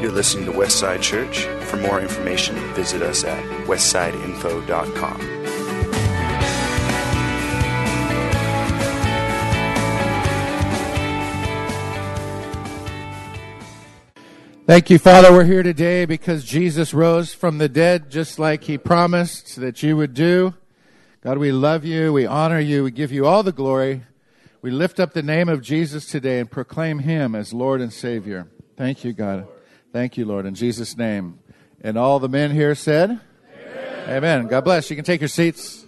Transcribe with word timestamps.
You're 0.00 0.12
listening 0.12 0.46
to 0.46 0.52
Westside 0.52 1.02
Church. 1.02 1.44
For 1.66 1.76
more 1.76 2.00
information, 2.00 2.56
visit 2.72 3.02
us 3.02 3.22
at 3.22 3.44
westsideinfo.com. 3.66 5.40
Thank 14.66 14.88
you, 14.88 14.98
Father. 14.98 15.32
We're 15.32 15.44
here 15.44 15.62
today 15.62 16.06
because 16.06 16.44
Jesus 16.44 16.94
rose 16.94 17.34
from 17.34 17.58
the 17.58 17.68
dead 17.68 18.08
just 18.08 18.38
like 18.38 18.64
he 18.64 18.78
promised 18.78 19.56
that 19.56 19.82
you 19.82 19.98
would 19.98 20.14
do. 20.14 20.54
God, 21.22 21.36
we 21.36 21.52
love 21.52 21.84
you. 21.84 22.12
We 22.14 22.24
honor 22.24 22.60
you. 22.60 22.84
We 22.84 22.90
give 22.90 23.12
you 23.12 23.26
all 23.26 23.42
the 23.42 23.52
glory. 23.52 24.04
We 24.62 24.70
lift 24.70 24.98
up 24.98 25.12
the 25.12 25.22
name 25.22 25.50
of 25.50 25.60
Jesus 25.60 26.06
today 26.06 26.38
and 26.38 26.50
proclaim 26.50 27.00
him 27.00 27.34
as 27.34 27.52
Lord 27.52 27.82
and 27.82 27.92
Savior. 27.92 28.46
Thank 28.78 29.04
you, 29.04 29.12
God. 29.12 29.46
Thank 29.92 30.16
you, 30.16 30.24
Lord, 30.24 30.46
in 30.46 30.54
Jesus' 30.54 30.96
name. 30.96 31.40
And 31.80 31.98
all 31.98 32.20
the 32.20 32.28
men 32.28 32.52
here 32.52 32.76
said, 32.76 33.20
Amen. 33.60 34.08
Amen. 34.08 34.46
God 34.46 34.62
bless. 34.62 34.88
You 34.88 34.94
can 34.94 35.04
take 35.04 35.20
your 35.20 35.26
seats. 35.26 35.84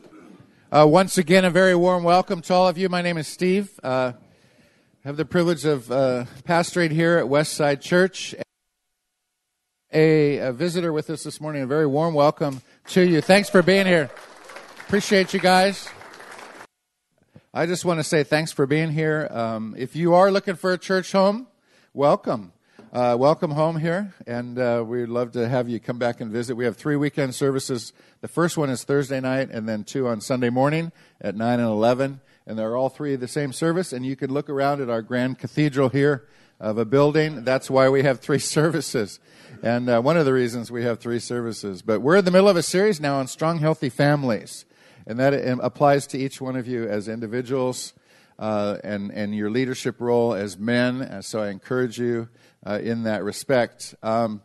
Uh, 0.73 0.87
once 0.89 1.19
again, 1.19 1.45
a 1.45 1.51
very 1.51 1.77
warm 1.77 2.03
welcome 2.03 2.43
to 2.43 2.53
all 2.53 2.67
of 2.67 2.77
you. 2.77 2.89
My 2.89 3.01
name 3.01 3.17
is 3.17 3.29
Steve. 3.29 3.79
Uh, 3.81 4.15
I 5.05 5.09
have 5.09 5.17
the 5.17 5.25
privilege 5.25 5.65
of 5.65 5.89
uh, 5.93 6.25
pastoring 6.43 6.91
here 6.91 7.17
at 7.19 7.27
Westside 7.27 7.81
Church 7.81 8.35
a, 9.93 10.39
a, 10.39 10.53
visitor 10.53 10.93
with 10.93 11.09
us 11.09 11.23
this 11.23 11.41
morning. 11.41 11.63
A 11.63 11.67
very 11.67 11.87
warm 11.87 12.13
welcome 12.13 12.61
to 12.89 13.03
you. 13.03 13.21
Thanks 13.21 13.51
for 13.51 13.63
being 13.63 13.87
here. 13.87 14.11
Appreciate 14.87 15.33
you 15.33 15.39
guys. 15.39 15.89
I 17.55 17.67
just 17.67 17.85
want 17.85 18.01
to 18.01 18.05
say 18.05 18.25
thanks 18.25 18.51
for 18.51 18.67
being 18.67 18.91
here. 18.91 19.29
Um, 19.31 19.77
if 19.79 19.95
you 19.95 20.15
are 20.15 20.33
looking 20.33 20.57
for 20.57 20.73
a 20.73 20.79
church 20.79 21.13
home, 21.13 21.47
welcome. 21.95 22.53
Uh, 22.93 23.17
welcome 23.19 23.53
home 23.53 23.79
here, 23.79 24.13
and 24.27 24.59
uh, 24.59 24.85
we'd 24.87 25.09
love 25.09 25.33
to 25.33 25.49
have 25.49 25.67
you 25.67 25.81
come 25.81 25.99
back 25.99 26.21
and 26.21 26.31
visit. 26.31 26.55
We 26.55 26.67
have 26.67 26.77
three 26.77 26.95
weekend 26.95 27.35
services. 27.35 27.95
The 28.21 28.29
first 28.29 28.59
one 28.59 28.69
is 28.69 28.85
Thursday 28.85 29.19
night, 29.19 29.49
and 29.51 29.67
then 29.67 29.83
two 29.83 30.07
on 30.09 30.21
Sunday 30.21 30.51
morning 30.51 30.93
at 31.19 31.35
9 31.35 31.59
and 31.59 31.69
11. 31.71 32.21
And 32.47 32.59
they're 32.59 32.77
all 32.77 32.91
three 32.91 33.17
the 33.17 33.27
same 33.27 33.55
service, 33.55 33.95
and 33.95 34.05
you 34.05 34.15
can 34.15 34.31
look 34.31 34.51
around 34.51 34.83
at 34.83 34.91
our 34.91 35.01
grand 35.01 35.39
cathedral 35.39 35.89
here 35.89 36.29
of 36.61 36.77
a 36.77 36.85
building. 36.85 37.45
That's 37.45 37.71
why 37.71 37.89
we 37.89 38.03
have 38.03 38.21
three 38.21 38.39
services. 38.59 39.19
And 39.63 39.89
uh, 39.89 40.03
one 40.03 40.19
of 40.19 40.27
the 40.27 40.35
reasons 40.35 40.71
we 40.71 40.85
have 40.85 40.99
three 40.99 41.19
services. 41.19 41.81
But 41.81 42.01
we're 42.01 42.17
in 42.17 42.27
the 42.27 42.31
middle 42.31 42.51
of 42.51 42.59
a 42.59 42.63
series 42.63 43.01
now 43.01 43.17
on 43.17 43.27
strong, 43.27 43.61
healthy 43.61 43.89
families. 43.89 44.67
And 45.07 45.19
that 45.19 45.33
applies 45.63 46.07
to 46.09 46.19
each 46.19 46.43
one 46.43 46.57
of 46.57 46.69
you 46.69 46.87
as 46.87 47.09
individuals 47.09 47.95
uh, 48.39 48.79
and, 48.83 49.11
and 49.13 49.35
your 49.35 49.51
leadership 49.51 50.01
role 50.01 50.35
as 50.35 50.59
men. 50.59 51.01
And 51.03 51.25
so 51.25 51.41
I 51.41 51.51
encourage 51.51 51.99
you 51.99 52.29
uh, 52.67 52.79
in 52.83 53.05
that 53.05 53.25
respect. 53.25 53.95
Um, 54.03 54.43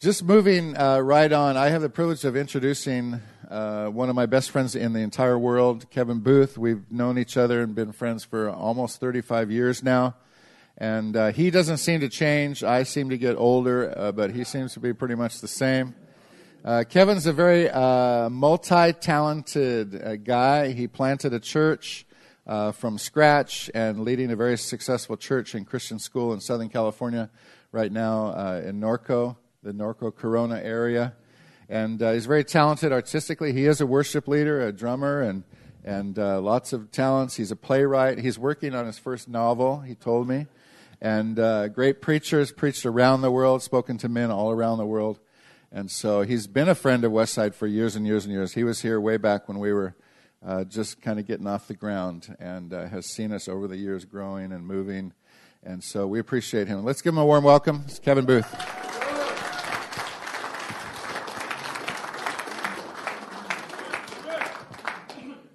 just 0.00 0.22
moving 0.22 0.76
uh, 0.76 1.00
right 1.00 1.32
on, 1.32 1.56
I 1.56 1.70
have 1.70 1.82
the 1.82 1.88
privilege 1.88 2.24
of 2.24 2.36
introducing 2.36 3.20
uh, 3.50 3.86
one 3.86 4.08
of 4.08 4.14
my 4.14 4.26
best 4.26 4.50
friends 4.50 4.74
in 4.76 4.92
the 4.92 5.00
entire 5.00 5.38
world, 5.38 5.90
Kevin 5.90 6.20
Booth. 6.20 6.58
We've 6.58 6.90
known 6.90 7.18
each 7.18 7.36
other 7.36 7.62
and 7.62 7.74
been 7.74 7.92
friends 7.92 8.24
for 8.24 8.50
almost 8.50 9.00
35 9.00 9.50
years 9.50 9.82
now. 9.82 10.14
And 10.78 11.16
uh, 11.16 11.32
he 11.32 11.50
doesn't 11.50 11.78
seem 11.78 12.00
to 12.00 12.08
change. 12.08 12.62
I 12.62 12.82
seem 12.82 13.08
to 13.08 13.18
get 13.18 13.36
older, 13.36 13.92
uh, 13.96 14.12
but 14.12 14.32
he 14.32 14.44
seems 14.44 14.74
to 14.74 14.80
be 14.80 14.92
pretty 14.92 15.14
much 15.14 15.40
the 15.40 15.48
same. 15.48 15.94
Uh, 16.64 16.84
Kevin's 16.88 17.26
a 17.26 17.32
very 17.32 17.70
uh, 17.70 18.28
multi 18.28 18.92
talented 18.92 20.02
uh, 20.02 20.16
guy. 20.16 20.72
He 20.72 20.88
planted 20.88 21.32
a 21.32 21.40
church 21.40 22.05
uh, 22.46 22.72
from 22.72 22.98
scratch 22.98 23.70
and 23.74 24.00
leading 24.00 24.30
a 24.30 24.36
very 24.36 24.56
successful 24.56 25.16
church 25.16 25.54
and 25.54 25.66
Christian 25.66 25.98
school 25.98 26.32
in 26.32 26.40
Southern 26.40 26.68
California 26.68 27.30
right 27.72 27.90
now 27.90 28.56
in 28.58 28.80
Norco, 28.80 29.36
the 29.62 29.72
Norco 29.72 30.14
Corona 30.14 30.60
area. 30.62 31.14
And 31.68 32.00
he's 32.00 32.26
very 32.26 32.44
talented 32.44 32.92
artistically. 32.92 33.52
He 33.52 33.66
is 33.66 33.80
a 33.80 33.86
worship 33.86 34.28
leader, 34.28 34.66
a 34.66 34.72
drummer, 34.72 35.22
and 35.22 35.42
and 35.84 36.18
uh, 36.18 36.40
lots 36.40 36.72
of 36.72 36.90
talents. 36.90 37.36
He's 37.36 37.52
a 37.52 37.56
playwright. 37.56 38.18
He's 38.18 38.38
working 38.38 38.74
on 38.74 38.86
his 38.86 38.98
first 38.98 39.28
novel, 39.28 39.80
he 39.80 39.94
told 39.94 40.28
me 40.28 40.46
and 41.00 41.38
uh, 41.38 41.68
great 41.68 42.00
preachers, 42.00 42.52
preached 42.52 42.86
around 42.86 43.20
the 43.20 43.30
world, 43.30 43.62
spoken 43.62 43.98
to 43.98 44.08
men 44.08 44.30
all 44.30 44.50
around 44.50 44.78
the 44.78 44.86
world. 44.86 45.18
And 45.70 45.90
so 45.90 46.22
he's 46.22 46.46
been 46.46 46.68
a 46.68 46.74
friend 46.74 47.04
of 47.04 47.12
Westside 47.12 47.54
for 47.54 47.66
years 47.66 47.96
and 47.96 48.06
years 48.06 48.24
and 48.24 48.32
years. 48.32 48.54
He 48.54 48.64
was 48.64 48.80
here 48.80 49.00
way 49.00 49.16
back 49.16 49.48
when 49.48 49.58
we 49.58 49.72
were 49.72 49.94
uh, 50.44 50.64
just 50.64 51.00
kind 51.00 51.18
of 51.18 51.26
getting 51.26 51.46
off 51.46 51.68
the 51.68 51.74
ground 51.74 52.34
and 52.38 52.72
uh, 52.72 52.88
has 52.88 53.06
seen 53.06 53.32
us 53.32 53.48
over 53.48 53.68
the 53.68 53.76
years 53.76 54.04
growing 54.04 54.52
and 54.52 54.66
moving. 54.66 55.12
And 55.62 55.82
so 55.82 56.06
we 56.06 56.18
appreciate 56.18 56.68
him. 56.68 56.84
Let's 56.84 57.02
give 57.02 57.14
him 57.14 57.18
a 57.18 57.26
warm 57.26 57.44
welcome. 57.44 57.84
It's 57.86 57.98
Kevin 57.98 58.24
Booth. 58.24 58.50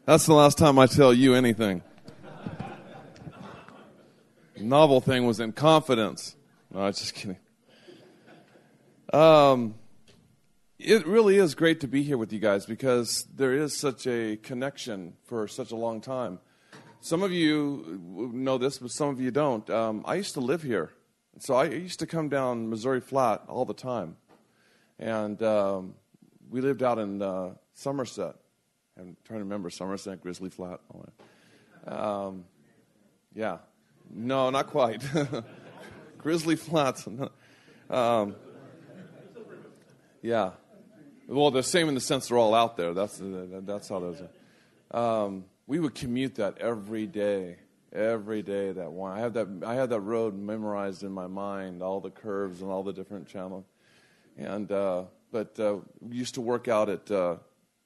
That's 0.06 0.26
the 0.26 0.34
last 0.34 0.58
time 0.58 0.78
I 0.80 0.88
tell 0.88 1.14
you 1.14 1.36
anything 1.36 1.84
novel 4.62 5.02
thing 5.02 5.26
was 5.26 5.40
in 5.40 5.52
confidence. 5.52 6.36
No, 6.74 6.90
just 6.92 7.14
kidding. 7.14 7.38
Um, 9.14 9.76
it 10.84 11.06
really 11.06 11.38
is 11.38 11.54
great 11.54 11.80
to 11.82 11.88
be 11.88 12.02
here 12.02 12.18
with 12.18 12.34
you 12.34 12.40
guys 12.40 12.66
because 12.66 13.28
there 13.36 13.54
is 13.54 13.78
such 13.78 14.08
a 14.08 14.38
connection 14.38 15.14
for 15.26 15.48
such 15.48 15.72
a 15.72 15.76
long 15.76 16.02
time. 16.02 16.40
Some 17.02 17.22
of 17.24 17.32
you 17.32 18.00
know 18.34 18.58
this, 18.58 18.80
but 18.80 18.90
some 18.90 19.10
of 19.10 19.22
you 19.22 19.32
don't. 19.32 19.70
Um, 19.70 20.04
I 20.06 20.16
used 20.16 20.34
to 20.36 20.40
live 20.40 20.64
here, 20.64 20.92
so 21.40 21.54
I 21.54 21.66
used 21.66 22.00
to 22.00 22.08
come 22.08 22.30
down 22.30 22.70
Missouri 22.70 23.00
Flat 23.00 23.44
all 23.48 23.66
the 23.66 23.74
time, 23.74 24.18
and 25.00 25.42
um, 25.44 25.96
we 26.50 26.62
lived 26.62 26.84
out 26.84 26.98
in 26.98 27.22
uh, 27.22 27.52
Somerset. 27.74 28.36
I'm 29.00 29.16
trying 29.24 29.40
to 29.40 29.44
remember 29.46 29.70
Somerset, 29.70 30.22
Grizzly 30.22 30.50
Flat. 30.50 30.80
Um, 31.86 32.46
yeah, 33.34 33.60
no, 34.10 34.50
not 34.50 34.68
quite. 34.68 35.04
Grizzly 36.18 36.56
Flats. 36.56 37.08
Um, 37.90 38.36
yeah. 40.22 40.52
Well, 41.32 41.50
the 41.50 41.64
same 41.64 41.88
in 41.88 41.96
the 41.96 42.02
sense 42.02 42.28
they're 42.28 42.38
all 42.38 42.54
out 42.54 42.76
there. 42.76 42.94
That's 42.94 43.18
that's 43.22 43.88
how 43.88 44.00
those. 44.00 44.22
Are. 44.92 45.24
Um, 45.24 45.46
we 45.66 45.80
would 45.80 45.96
commute 45.96 46.36
that 46.36 46.58
every 46.58 47.08
day, 47.08 47.56
every 47.94 48.42
day. 48.42 48.74
That 48.74 48.92
one, 48.92 49.14
I 49.14 49.22
have 49.22 49.34
that. 49.34 49.48
I 49.66 49.76
have 49.76 49.90
that 49.90 50.02
road 50.02 50.38
memorized 50.38 51.04
in 51.04 51.12
my 51.14 51.28
mind, 51.28 51.82
all 51.82 52.02
the 52.02 52.10
curves 52.10 52.62
and 52.62 52.70
all 52.70 52.84
the 52.84 52.92
different 52.92 53.30
channels. 53.30 53.64
And 54.38 54.70
uh, 54.70 55.04
but 55.32 55.58
uh, 55.58 55.78
we 56.02 56.18
used 56.18 56.36
to 56.36 56.42
work 56.42 56.68
out 56.68 56.90
at. 56.90 57.10
Uh, 57.10 57.38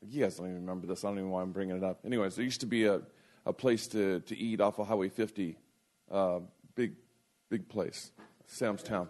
you 0.10 0.24
guys 0.24 0.36
don't 0.36 0.48
even 0.48 0.62
remember 0.62 0.88
this. 0.88 1.04
I 1.04 1.10
don't 1.10 1.18
even 1.18 1.30
know 1.30 1.36
why 1.36 1.42
I'm 1.42 1.52
bringing 1.52 1.78
it 1.78 1.84
up. 1.84 2.00
Anyways, 2.06 2.36
there 2.36 2.46
used 2.46 2.62
to 2.62 2.68
be 2.68 2.86
a, 2.86 3.02
a 3.46 3.54
place 3.54 3.88
to, 3.88 4.20
to 4.22 4.38
eat 4.38 4.62
off 4.62 4.78
of 4.78 4.88
Highway 4.88 5.10
50 5.10 5.58
uh, 6.12 6.40
big, 6.76 6.94
big 7.50 7.68
place, 7.68 8.12
Sam's 8.46 8.84
Town. 8.84 9.10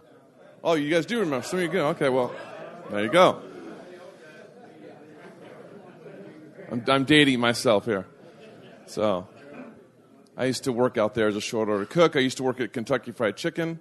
Oh, 0.64 0.72
you 0.72 0.90
guys 0.90 1.04
do 1.04 1.20
remember? 1.20 1.46
Some 1.46 1.58
of 1.58 1.64
you 1.64 1.70
go. 1.70 1.88
Okay, 1.88 2.08
well, 2.08 2.34
there 2.90 3.02
you 3.02 3.10
go. 3.10 3.42
I'm, 6.70 6.82
I'm 6.88 7.04
dating 7.04 7.38
myself 7.40 7.84
here. 7.84 8.06
So, 8.86 9.28
I 10.36 10.46
used 10.46 10.64
to 10.64 10.72
work 10.72 10.98
out 10.98 11.14
there 11.14 11.28
as 11.28 11.36
a 11.36 11.40
short 11.40 11.68
order 11.68 11.84
cook. 11.84 12.16
I 12.16 12.20
used 12.20 12.38
to 12.38 12.42
work 12.42 12.60
at 12.60 12.72
Kentucky 12.72 13.12
Fried 13.12 13.36
Chicken, 13.36 13.78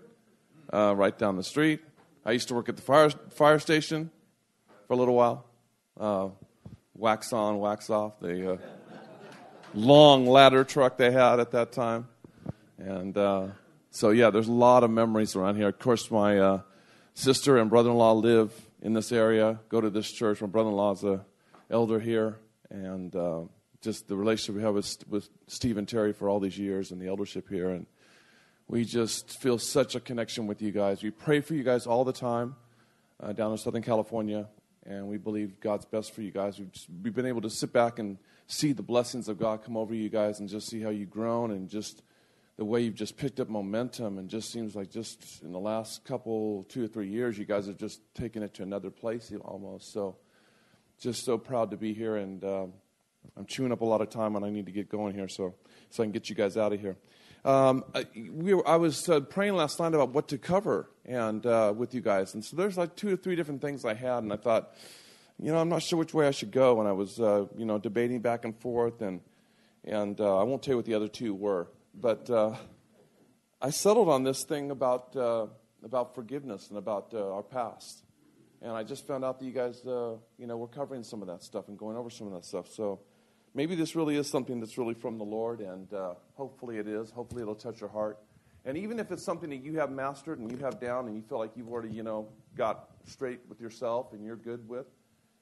uh, 0.71 0.93
right 0.95 1.17
down 1.17 1.35
the 1.35 1.43
street. 1.43 1.81
I 2.25 2.31
used 2.31 2.47
to 2.49 2.53
work 2.53 2.69
at 2.69 2.75
the 2.75 2.81
fire 2.81 3.09
fire 3.09 3.59
station 3.59 4.11
for 4.87 4.93
a 4.93 4.95
little 4.95 5.15
while. 5.15 5.45
Uh, 5.99 6.29
wax 6.95 7.33
on, 7.33 7.59
wax 7.59 7.89
off. 7.89 8.19
The 8.19 8.53
uh, 8.53 8.57
long 9.73 10.27
ladder 10.27 10.63
truck 10.63 10.97
they 10.97 11.11
had 11.11 11.39
at 11.39 11.51
that 11.51 11.71
time. 11.71 12.07
And 12.77 13.17
uh, 13.17 13.47
so, 13.89 14.11
yeah, 14.11 14.29
there's 14.29 14.47
a 14.47 14.53
lot 14.53 14.83
of 14.83 14.91
memories 14.91 15.35
around 15.35 15.55
here. 15.55 15.69
Of 15.69 15.79
course, 15.79 16.11
my 16.11 16.37
uh, 16.37 16.61
sister 17.15 17.57
and 17.57 17.69
brother 17.69 17.89
in 17.89 17.97
law 17.97 18.13
live 18.13 18.53
in 18.81 18.93
this 18.93 19.11
area, 19.11 19.59
go 19.69 19.81
to 19.81 19.89
this 19.89 20.11
church. 20.11 20.41
My 20.41 20.47
brother 20.47 20.69
in 20.69 20.75
law 20.75 20.93
is 20.93 21.03
an 21.03 21.21
elder 21.69 21.99
here. 21.99 22.37
And 22.69 23.15
uh, 23.15 23.41
just 23.81 24.07
the 24.07 24.15
relationship 24.15 24.55
we 24.55 24.61
have 24.63 24.73
with, 24.73 24.97
with 25.07 25.29
Steve 25.47 25.77
and 25.77 25.87
Terry 25.87 26.13
for 26.13 26.29
all 26.29 26.39
these 26.39 26.57
years 26.57 26.91
and 26.91 27.01
the 27.01 27.07
eldership 27.07 27.47
here. 27.49 27.69
And 27.69 27.85
we 28.67 28.83
just 28.83 29.39
feel 29.39 29.59
such 29.59 29.95
a 29.95 29.99
connection 29.99 30.47
with 30.47 30.61
you 30.61 30.71
guys. 30.71 31.03
We 31.03 31.11
pray 31.11 31.41
for 31.41 31.53
you 31.53 31.63
guys 31.63 31.85
all 31.85 32.03
the 32.03 32.13
time 32.13 32.55
uh, 33.21 33.33
down 33.33 33.51
in 33.51 33.57
Southern 33.57 33.83
California. 33.83 34.47
And 34.85 35.07
we 35.07 35.17
believe 35.17 35.59
God's 35.59 35.85
best 35.85 36.13
for 36.13 36.21
you 36.21 36.31
guys. 36.31 36.59
We've, 36.59 36.71
just, 36.71 36.87
we've 37.03 37.15
been 37.15 37.25
able 37.25 37.41
to 37.41 37.49
sit 37.49 37.73
back 37.73 37.99
and 37.99 38.17
see 38.47 38.73
the 38.73 38.83
blessings 38.83 39.27
of 39.27 39.39
God 39.39 39.63
come 39.63 39.77
over 39.77 39.93
you 39.93 40.09
guys 40.09 40.39
and 40.39 40.47
just 40.47 40.69
see 40.69 40.81
how 40.81 40.89
you've 40.89 41.09
grown 41.09 41.51
and 41.51 41.69
just 41.69 42.03
the 42.57 42.65
way 42.65 42.81
you've 42.81 42.95
just 42.95 43.17
picked 43.17 43.39
up 43.39 43.49
momentum 43.49 44.17
and 44.17 44.29
just 44.29 44.51
seems 44.51 44.75
like 44.75 44.89
just 44.89 45.43
in 45.43 45.51
the 45.51 45.59
last 45.59 46.05
couple, 46.05 46.63
two 46.69 46.85
or 46.85 46.87
three 46.87 47.09
years, 47.09 47.37
you 47.37 47.45
guys 47.45 47.67
have 47.67 47.77
just 47.77 48.01
taken 48.13 48.43
it 48.43 48.53
to 48.53 48.63
another 48.63 48.89
place 48.89 49.33
almost. 49.43 49.91
So, 49.91 50.15
just 50.99 51.25
so 51.25 51.37
proud 51.37 51.71
to 51.71 51.77
be 51.77 51.93
here, 51.93 52.15
and 52.15 52.43
um, 52.43 52.73
I'm 53.37 53.45
chewing 53.45 53.71
up 53.71 53.81
a 53.81 53.85
lot 53.85 54.01
of 54.01 54.09
time, 54.09 54.35
and 54.35 54.45
I 54.45 54.49
need 54.49 54.65
to 54.65 54.71
get 54.71 54.89
going 54.89 55.13
here 55.13 55.27
so 55.27 55.55
so 55.89 56.03
I 56.03 56.05
can 56.05 56.11
get 56.11 56.29
you 56.29 56.35
guys 56.35 56.57
out 56.57 56.73
of 56.73 56.79
here. 56.79 56.97
Um, 57.43 57.83
I, 57.93 58.07
we 58.31 58.59
I 58.63 58.77
was 58.77 59.07
uh, 59.07 59.19
praying 59.19 59.55
last 59.55 59.79
night 59.79 59.93
about 59.93 60.09
what 60.09 60.29
to 60.29 60.37
cover 60.37 60.89
and 61.05 61.45
uh, 61.45 61.73
with 61.75 61.93
you 61.93 62.01
guys, 62.01 62.33
and 62.33 62.43
so 62.43 62.55
there's 62.55 62.77
like 62.77 62.95
two 62.95 63.13
or 63.13 63.15
three 63.15 63.35
different 63.35 63.61
things 63.61 63.85
I 63.85 63.93
had, 63.93 64.23
and 64.23 64.33
I 64.33 64.37
thought, 64.37 64.73
you 65.39 65.51
know, 65.51 65.59
I'm 65.59 65.69
not 65.69 65.83
sure 65.83 65.99
which 65.99 66.13
way 66.13 66.27
I 66.27 66.31
should 66.31 66.51
go, 66.51 66.79
and 66.79 66.89
I 66.89 66.93
was, 66.93 67.19
uh, 67.19 67.45
you 67.55 67.65
know, 67.65 67.77
debating 67.77 68.21
back 68.21 68.45
and 68.45 68.59
forth, 68.59 69.01
and 69.01 69.21
and 69.83 70.19
uh, 70.19 70.39
I 70.39 70.43
won't 70.43 70.63
tell 70.63 70.71
you 70.71 70.77
what 70.77 70.85
the 70.85 70.95
other 70.95 71.07
two 71.07 71.35
were, 71.35 71.67
but 71.93 72.27
uh, 72.31 72.55
I 73.61 73.69
settled 73.69 74.09
on 74.09 74.23
this 74.23 74.43
thing 74.43 74.71
about 74.71 75.15
uh, 75.15 75.45
about 75.83 76.15
forgiveness 76.15 76.69
and 76.69 76.79
about 76.79 77.13
our 77.13 77.43
past, 77.43 78.04
and 78.61 78.71
I 78.71 78.83
just 78.83 79.05
found 79.07 79.23
out 79.23 79.39
that 79.39 79.45
you 79.45 79.51
guys, 79.51 79.81
you 79.85 80.47
know, 80.47 80.57
were 80.57 80.67
covering 80.67 81.03
some 81.03 81.21
of 81.21 81.27
that 81.27 81.43
stuff 81.43 81.67
and 81.67 81.77
going 81.77 81.97
over 81.97 82.09
some 82.09 82.27
of 82.27 82.33
that 82.33 82.45
stuff, 82.45 82.69
so 82.69 82.99
maybe 83.53 83.73
this 83.73 83.95
really 83.95 84.17
is 84.17 84.29
something 84.29 84.59
that's 84.59 84.77
really 84.77 84.93
from 84.93 85.17
the 85.17 85.23
Lord, 85.23 85.61
and 85.61 85.91
uh, 85.93 86.13
hopefully 86.33 86.77
it 86.77 86.87
is. 86.87 87.09
Hopefully 87.09 87.41
it'll 87.41 87.55
touch 87.55 87.79
your 87.79 87.89
heart. 87.89 88.19
And 88.65 88.77
even 88.77 88.99
if 88.99 89.11
it's 89.11 89.23
something 89.23 89.49
that 89.51 89.63
you 89.63 89.77
have 89.77 89.91
mastered 89.91 90.39
and 90.39 90.51
you 90.51 90.57
have 90.57 90.79
down 90.79 91.07
and 91.07 91.15
you 91.15 91.21
feel 91.21 91.37
like 91.37 91.51
you've 91.55 91.69
already, 91.69 91.93
you 91.93 92.01
know, 92.01 92.27
got 92.55 92.89
straight 93.05 93.39
with 93.47 93.61
yourself 93.61 94.11
and 94.13 94.25
you're 94.25 94.35
good 94.35 94.67
with, 94.67 94.87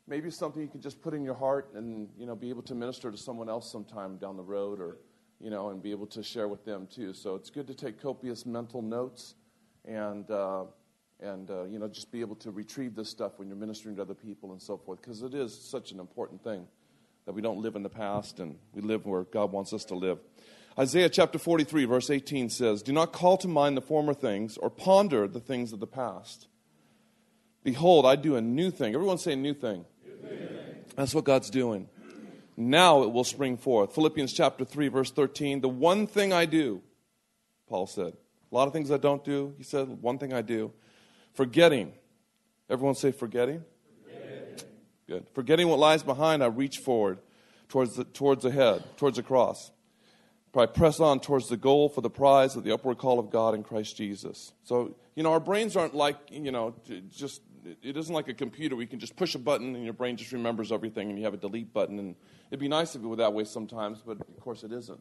maybe 0.08 0.28
it's 0.28 0.38
something 0.38 0.62
you 0.62 0.68
can 0.68 0.82
just 0.82 1.02
put 1.02 1.14
in 1.14 1.24
your 1.24 1.34
heart 1.34 1.72
and, 1.74 2.10
you 2.18 2.26
know, 2.26 2.36
be 2.36 2.50
able 2.50 2.62
to 2.64 2.76
minister 2.76 3.10
to 3.10 3.18
someone 3.18 3.48
else 3.48 3.72
sometime 3.72 4.18
down 4.18 4.36
the 4.36 4.44
road 4.44 4.82
or, 4.82 4.98
you 5.40 5.50
know, 5.50 5.70
and 5.70 5.82
be 5.82 5.90
able 5.92 6.06
to 6.08 6.22
share 6.22 6.50
with 6.50 6.66
them 6.66 6.86
too. 6.86 7.14
So 7.14 7.36
it's 7.36 7.50
good 7.50 7.66
to 7.68 7.74
take 7.74 8.02
copious 8.02 8.46
mental 8.46 8.82
notes 8.82 9.36
and, 9.86 10.30
uh, 10.30 10.66
and 11.20 11.50
uh, 11.50 11.64
you 11.64 11.80
know, 11.80 11.88
just 11.88 12.12
be 12.12 12.22
able 12.22 12.36
to 12.38 12.52
retrieve 12.52 12.96
this 12.96 13.10
stuff 13.10 13.34
when 13.38 13.48
you're 13.48 13.58
ministering 13.58 13.96
to 13.96 14.02
other 14.02 14.14
people 14.14 14.52
and 14.52 14.62
so 14.62 14.78
forth 14.78 15.02
because 15.02 15.22
it 15.22 15.34
is 15.34 15.58
such 15.58 15.92
an 15.92 16.00
important 16.00 16.44
thing 16.44 16.68
that 17.26 17.34
we 17.34 17.42
don't 17.42 17.62
live 17.62 17.76
in 17.76 17.84
the 17.84 17.90
past 17.90 18.40
and 18.40 18.58
we 18.74 18.82
live 18.82 19.06
where 19.06 19.24
God 19.24 19.52
wants 19.52 19.74
us 19.74 19.86
to 19.86 19.96
live. 19.96 20.20
Isaiah 20.78 21.10
chapter 21.10 21.38
43, 21.38 21.86
verse 21.86 22.10
18 22.10 22.50
says, 22.50 22.82
Do 22.82 22.92
not 22.92 23.14
call 23.14 23.38
to 23.38 23.48
mind 23.48 23.78
the 23.78 23.82
former 23.82 24.14
things 24.14 24.58
or 24.58 24.70
ponder 24.70 25.28
the 25.28 25.40
things 25.40 25.72
of 25.72 25.80
the 25.80 25.88
past. 25.88 26.48
Behold, 27.64 28.06
I 28.06 28.16
do 28.16 28.36
a 28.36 28.42
new 28.42 28.72
thing. 28.72 28.94
Everyone 28.94 29.18
say 29.18 29.36
new 29.36 29.54
thing. 29.54 29.86
New 30.06 30.28
thing. 30.28 30.40
That's 30.96 31.14
what 31.14 31.24
God's 31.24 31.50
doing. 31.50 31.88
Now 32.58 33.04
it 33.04 33.12
will 33.12 33.24
spring 33.24 33.58
forth. 33.58 33.96
Philippians 33.96 34.34
chapter 34.34 34.66
3, 34.66 34.88
verse 34.90 35.12
13. 35.12 35.62
The 35.62 35.70
one 35.70 36.08
thing 36.08 36.34
I 36.34 36.46
do, 36.46 36.82
Paul 37.68 37.88
said. 37.88 38.14
A 38.52 38.56
lot 38.56 38.68
of 38.68 38.74
things 38.74 38.92
I 38.92 38.98
don't 38.98 39.24
do. 39.24 39.54
He 39.58 39.64
said, 39.64 39.88
one 40.02 40.18
thing 40.18 40.34
I 40.34 40.42
do. 40.42 40.72
Forgetting. 41.34 41.94
Everyone 42.70 42.96
say 42.96 43.12
forgetting. 43.12 43.64
Good. 45.08 45.28
Forgetting 45.34 45.68
what 45.68 45.80
lies 45.80 46.02
behind, 46.02 46.44
I 46.44 46.48
reach 46.48 46.78
forward 46.78 47.20
towards 47.68 47.96
the, 47.96 48.04
towards 48.06 48.44
the 48.44 48.52
head, 48.52 48.84
towards 48.98 49.18
the 49.18 49.24
cross. 49.24 49.72
I 50.56 50.68
press 50.68 51.00
on 51.00 51.20
towards 51.20 51.50
the 51.50 51.58
goal 51.58 51.90
for 51.90 52.02
the 52.02 52.12
prize 52.12 52.56
of 52.56 52.64
the 52.64 52.74
upward 52.74 53.00
call 53.00 53.18
of 53.20 53.32
God 53.32 53.56
in 53.56 53.64
Christ 53.64 53.98
Jesus. 53.98 54.54
So, 54.64 54.96
you 55.16 55.24
know, 55.24 55.32
our 55.32 55.40
brains 55.40 55.76
aren't 55.76 55.96
like, 55.96 56.18
you 56.30 56.52
know, 56.52 56.76
just, 57.10 57.42
it 57.82 57.98
isn't 57.98 58.14
like 58.14 58.28
a 58.28 58.36
computer 58.36 58.76
where 58.76 58.84
you 58.84 58.88
can 58.88 59.00
just 59.00 59.16
push 59.16 59.34
a 59.34 59.40
button 59.40 59.76
and 59.76 59.84
your 59.84 59.94
brain 59.94 60.16
just 60.16 60.32
remembers 60.32 60.72
everything 60.72 61.10
and 61.10 61.18
you 61.18 61.26
have 61.26 61.34
a 61.34 61.38
delete 61.38 61.74
button. 61.74 61.98
And 61.98 62.16
it'd 62.52 62.60
be 62.60 62.68
nice 62.68 62.96
if 62.96 63.04
it 63.04 63.08
were 63.08 63.16
that 63.16 63.34
way 63.34 63.46
sometimes, 63.46 64.04
but 64.06 64.20
of 64.22 64.40
course 64.40 64.64
it 64.64 64.72
isn't. 64.72 65.00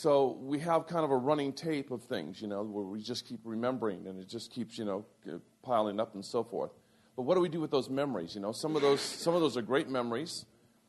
So 0.00 0.38
we 0.40 0.60
have 0.60 0.86
kind 0.86 1.04
of 1.04 1.10
a 1.10 1.16
running 1.18 1.52
tape 1.52 1.90
of 1.90 2.02
things, 2.02 2.40
you 2.40 2.48
know, 2.48 2.62
where 2.62 2.86
we 2.86 3.02
just 3.02 3.26
keep 3.26 3.40
remembering 3.44 4.06
and 4.06 4.18
it 4.18 4.30
just 4.30 4.50
keeps, 4.50 4.78
you 4.78 4.86
know, 4.86 5.04
piling 5.62 6.00
up 6.00 6.14
and 6.14 6.24
so 6.24 6.42
forth. 6.42 6.70
But 7.16 7.24
what 7.24 7.34
do 7.34 7.42
we 7.42 7.50
do 7.50 7.60
with 7.60 7.70
those 7.70 7.90
memories? 7.90 8.34
You 8.34 8.40
know, 8.40 8.52
some 8.52 8.76
of 8.76 8.80
those, 8.80 9.02
some 9.02 9.34
of 9.34 9.42
those 9.42 9.58
are 9.58 9.62
great 9.62 9.90
memories, 9.90 10.46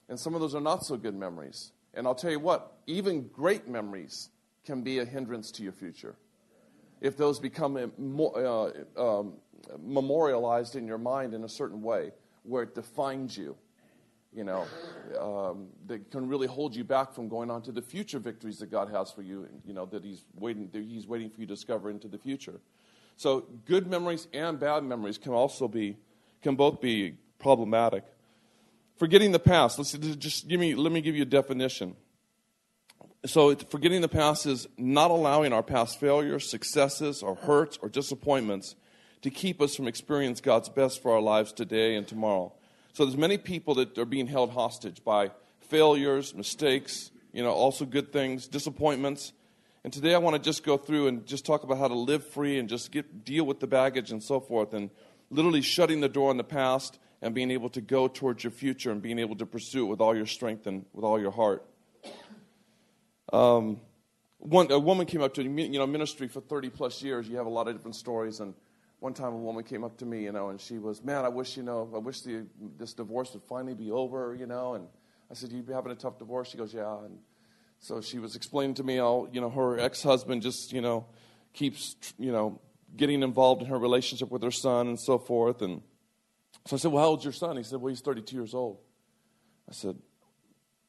and 0.07 0.17
some 0.17 0.33
of 0.33 0.39
those 0.39 0.55
are 0.55 0.61
not 0.61 0.85
so 0.85 0.95
good 0.95 1.13
memories. 1.13 1.73
And 1.93 2.07
I'll 2.07 2.15
tell 2.15 2.31
you 2.31 2.39
what, 2.39 2.77
even 2.87 3.27
great 3.27 3.67
memories 3.67 4.29
can 4.65 4.81
be 4.81 4.99
a 4.99 5.03
hindrance 5.03 5.51
to 5.51 5.63
your 5.63 5.73
future. 5.73 6.15
If 7.01 7.17
those 7.17 7.37
become 7.37 7.75
uh, 7.75 8.69
um, 8.95 9.33
memorialized 9.77 10.77
in 10.77 10.87
your 10.87 10.99
mind 10.99 11.33
in 11.33 11.43
a 11.43 11.49
certain 11.49 11.81
way, 11.81 12.13
where 12.43 12.63
it 12.63 12.75
defines 12.75 13.37
you, 13.37 13.57
you 14.33 14.43
know, 14.43 14.65
um, 15.19 15.67
that 15.87 16.09
can 16.09 16.27
really 16.27 16.47
hold 16.47 16.75
you 16.75 16.83
back 16.83 17.13
from 17.13 17.27
going 17.27 17.51
on 17.51 17.61
to 17.63 17.71
the 17.71 17.81
future 17.81 18.19
victories 18.19 18.59
that 18.59 18.71
God 18.71 18.89
has 18.89 19.11
for 19.11 19.21
you, 19.21 19.47
you 19.65 19.73
know, 19.73 19.85
that 19.87 20.03
He's 20.03 20.23
waiting, 20.35 20.69
that 20.71 20.83
He's 20.83 21.05
waiting 21.05 21.29
for 21.29 21.41
you 21.41 21.47
to 21.47 21.53
discover 21.53 21.89
into 21.89 22.07
the 22.07 22.17
future. 22.17 22.59
So, 23.17 23.45
good 23.65 23.87
memories 23.87 24.27
and 24.33 24.59
bad 24.59 24.83
memories 24.83 25.17
can 25.17 25.33
also 25.33 25.67
be 25.67 25.97
can 26.41 26.55
both 26.55 26.81
be 26.81 27.15
problematic. 27.39 28.03
Forgetting 28.97 29.31
the 29.31 29.39
past, 29.39 29.77
let's 29.77 29.91
just 29.91 30.47
give 30.47 30.59
me, 30.59 30.75
let 30.75 30.91
me 30.91 31.01
give 31.01 31.15
you 31.15 31.23
a 31.23 31.25
definition. 31.25 31.95
So, 33.25 33.55
forgetting 33.55 34.01
the 34.01 34.07
past 34.07 34.45
is 34.45 34.67
not 34.77 35.11
allowing 35.11 35.53
our 35.53 35.63
past 35.63 35.99
failures, 35.99 36.49
successes, 36.49 37.21
or 37.21 37.35
hurts, 37.35 37.77
or 37.81 37.89
disappointments 37.89 38.75
to 39.21 39.29
keep 39.29 39.61
us 39.61 39.75
from 39.75 39.87
experiencing 39.87 40.43
God's 40.43 40.69
best 40.69 41.01
for 41.01 41.13
our 41.13 41.21
lives 41.21 41.51
today 41.51 41.95
and 41.95 42.07
tomorrow. 42.07 42.53
So, 42.93 43.05
there's 43.05 43.17
many 43.17 43.37
people 43.37 43.75
that 43.75 43.97
are 43.97 44.05
being 44.05 44.27
held 44.27 44.51
hostage 44.51 45.03
by 45.03 45.31
failures, 45.61 46.35
mistakes, 46.35 47.11
you 47.31 47.41
know, 47.43 47.51
also 47.51 47.85
good 47.85 48.11
things, 48.11 48.47
disappointments. 48.47 49.33
And 49.83 49.91
today 49.91 50.13
I 50.13 50.17
want 50.19 50.35
to 50.35 50.41
just 50.41 50.63
go 50.63 50.77
through 50.77 51.07
and 51.07 51.25
just 51.25 51.45
talk 51.45 51.63
about 51.63 51.77
how 51.77 51.87
to 51.87 51.95
live 51.95 52.25
free 52.27 52.59
and 52.59 52.69
just 52.69 52.91
get, 52.91 53.25
deal 53.25 53.45
with 53.45 53.59
the 53.59 53.67
baggage 53.67 54.11
and 54.11 54.21
so 54.21 54.39
forth. 54.39 54.73
And 54.73 54.91
literally 55.29 55.61
shutting 55.61 56.01
the 56.01 56.09
door 56.09 56.29
on 56.29 56.37
the 56.37 56.43
past 56.43 56.99
and 57.21 57.33
being 57.33 57.49
able 57.49 57.69
to 57.69 57.81
go 57.81 58.07
towards 58.07 58.43
your 58.43 58.51
future 58.51 58.91
and 58.91 59.01
being 59.01 59.17
able 59.17 59.35
to 59.37 59.45
pursue 59.45 59.85
it 59.85 59.89
with 59.89 60.01
all 60.01 60.15
your 60.15 60.25
strength 60.25 60.67
and 60.67 60.85
with 60.93 61.05
all 61.05 61.19
your 61.19 61.31
heart. 61.31 61.65
Um, 63.31 63.79
one, 64.37 64.71
a 64.71 64.79
woman 64.79 65.05
came 65.05 65.21
up 65.21 65.33
to 65.35 65.43
me, 65.43 65.67
you 65.67 65.79
know, 65.79 65.87
ministry 65.87 66.27
for 66.27 66.41
30 66.41 66.69
plus 66.69 67.01
years. 67.01 67.27
You 67.29 67.37
have 67.37 67.45
a 67.45 67.49
lot 67.49 67.67
of 67.67 67.75
different 67.75 67.95
stories. 67.95 68.39
And 68.39 68.53
one 69.01 69.15
time 69.15 69.33
a 69.33 69.37
woman 69.37 69.63
came 69.63 69.83
up 69.83 69.97
to 69.97 70.05
me, 70.05 70.23
you 70.25 70.31
know, 70.31 70.49
and 70.49 70.61
she 70.61 70.77
was, 70.77 71.03
man, 71.03 71.25
I 71.25 71.27
wish, 71.27 71.57
you 71.57 71.63
know, 71.63 71.89
I 71.93 71.97
wish 71.97 72.21
the, 72.21 72.45
this 72.77 72.93
divorce 72.93 73.33
would 73.33 73.41
finally 73.41 73.73
be 73.73 73.89
over, 73.89 74.35
you 74.39 74.45
know. 74.45 74.75
And 74.75 74.85
I 75.29 75.33
said, 75.33 75.51
you 75.51 75.63
be 75.63 75.73
having 75.73 75.91
a 75.91 75.95
tough 75.95 76.19
divorce? 76.19 76.49
She 76.49 76.57
goes, 76.57 76.71
yeah. 76.71 76.99
And 77.03 77.17
so 77.79 77.99
she 77.99 78.19
was 78.19 78.35
explaining 78.35 78.75
to 78.75 78.83
me 78.83 78.97
how, 78.97 79.27
you 79.33 79.41
know, 79.41 79.49
her 79.49 79.79
ex 79.79 80.03
husband 80.03 80.43
just, 80.43 80.71
you 80.71 80.81
know, 80.81 81.07
keeps, 81.51 81.95
you 82.19 82.31
know, 82.31 82.61
getting 82.95 83.23
involved 83.23 83.63
in 83.63 83.69
her 83.69 83.79
relationship 83.79 84.29
with 84.29 84.43
her 84.43 84.51
son 84.51 84.87
and 84.89 84.99
so 84.99 85.17
forth. 85.17 85.63
And 85.63 85.81
so 86.67 86.75
I 86.75 86.79
said, 86.79 86.91
Well, 86.91 87.01
how 87.01 87.09
old's 87.09 87.23
your 87.23 87.33
son? 87.33 87.57
He 87.57 87.63
said, 87.63 87.81
Well, 87.81 87.89
he's 87.89 88.01
32 88.01 88.35
years 88.35 88.53
old. 88.53 88.77
I 89.67 89.73
said, 89.73 89.97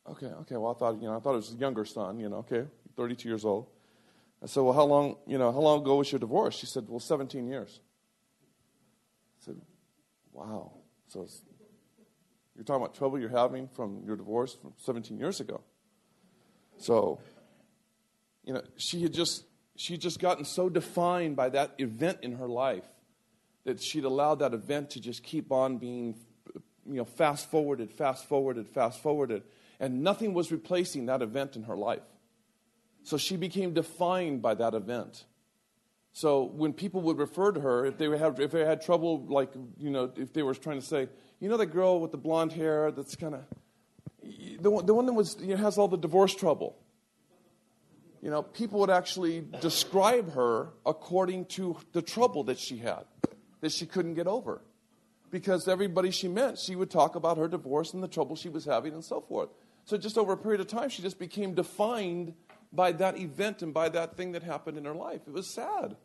Okay, 0.06 0.26
okay. 0.26 0.56
Well, 0.58 0.72
I 0.76 0.78
thought, 0.78 1.00
you 1.00 1.08
know, 1.08 1.16
I 1.16 1.20
thought 1.20 1.32
it 1.32 1.36
was 1.36 1.54
a 1.54 1.56
younger 1.56 1.86
son, 1.86 2.20
you 2.20 2.28
know, 2.28 2.44
okay, 2.50 2.68
32 2.94 3.26
years 3.26 3.46
old. 3.46 3.68
I 4.42 4.46
said, 4.48 4.60
Well, 4.60 4.74
how 4.74 4.84
long, 4.84 5.16
you 5.26 5.38
know, 5.38 5.50
how 5.50 5.60
long 5.60 5.80
ago 5.80 5.96
was 5.96 6.12
your 6.12 6.18
divorce? 6.18 6.56
She 6.56 6.66
said, 6.66 6.84
Well, 6.88 7.00
17 7.00 7.46
years. 7.46 7.80
I 9.42 9.46
said, 9.46 9.60
Wow. 10.32 10.72
So 11.08 11.26
you're 12.56 12.64
talking 12.64 12.82
about 12.82 12.94
trouble 12.94 13.18
you're 13.18 13.28
having 13.28 13.68
from 13.68 14.02
your 14.06 14.16
divorce 14.16 14.54
from 14.54 14.72
17 14.78 15.18
years 15.18 15.40
ago. 15.40 15.60
So, 16.78 17.20
you 18.44 18.54
know, 18.54 18.62
she 18.76 19.02
had 19.02 19.12
just 19.12 19.44
she'd 19.76 20.00
just 20.00 20.20
gotten 20.20 20.44
so 20.44 20.68
defined 20.68 21.36
by 21.36 21.48
that 21.50 21.74
event 21.78 22.18
in 22.22 22.36
her 22.36 22.48
life 22.48 22.84
that 23.64 23.80
she'd 23.80 24.04
allowed 24.04 24.40
that 24.40 24.52
event 24.54 24.90
to 24.90 25.00
just 25.00 25.22
keep 25.22 25.52
on 25.52 25.78
being 25.78 26.16
you 26.86 26.96
know 26.96 27.04
fast 27.04 27.50
forwarded 27.50 27.92
fast 27.92 28.26
forwarded 28.26 28.68
fast 28.68 29.00
forwarded 29.00 29.42
and 29.78 30.02
nothing 30.02 30.34
was 30.34 30.50
replacing 30.50 31.06
that 31.06 31.22
event 31.22 31.56
in 31.56 31.62
her 31.62 31.76
life 31.76 32.02
so 33.04 33.16
she 33.16 33.36
became 33.36 33.72
defined 33.72 34.42
by 34.42 34.52
that 34.54 34.74
event 34.74 35.24
so 36.12 36.44
when 36.44 36.72
people 36.72 37.00
would 37.02 37.18
refer 37.18 37.52
to 37.52 37.60
her 37.60 37.86
if 37.86 37.98
they 37.98 38.06
had 38.16 38.38
if 38.38 38.50
they 38.50 38.64
had 38.64 38.82
trouble 38.82 39.24
like 39.26 39.50
you 39.78 39.90
know 39.90 40.10
if 40.16 40.32
they 40.32 40.42
were 40.42 40.54
trying 40.54 40.80
to 40.80 40.86
say 40.86 41.08
you 41.40 41.48
know 41.48 41.56
that 41.56 41.66
girl 41.66 42.00
with 42.00 42.10
the 42.10 42.18
blonde 42.18 42.52
hair 42.52 42.90
that's 42.90 43.16
kind 43.16 43.34
of 43.34 43.44
the 44.60 44.70
one, 44.70 44.86
the 44.86 44.94
one 44.94 45.06
that 45.06 45.12
was 45.12 45.36
you 45.40 45.48
know, 45.48 45.56
has 45.56 45.78
all 45.78 45.88
the 45.88 45.96
divorce 45.96 46.34
trouble 46.34 46.76
you 48.22 48.30
know, 48.30 48.42
people 48.42 48.78
would 48.80 48.90
actually 48.90 49.44
describe 49.60 50.32
her 50.34 50.68
according 50.86 51.46
to 51.46 51.76
the 51.92 52.00
trouble 52.00 52.44
that 52.44 52.58
she 52.58 52.78
had, 52.78 53.04
that 53.60 53.72
she 53.72 53.84
couldn't 53.84 54.14
get 54.14 54.28
over. 54.28 54.62
Because 55.32 55.66
everybody 55.66 56.12
she 56.12 56.28
met, 56.28 56.56
she 56.58 56.76
would 56.76 56.90
talk 56.90 57.16
about 57.16 57.36
her 57.36 57.48
divorce 57.48 57.94
and 57.94 58.02
the 58.02 58.08
trouble 58.08 58.36
she 58.36 58.48
was 58.48 58.64
having 58.64 58.94
and 58.94 59.04
so 59.04 59.20
forth. 59.20 59.48
So 59.86 59.96
just 59.96 60.16
over 60.16 60.34
a 60.34 60.36
period 60.36 60.60
of 60.60 60.68
time, 60.68 60.88
she 60.88 61.02
just 61.02 61.18
became 61.18 61.54
defined 61.54 62.34
by 62.72 62.92
that 62.92 63.18
event 63.18 63.62
and 63.62 63.74
by 63.74 63.88
that 63.90 64.16
thing 64.16 64.32
that 64.32 64.42
happened 64.42 64.78
in 64.78 64.84
her 64.84 64.94
life. 64.94 65.22
It 65.26 65.32
was 65.32 65.52
sad. 65.52 65.96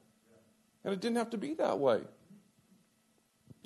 And 0.83 0.93
it 0.93 0.99
didn't 0.99 1.17
have 1.17 1.31
to 1.31 1.37
be 1.37 1.53
that 1.55 1.79
way. 1.79 2.01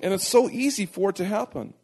And 0.00 0.12
it's 0.12 0.26
so 0.26 0.48
easy 0.48 0.86
for 0.86 1.10
it 1.10 1.16
to 1.16 1.24
happen. 1.24 1.74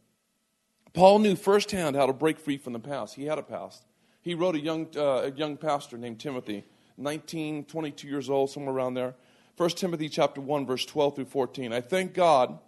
Paul 0.92 1.20
knew 1.20 1.36
firsthand 1.36 1.96
how 1.96 2.06
to 2.06 2.12
break 2.12 2.38
free 2.38 2.58
from 2.58 2.72
the 2.72 2.80
past. 2.80 3.14
He 3.14 3.26
had 3.26 3.38
a 3.38 3.42
past. 3.42 3.84
He 4.20 4.34
wrote 4.34 4.56
a 4.56 4.60
young, 4.60 4.88
uh, 4.96 5.22
a 5.22 5.30
young 5.30 5.56
pastor 5.56 5.96
named 5.96 6.18
Timothy, 6.18 6.64
19, 6.96 7.64
22 7.64 8.08
years 8.08 8.28
old, 8.28 8.50
somewhere 8.50 8.74
around 8.74 8.94
there. 8.94 9.14
1 9.56 9.70
Timothy 9.70 10.08
chapter 10.08 10.40
1, 10.40 10.66
verse 10.66 10.84
12 10.84 11.16
through 11.16 11.24
14. 11.26 11.72
I 11.72 11.80
thank 11.80 12.14
God 12.14 12.58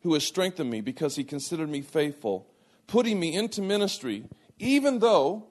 who 0.00 0.14
has 0.14 0.24
strengthened 0.24 0.70
me 0.70 0.80
because 0.80 1.16
he 1.16 1.24
considered 1.24 1.68
me 1.68 1.80
faithful, 1.80 2.48
putting 2.86 3.18
me 3.18 3.34
into 3.34 3.62
ministry, 3.62 4.24
even 4.58 5.00
though 5.00 5.46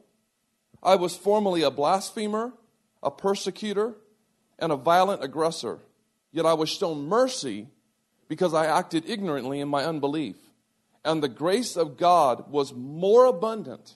I 0.86 0.96
was 0.96 1.18
formerly 1.18 1.64
a 1.64 1.72
blasphemer, 1.72 2.54
a 3.02 3.10
persecutor, 3.10 3.96
and 4.60 4.72
a 4.72 4.76
violent 4.78 5.24
aggressor. 5.24 5.80
Yet 6.32 6.46
I 6.46 6.54
was 6.54 6.70
shown 6.70 7.08
mercy 7.08 7.68
because 8.28 8.54
I 8.54 8.68
acted 8.68 9.10
ignorantly 9.10 9.60
in 9.60 9.68
my 9.68 9.84
unbelief. 9.84 10.36
And 11.04 11.22
the 11.22 11.28
grace 11.28 11.76
of 11.76 11.98
God 11.98 12.52
was 12.52 12.74
more 12.74 13.26
abundant 13.26 13.96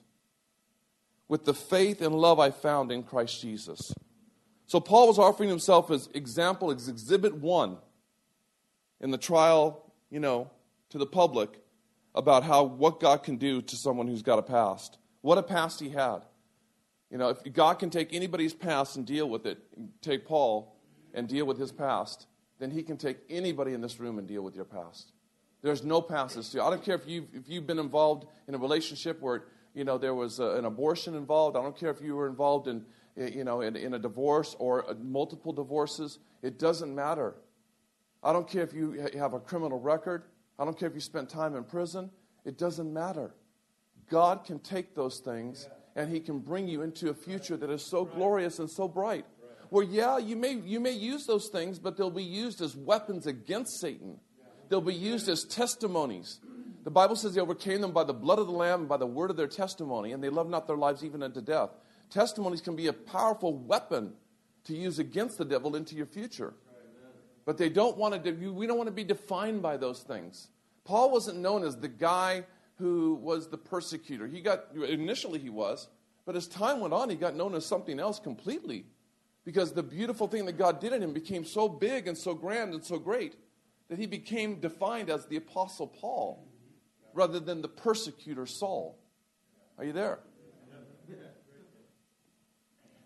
with 1.28 1.46
the 1.46 1.54
faith 1.54 2.02
and 2.02 2.16
love 2.16 2.40
I 2.40 2.50
found 2.50 2.92
in 2.92 3.04
Christ 3.04 3.40
Jesus. 3.40 3.94
So 4.66 4.80
Paul 4.80 5.08
was 5.08 5.20
offering 5.20 5.50
himself 5.50 5.92
as 5.92 6.10
example, 6.14 6.72
as 6.72 6.88
exhibit 6.88 7.36
one 7.36 7.78
in 9.00 9.12
the 9.12 9.18
trial, 9.18 9.94
you 10.10 10.20
know, 10.20 10.50
to 10.90 10.98
the 10.98 11.06
public 11.06 11.50
about 12.16 12.44
how 12.44 12.64
what 12.64 13.00
God 13.00 13.24
can 13.24 13.38
do 13.38 13.62
to 13.62 13.76
someone 13.76 14.08
who's 14.08 14.24
got 14.24 14.40
a 14.40 14.44
past. 14.44 14.98
What 15.22 15.38
a 15.38 15.44
past 15.44 15.80
he 15.80 15.90
had. 15.90 16.22
You 17.10 17.18
know, 17.18 17.30
if 17.30 17.54
God 17.54 17.80
can 17.80 17.90
take 17.90 18.14
anybody's 18.14 18.54
past 18.54 18.96
and 18.96 19.06
deal 19.06 19.30
with 19.30 19.46
it, 19.46 19.60
take 20.02 20.26
Paul 20.26 20.76
and 21.14 21.28
deal 21.28 21.46
with 21.46 21.58
his 21.58 21.72
past, 21.72 22.28
then 22.60 22.70
he 22.70 22.84
can 22.84 22.98
take 22.98 23.18
anybody 23.30 23.74
in 23.74 23.82
this 23.82 24.00
room 24.00 24.20
and 24.20 24.28
deal 24.28 24.44
with 24.44 24.56
your 24.56 24.66
past. 24.66 25.12
There's 25.62 25.84
no 25.84 26.02
passes 26.02 26.50
to 26.50 26.64
I 26.64 26.70
don't 26.70 26.84
care 26.84 26.96
if 26.96 27.08
you've, 27.08 27.26
if 27.34 27.50
you've 27.50 27.68
been 27.68 27.80
involved 27.80 28.28
in 28.48 28.56
a 28.56 28.58
relationship 28.58 29.20
where, 29.22 29.46
you 29.74 29.84
know, 29.84 29.98
there 29.98 30.14
was 30.14 30.40
a, 30.40 30.52
an 30.52 30.66
abortion 30.66 31.16
involved. 31.16 31.58
I 31.58 31.62
don't 31.62 31.76
care 31.76 31.90
if 31.90 32.02
you 32.02 32.16
were 32.16 32.28
involved 32.28 32.68
in, 32.68 32.86
eh, 33.18 33.32
you 33.34 33.44
know, 33.44 33.62
in, 33.62 33.76
in 33.76 33.96
a 33.96 34.00
divorce 34.00 34.56
or 34.60 34.82
a, 34.82 34.96
multiple 34.96 35.52
divorces. 35.52 36.20
It 36.44 36.60
doesn't 36.60 36.94
matter. 36.94 37.36
I 38.24 38.34
don't 38.34 38.48
care 38.48 38.64
if 38.64 38.74
you 38.74 39.10
have 39.18 39.34
a 39.34 39.40
criminal 39.40 39.80
record. 39.80 40.24
I 40.58 40.66
don't 40.66 40.78
care 40.78 40.88
if 40.88 40.96
you 40.96 41.02
spent 41.02 41.30
time 41.30 41.56
in 41.56 41.64
prison. 41.64 42.10
It 42.46 42.58
doesn't 42.58 42.92
matter. 42.94 43.34
God 44.10 44.46
can 44.46 44.60
take 44.60 44.96
those 44.96 45.20
things 45.20 45.70
and 46.00 46.10
He 46.10 46.22
can 46.22 46.40
bring 46.40 46.70
you 46.70 46.82
into 46.82 47.10
a 47.10 47.14
future 47.14 47.58
that 47.58 47.70
is 47.70 47.86
so 47.86 48.06
glorious 48.06 48.58
and 48.60 48.72
so 48.72 48.88
bright. 48.88 49.26
Where, 49.70 49.84
yeah, 49.84 50.18
you 50.18 50.38
may, 50.38 50.54
you 50.54 50.80
may 50.80 50.94
use 50.94 51.26
those 51.26 51.50
things, 51.50 51.78
but 51.78 51.98
they'll 51.98 52.10
be 52.10 52.24
used 52.24 52.62
as 52.62 52.74
weapons 52.74 53.28
against 53.28 53.82
Satan. 53.82 54.18
They'll 54.70 54.80
be 54.80 54.96
used 54.96 55.28
as 55.28 55.44
testimonies. 55.44 56.40
The 56.86 56.90
Bible 56.90 57.18
says 57.18 57.34
they 57.34 57.42
overcame 57.42 57.82
them 57.82 57.92
by 57.92 58.06
the 58.06 58.14
blood 58.14 58.40
of 58.40 58.48
the 58.48 58.54
Lamb 58.54 58.80
and 58.80 58.90
by 58.90 58.96
the 58.96 59.06
word 59.06 59.30
of 59.30 59.36
their 59.36 59.48
testimony, 59.48 60.14
and 60.14 60.24
they 60.24 60.30
loved 60.30 60.50
not 60.50 60.68
their 60.68 60.78
lives 60.78 61.04
even 61.04 61.22
unto 61.22 61.42
death. 61.42 61.72
Testimonies 62.10 62.62
can 62.62 62.78
be 62.78 62.88
a 62.88 62.94
powerful 62.94 63.54
weapon 63.54 64.14
to 64.64 64.74
use 64.74 65.00
against 65.00 65.38
the 65.38 65.46
devil 65.46 65.76
into 65.76 65.96
your 65.96 66.06
future. 66.06 66.54
But 67.46 67.58
they 67.58 67.68
don't 67.68 67.98
want 67.98 68.24
to, 68.24 68.32
we 68.32 68.68
don't 68.68 68.78
want 68.78 68.88
to 68.88 68.96
be 68.96 69.04
defined 69.04 69.62
by 69.62 69.76
those 69.76 70.02
things. 70.02 70.48
Paul 70.86 71.12
wasn't 71.12 71.40
known 71.40 71.64
as 71.64 71.76
the 71.76 71.90
guy 71.90 72.46
who 72.80 73.16
was 73.16 73.50
the 73.50 73.58
persecutor. 73.58 74.26
He 74.26 74.42
got, 74.42 74.66
initially 74.74 75.40
he 75.40 75.50
was, 75.50 75.88
but 76.26 76.36
as 76.36 76.48
time 76.48 76.80
went 76.80 76.94
on, 76.94 77.10
he 77.10 77.16
got 77.16 77.36
known 77.36 77.54
as 77.54 77.66
something 77.66 78.00
else 78.00 78.20
completely. 78.20 78.86
Because 79.46 79.74
the 79.74 79.84
beautiful 79.84 80.28
thing 80.28 80.46
that 80.46 80.58
God 80.58 80.80
did 80.80 80.94
in 80.94 81.02
him 81.02 81.14
became 81.14 81.44
so 81.44 81.68
big 81.68 82.08
and 82.08 82.18
so 82.18 82.34
grand 82.34 82.74
and 82.74 82.84
so 82.84 82.98
great 82.98 83.36
that 83.90 83.98
he 83.98 84.06
became 84.06 84.60
defined 84.60 85.10
as 85.10 85.26
the 85.26 85.38
Apostle 85.38 85.88
Paul 85.88 86.48
rather 87.14 87.40
than 87.40 87.62
the 87.62 87.68
persecutor 87.68 88.46
Saul. 88.46 88.98
Are 89.78 89.84
you 89.84 89.94
there? 89.94 90.20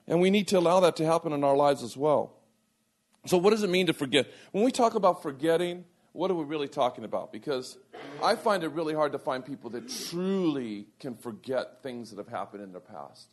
And 0.05 0.19
we 0.19 0.29
need 0.29 0.49
to 0.49 0.59
allow 0.59 0.81
that 0.81 0.97
to 0.97 1.05
happen 1.05 1.31
in 1.31 1.43
our 1.43 1.55
lives 1.55 1.81
as 1.81 1.95
well. 1.95 2.33
So, 3.25 3.37
what 3.37 3.51
does 3.51 3.63
it 3.63 3.69
mean 3.69 3.87
to 3.87 3.93
forget? 3.93 4.29
When 4.51 4.65
we 4.65 4.71
talk 4.71 4.95
about 4.95 5.23
forgetting, 5.23 5.85
what 6.13 6.29
are 6.31 6.35
we 6.35 6.45
really 6.45 6.67
talking 6.67 7.03
about? 7.03 7.31
Because 7.31 7.77
I 8.23 8.35
find 8.35 8.63
it 8.63 8.69
really 8.69 8.93
hard 8.93 9.11
to 9.11 9.19
find 9.19 9.43
people 9.43 9.71
that 9.71 9.89
truly 10.09 10.87
can 10.99 11.15
forget 11.15 11.81
things 11.81 12.11
that 12.11 12.17
have 12.17 12.27
happened 12.27 12.63
in 12.63 12.71
their 12.71 12.81
past. 12.81 13.27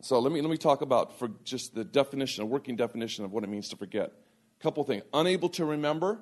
So 0.00 0.18
let 0.20 0.32
me, 0.32 0.40
let 0.40 0.50
me 0.50 0.56
talk 0.56 0.80
about 0.80 1.18
for 1.18 1.28
just 1.44 1.74
the 1.74 1.84
definition, 1.84 2.42
a 2.42 2.46
working 2.46 2.76
definition 2.76 3.24
of 3.24 3.32
what 3.32 3.44
it 3.44 3.50
means 3.50 3.68
to 3.68 3.76
forget. 3.76 4.12
Couple 4.60 4.84
things. 4.84 5.02
Unable 5.12 5.48
to 5.50 5.64
remember, 5.64 6.20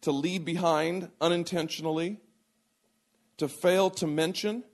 to 0.00 0.10
leave 0.10 0.44
behind 0.44 1.10
unintentionally, 1.20 2.18
to 3.36 3.46
fail 3.46 3.90
to 3.90 4.06
mention, 4.06 4.64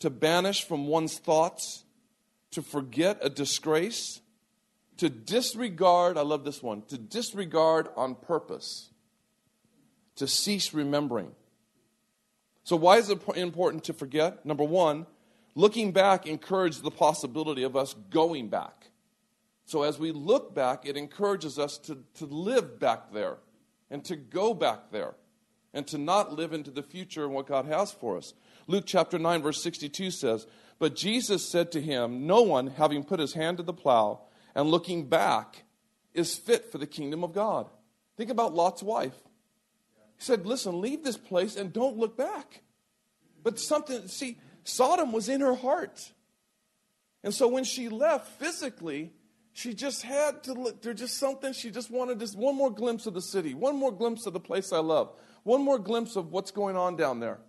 to 0.00 0.10
banish 0.10 0.64
from 0.64 0.86
one's 0.86 1.18
thoughts, 1.18 1.84
to 2.50 2.62
forget 2.62 3.18
a 3.22 3.30
disgrace, 3.30 4.20
to 4.98 5.10
disregard, 5.10 6.16
I 6.16 6.22
love 6.22 6.44
this 6.44 6.62
one, 6.62 6.82
to 6.88 6.98
disregard 6.98 7.88
on 7.96 8.14
purpose, 8.14 8.90
to 10.16 10.26
cease 10.26 10.72
remembering. 10.72 11.32
So, 12.64 12.76
why 12.76 12.96
is 12.96 13.10
it 13.10 13.20
important 13.36 13.84
to 13.84 13.92
forget? 13.92 14.44
Number 14.44 14.64
one, 14.64 15.06
looking 15.54 15.92
back 15.92 16.26
encourages 16.26 16.82
the 16.82 16.90
possibility 16.90 17.62
of 17.62 17.76
us 17.76 17.94
going 18.10 18.48
back. 18.48 18.90
So, 19.66 19.82
as 19.82 19.98
we 19.98 20.12
look 20.12 20.54
back, 20.54 20.86
it 20.86 20.96
encourages 20.96 21.58
us 21.58 21.78
to, 21.78 21.98
to 22.14 22.26
live 22.26 22.80
back 22.80 23.12
there 23.12 23.38
and 23.90 24.04
to 24.06 24.16
go 24.16 24.54
back 24.54 24.90
there 24.90 25.14
and 25.74 25.86
to 25.88 25.98
not 25.98 26.32
live 26.32 26.52
into 26.52 26.70
the 26.70 26.82
future 26.82 27.24
and 27.24 27.34
what 27.34 27.46
God 27.46 27.66
has 27.66 27.92
for 27.92 28.16
us. 28.16 28.32
Luke 28.66 28.84
chapter 28.86 29.18
9, 29.18 29.42
verse 29.42 29.62
62 29.62 30.10
says, 30.10 30.46
But 30.78 30.96
Jesus 30.96 31.48
said 31.48 31.70
to 31.72 31.80
him, 31.80 32.26
No 32.26 32.42
one, 32.42 32.68
having 32.68 33.04
put 33.04 33.20
his 33.20 33.34
hand 33.34 33.58
to 33.58 33.62
the 33.62 33.72
plow 33.72 34.22
and 34.56 34.70
looking 34.70 35.06
back, 35.06 35.64
is 36.14 36.34
fit 36.34 36.72
for 36.72 36.78
the 36.78 36.86
kingdom 36.86 37.22
of 37.22 37.34
God. 37.34 37.68
Think 38.16 38.30
about 38.30 38.54
Lot's 38.54 38.82
wife. 38.82 39.14
He 40.16 40.24
said, 40.24 40.46
Listen, 40.46 40.80
leave 40.80 41.04
this 41.04 41.18
place 41.18 41.56
and 41.56 41.72
don't 41.72 41.98
look 41.98 42.16
back. 42.16 42.62
But 43.44 43.60
something, 43.60 44.08
see, 44.08 44.38
Sodom 44.64 45.12
was 45.12 45.28
in 45.28 45.42
her 45.42 45.54
heart. 45.54 46.10
And 47.22 47.34
so 47.34 47.46
when 47.48 47.64
she 47.64 47.90
left 47.90 48.28
physically, 48.40 49.12
she 49.52 49.74
just 49.74 50.02
had 50.02 50.42
to 50.44 50.54
look. 50.54 50.80
There's 50.80 51.00
just 51.00 51.18
something 51.18 51.52
she 51.52 51.70
just 51.70 51.90
wanted 51.90 52.18
just 52.18 52.36
one 52.36 52.56
more 52.56 52.70
glimpse 52.70 53.04
of 53.04 53.12
the 53.12 53.20
city, 53.20 53.52
one 53.52 53.76
more 53.76 53.92
glimpse 53.92 54.24
of 54.24 54.32
the 54.32 54.40
place 54.40 54.72
I 54.72 54.78
love, 54.78 55.12
one 55.42 55.62
more 55.62 55.78
glimpse 55.78 56.16
of 56.16 56.32
what's 56.32 56.50
going 56.50 56.76
on 56.76 56.96
down 56.96 57.20
there. 57.20 57.40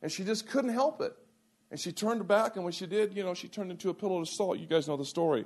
And 0.00 0.10
she 0.10 0.24
just 0.24 0.48
couldn't 0.48 0.72
help 0.72 1.02
it. 1.02 1.14
And 1.70 1.78
she 1.78 1.92
turned 1.92 2.26
back, 2.26 2.56
and 2.56 2.64
when 2.64 2.72
she 2.72 2.86
did, 2.86 3.14
you 3.14 3.22
know, 3.22 3.34
she 3.34 3.48
turned 3.48 3.70
into 3.70 3.90
a 3.90 3.94
pillow 3.94 4.20
of 4.20 4.28
salt. 4.28 4.58
You 4.58 4.66
guys 4.66 4.88
know 4.88 4.96
the 4.96 5.04
story. 5.04 5.44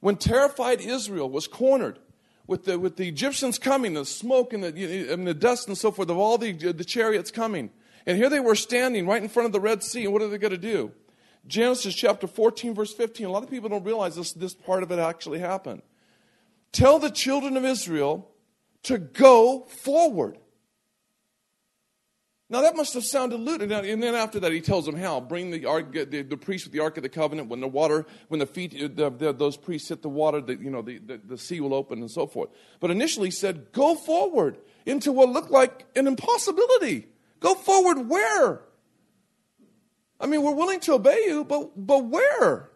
When 0.00 0.16
terrified 0.16 0.80
Israel 0.80 1.30
was 1.30 1.46
cornered 1.46 1.98
with 2.46 2.64
the, 2.64 2.78
with 2.78 2.96
the 2.96 3.08
Egyptians 3.08 3.58
coming, 3.58 3.94
the 3.94 4.04
smoke 4.04 4.52
and 4.52 4.62
the, 4.62 5.12
and 5.12 5.26
the 5.26 5.34
dust 5.34 5.68
and 5.68 5.76
so 5.76 5.90
forth 5.90 6.10
of 6.10 6.18
all 6.18 6.38
the, 6.38 6.52
the 6.52 6.84
chariots 6.84 7.30
coming, 7.30 7.70
and 8.06 8.16
here 8.16 8.30
they 8.30 8.40
were 8.40 8.54
standing 8.54 9.06
right 9.06 9.22
in 9.22 9.28
front 9.28 9.46
of 9.46 9.52
the 9.52 9.60
Red 9.60 9.82
Sea, 9.82 10.04
and 10.04 10.12
what 10.12 10.22
are 10.22 10.28
they 10.28 10.38
going 10.38 10.52
to 10.52 10.58
do? 10.58 10.92
Genesis 11.46 11.94
chapter 11.94 12.26
14, 12.26 12.74
verse 12.74 12.92
15. 12.92 13.26
A 13.26 13.30
lot 13.30 13.42
of 13.42 13.50
people 13.50 13.68
don't 13.68 13.84
realize 13.84 14.16
this, 14.16 14.32
this 14.32 14.54
part 14.54 14.82
of 14.82 14.90
it 14.90 14.98
actually 14.98 15.38
happened. 15.38 15.82
Tell 16.72 16.98
the 16.98 17.10
children 17.10 17.56
of 17.56 17.64
Israel 17.64 18.28
to 18.84 18.98
go 18.98 19.60
forward. 19.60 20.38
Now 22.48 22.60
that 22.60 22.76
must 22.76 22.94
have 22.94 23.04
sounded 23.04 23.40
lewd. 23.40 23.60
And 23.62 23.70
then 23.72 24.14
after 24.14 24.38
that, 24.40 24.52
he 24.52 24.60
tells 24.60 24.86
them 24.86 24.96
how: 24.96 25.20
bring 25.20 25.50
the 25.50 25.66
ark, 25.66 25.92
the, 25.92 26.22
the 26.22 26.36
priest 26.36 26.66
with 26.66 26.72
the 26.72 26.80
ark 26.80 26.96
of 26.96 27.02
the 27.02 27.08
covenant. 27.08 27.48
When 27.48 27.60
the 27.60 27.68
water, 27.68 28.06
when 28.28 28.38
the 28.38 28.46
feet, 28.46 28.74
uh, 28.74 28.88
the, 28.94 29.10
the, 29.10 29.32
those 29.32 29.56
priests 29.56 29.88
hit 29.88 30.02
the 30.02 30.08
water, 30.08 30.40
the, 30.40 30.54
you 30.54 30.70
know, 30.70 30.82
the, 30.82 30.98
the, 30.98 31.18
the 31.18 31.38
sea 31.38 31.60
will 31.60 31.74
open 31.74 32.00
and 32.00 32.10
so 32.10 32.26
forth. 32.26 32.50
But 32.78 32.90
initially, 32.90 33.28
he 33.28 33.32
said, 33.32 33.72
"Go 33.72 33.94
forward 33.96 34.58
into 34.84 35.10
what 35.12 35.30
looked 35.30 35.50
like 35.50 35.86
an 35.96 36.06
impossibility." 36.06 37.08
Go 37.38 37.54
forward 37.54 38.08
where? 38.08 38.62
I 40.18 40.26
mean, 40.26 40.42
we're 40.42 40.54
willing 40.54 40.80
to 40.80 40.94
obey 40.94 41.24
you, 41.26 41.44
but, 41.44 41.72
but 41.76 42.06
where? 42.06 42.70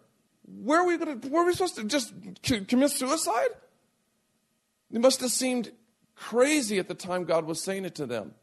Where 0.44 0.80
are 0.80 0.86
we 0.86 0.98
going 0.98 1.18
to, 1.18 1.28
where 1.28 1.42
are 1.42 1.46
we 1.46 1.54
supposed 1.54 1.76
to 1.76 1.84
just 1.84 2.12
commit 2.42 2.90
suicide? 2.90 3.48
It 4.92 5.00
must 5.00 5.22
have 5.22 5.30
seemed 5.30 5.72
crazy 6.14 6.78
at 6.78 6.88
the 6.88 6.94
time 6.94 7.24
God 7.24 7.46
was 7.46 7.62
saying 7.62 7.86
it 7.86 7.94
to 7.94 8.06
them. 8.06 8.34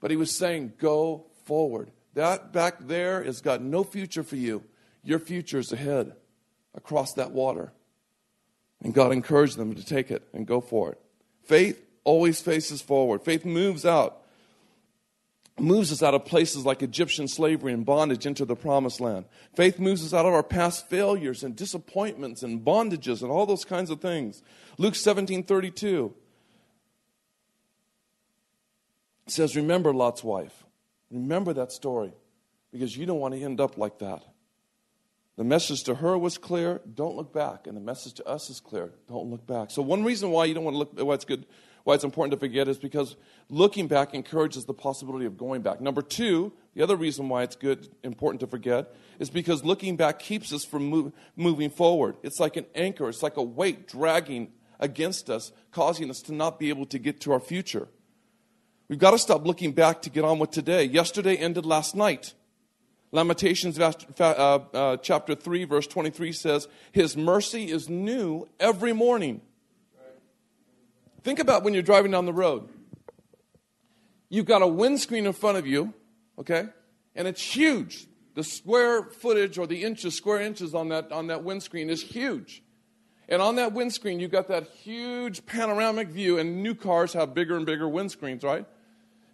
But 0.00 0.10
he 0.10 0.16
was 0.16 0.30
saying, 0.30 0.74
go 0.78 1.26
forward. 1.44 1.90
That 2.14 2.52
back 2.52 2.76
there 2.80 3.22
has 3.22 3.40
got 3.40 3.62
no 3.62 3.84
future 3.84 4.22
for 4.22 4.36
you. 4.36 4.62
Your 5.02 5.18
future 5.18 5.58
is 5.58 5.72
ahead 5.72 6.12
across 6.74 7.14
that 7.14 7.30
water. 7.30 7.72
And 8.82 8.94
God 8.94 9.12
encouraged 9.12 9.56
them 9.56 9.74
to 9.74 9.84
take 9.84 10.10
it 10.10 10.26
and 10.32 10.46
go 10.46 10.60
for 10.60 10.92
it. 10.92 11.00
Faith 11.44 11.82
always 12.04 12.40
faces 12.40 12.82
forward. 12.82 13.22
Faith 13.22 13.44
moves 13.44 13.84
out 13.84 14.22
moves 15.58 15.90
us 15.90 16.02
out 16.02 16.14
of 16.14 16.24
places 16.24 16.66
like 16.66 16.82
Egyptian 16.82 17.26
slavery 17.26 17.72
and 17.72 17.86
bondage 17.86 18.26
into 18.26 18.44
the 18.44 18.56
promised 18.56 19.00
land. 19.00 19.24
Faith 19.54 19.78
moves 19.78 20.04
us 20.04 20.12
out 20.12 20.26
of 20.26 20.34
our 20.34 20.42
past 20.42 20.88
failures 20.88 21.42
and 21.42 21.56
disappointments 21.56 22.42
and 22.42 22.64
bondages 22.64 23.22
and 23.22 23.30
all 23.30 23.46
those 23.46 23.64
kinds 23.64 23.88
of 23.88 24.00
things. 24.00 24.42
Luke 24.76 24.94
17 24.94 25.44
32 25.44 26.14
says, 29.26 29.56
Remember 29.56 29.92
Lot's 29.92 30.24
wife. 30.24 30.64
Remember 31.10 31.52
that 31.52 31.72
story 31.72 32.12
because 32.72 32.96
you 32.96 33.06
don't 33.06 33.20
want 33.20 33.34
to 33.34 33.40
end 33.40 33.60
up 33.60 33.78
like 33.78 33.98
that. 34.00 34.22
The 35.36 35.44
message 35.44 35.84
to 35.84 35.96
her 35.96 36.16
was 36.16 36.38
clear, 36.38 36.80
don't 36.94 37.14
look 37.14 37.32
back. 37.32 37.66
And 37.66 37.76
the 37.76 37.80
message 37.80 38.14
to 38.14 38.26
us 38.26 38.48
is 38.48 38.58
clear, 38.58 38.92
don't 39.06 39.30
look 39.30 39.46
back. 39.46 39.70
So 39.70 39.82
one 39.82 40.02
reason 40.02 40.30
why 40.30 40.46
you 40.46 40.54
don't 40.54 40.64
want 40.64 40.74
to 40.74 40.78
look 40.78 41.06
why 41.06 41.14
it's 41.14 41.24
good 41.24 41.46
why 41.86 41.94
it's 41.94 42.02
important 42.02 42.32
to 42.32 42.36
forget 42.36 42.66
is 42.66 42.78
because 42.78 43.14
looking 43.48 43.86
back 43.86 44.12
encourages 44.12 44.64
the 44.64 44.74
possibility 44.74 45.24
of 45.24 45.36
going 45.36 45.62
back. 45.62 45.80
Number 45.80 46.02
two, 46.02 46.52
the 46.74 46.82
other 46.82 46.96
reason 46.96 47.28
why 47.28 47.44
it's 47.44 47.54
good, 47.54 47.88
important 48.02 48.40
to 48.40 48.48
forget, 48.48 48.92
is 49.20 49.30
because 49.30 49.64
looking 49.64 49.94
back 49.94 50.18
keeps 50.18 50.52
us 50.52 50.64
from 50.64 50.86
move, 50.86 51.12
moving 51.36 51.70
forward. 51.70 52.16
It's 52.24 52.40
like 52.40 52.56
an 52.56 52.66
anchor, 52.74 53.08
it's 53.08 53.22
like 53.22 53.36
a 53.36 53.42
weight 53.42 53.86
dragging 53.86 54.50
against 54.80 55.30
us, 55.30 55.52
causing 55.70 56.10
us 56.10 56.18
to 56.22 56.34
not 56.34 56.58
be 56.58 56.70
able 56.70 56.86
to 56.86 56.98
get 56.98 57.20
to 57.20 57.32
our 57.32 57.38
future. 57.38 57.86
We've 58.88 58.98
got 58.98 59.10
to 59.12 59.18
stop 59.18 59.46
looking 59.46 59.72
back 59.72 60.02
to 60.02 60.10
get 60.10 60.24
on 60.24 60.38
with 60.38 60.50
today. 60.52 60.84
Yesterday 60.84 61.36
ended 61.36 61.66
last 61.66 61.96
night. 61.96 62.34
Lamentations 63.12 63.78
uh, 63.78 63.92
uh, 64.20 64.96
chapter 64.98 65.34
3, 65.34 65.64
verse 65.64 65.86
23 65.86 66.32
says, 66.32 66.68
His 66.92 67.16
mercy 67.16 67.70
is 67.70 67.88
new 67.88 68.48
every 68.60 68.92
morning. 68.92 69.40
Think 71.22 71.38
about 71.38 71.64
when 71.64 71.74
you're 71.74 71.82
driving 71.82 72.12
down 72.12 72.26
the 72.26 72.32
road. 72.32 72.68
You've 74.28 74.46
got 74.46 74.62
a 74.62 74.66
windscreen 74.66 75.26
in 75.26 75.32
front 75.32 75.56
of 75.56 75.66
you, 75.66 75.94
okay? 76.38 76.68
And 77.14 77.26
it's 77.26 77.42
huge. 77.42 78.06
The 78.34 78.44
square 78.44 79.04
footage 79.04 79.56
or 79.58 79.66
the 79.66 79.82
inches, 79.82 80.14
square 80.14 80.40
inches 80.40 80.74
on 80.74 80.90
that, 80.90 81.10
on 81.10 81.28
that 81.28 81.42
windscreen 81.42 81.90
is 81.90 82.02
huge. 82.02 82.62
And 83.28 83.42
on 83.42 83.56
that 83.56 83.72
windscreen, 83.72 84.20
you've 84.20 84.30
got 84.30 84.48
that 84.48 84.68
huge 84.68 85.46
panoramic 85.46 86.08
view, 86.08 86.38
and 86.38 86.62
new 86.62 86.74
cars 86.74 87.12
have 87.14 87.34
bigger 87.34 87.56
and 87.56 87.66
bigger 87.66 87.86
windscreens, 87.86 88.44
right? 88.44 88.66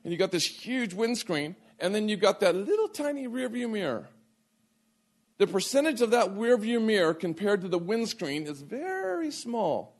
And 0.03 0.13
you've 0.13 0.19
got 0.19 0.33
this 0.33 0.47
huge 0.47 0.95
windscreen, 0.95 1.57
and 1.79 1.95
then 1.95 2.09
you've 2.09 2.21
got 2.21 2.41
that 2.41 2.55
little 2.55 2.89
tiny 2.89 3.29
rearview 3.29 3.71
mirror. 3.71 4.09
The 5.39 5.47
percentage 5.47 6.01
of 6.01 6.11
that 6.11 6.29
rearview 6.31 6.83
mirror 6.83 7.15
compared 7.15 7.63
to 7.63 7.69
the 7.69 7.79
windscreen 7.79 8.47
is 8.47 8.61
very 8.61 9.31
small. 9.31 9.97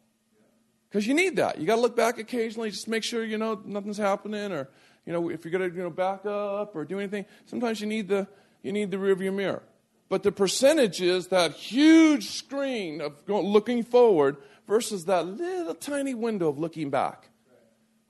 Because 0.89 1.07
you 1.07 1.15
need 1.15 1.37
that. 1.37 1.59
You 1.59 1.67
got 1.67 1.77
to 1.77 1.81
look 1.81 1.97
back 1.97 2.19
occasionally, 2.19 2.71
just 2.71 2.87
make 2.87 3.03
sure 3.03 3.25
you 3.25 3.39
know 3.39 3.61
nothing's 3.65 3.97
happening, 3.97 4.53
or 4.53 4.69
you 5.07 5.13
know 5.13 5.31
if 5.31 5.45
you're 5.45 5.51
going 5.51 5.71
to 5.71 5.75
you 5.75 5.83
know 5.83 5.91
back 5.91 6.27
up 6.27 6.77
or 6.77 6.85
do 6.85 6.99
anything. 6.99 7.25
Sometimes 7.47 7.81
you 7.81 7.87
need 7.87 8.09
the 8.09 8.29
you 8.63 8.73
need 8.73 8.91
the 8.91 8.99
rearview 8.99 9.33
mirror. 9.33 9.63
But 10.09 10.23
the 10.23 10.33
percentage 10.33 11.01
is 11.01 11.29
that 11.29 11.53
huge 11.53 12.29
screen 12.29 13.01
of 13.01 13.15
looking 13.27 13.83
forward 13.83 14.37
versus 14.69 15.07
that 15.07 15.27
little 15.27 15.75
tiny 15.75 16.13
window 16.13 16.49
of 16.49 16.59
looking 16.59 16.91
back. 16.91 17.31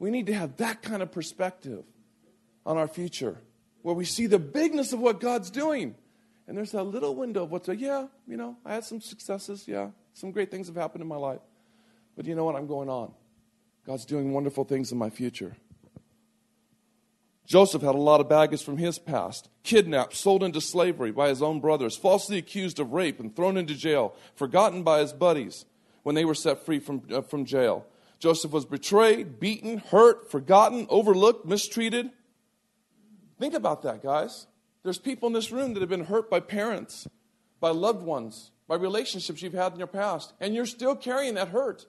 We 0.03 0.11
need 0.11 0.27
to 0.27 0.35
have 0.35 0.57
that 0.57 0.83
kind 0.83 1.01
of 1.01 1.13
perspective 1.13 1.85
on 2.67 2.77
our 2.77 2.89
future 2.89 3.37
where 3.83 3.95
we 3.95 4.05
see 4.05 4.27
the 4.27 4.41
bigness 4.41 4.93
of 4.93 4.99
what 4.99 5.21
God's 5.21 5.49
doing. 5.49 5.95
And 6.49 6.59
there's 6.59 6.73
that 6.73 6.83
little 6.83 7.15
window 7.15 7.45
of 7.45 7.53
what's, 7.53 7.69
like, 7.69 7.81
yeah, 7.81 8.09
you 8.27 8.37
know, 8.37 8.57
I 8.67 8.75
had 8.75 8.83
some 8.83 9.01
successes, 9.01 9.69
yeah, 9.69 9.91
some 10.13 10.33
great 10.33 10.51
things 10.51 10.67
have 10.67 10.75
happened 10.75 11.03
in 11.03 11.09
my 11.09 11.17
life. 11.17 11.39
But 12.17 12.27
you 12.27 12.35
know 12.35 12.45
what? 12.45 12.57
I'm 12.57 12.67
going 12.67 12.89
on. 12.89 13.13
God's 13.87 14.05
doing 14.05 14.33
wonderful 14.33 14.65
things 14.65 14.91
in 14.91 14.99
my 14.99 15.09
future. 15.09 15.57
Joseph 17.47 17.83
had 17.83 17.95
a 17.95 17.99
lot 17.99 18.21
of 18.21 18.29
baggage 18.29 18.65
from 18.65 18.79
his 18.79 18.99
past 18.99 19.51
kidnapped, 19.63 20.17
sold 20.17 20.43
into 20.43 20.61
slavery 20.61 21.13
by 21.13 21.29
his 21.29 21.43
own 21.43 21.61
brothers, 21.61 21.97
falsely 21.97 22.39
accused 22.39 22.81
of 22.81 22.93
rape 22.93 23.21
and 23.21 23.37
thrown 23.37 23.57
into 23.57 23.77
jail, 23.77 24.17
forgotten 24.35 24.83
by 24.83 24.99
his 24.99 25.13
buddies 25.13 25.65
when 26.03 26.17
they 26.17 26.25
were 26.25 26.35
set 26.35 26.67
free 26.67 26.81
from, 26.81 27.03
uh, 27.13 27.21
from 27.21 27.45
jail. 27.45 27.87
Joseph 28.23 28.53
was 28.53 28.65
betrayed, 28.65 29.41
beaten, 29.41 29.79
hurt, 29.79 30.31
forgotten, 30.31 30.87
overlooked, 30.89 31.45
mistreated. 31.45 32.11
Think 33.41 33.53
about 33.53 33.83
that, 33.83 34.01
guys. 34.01 34.47
There's 34.85 34.99
people 34.99 35.27
in 35.27 35.33
this 35.33 35.51
room 35.51 35.75
that 35.75 35.81
have 35.81 35.89
been 35.89 36.05
hurt 36.05 36.31
by 36.31 36.39
parents, 36.39 37.09
by 37.59 37.71
loved 37.71 38.05
ones, 38.05 38.53
by 38.69 38.77
relationships 38.77 39.43
you've 39.43 39.55
had 39.55 39.73
in 39.73 39.79
your 39.79 39.89
past, 39.89 40.35
and 40.39 40.55
you're 40.55 40.67
still 40.67 40.95
carrying 40.95 41.35
that 41.35 41.49
hurt. 41.49 41.87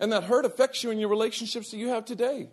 And 0.00 0.12
that 0.12 0.24
hurt 0.24 0.44
affects 0.44 0.82
you 0.82 0.90
in 0.90 0.98
your 0.98 1.08
relationships 1.08 1.70
that 1.70 1.76
you 1.76 1.90
have 1.90 2.04
today. 2.04 2.50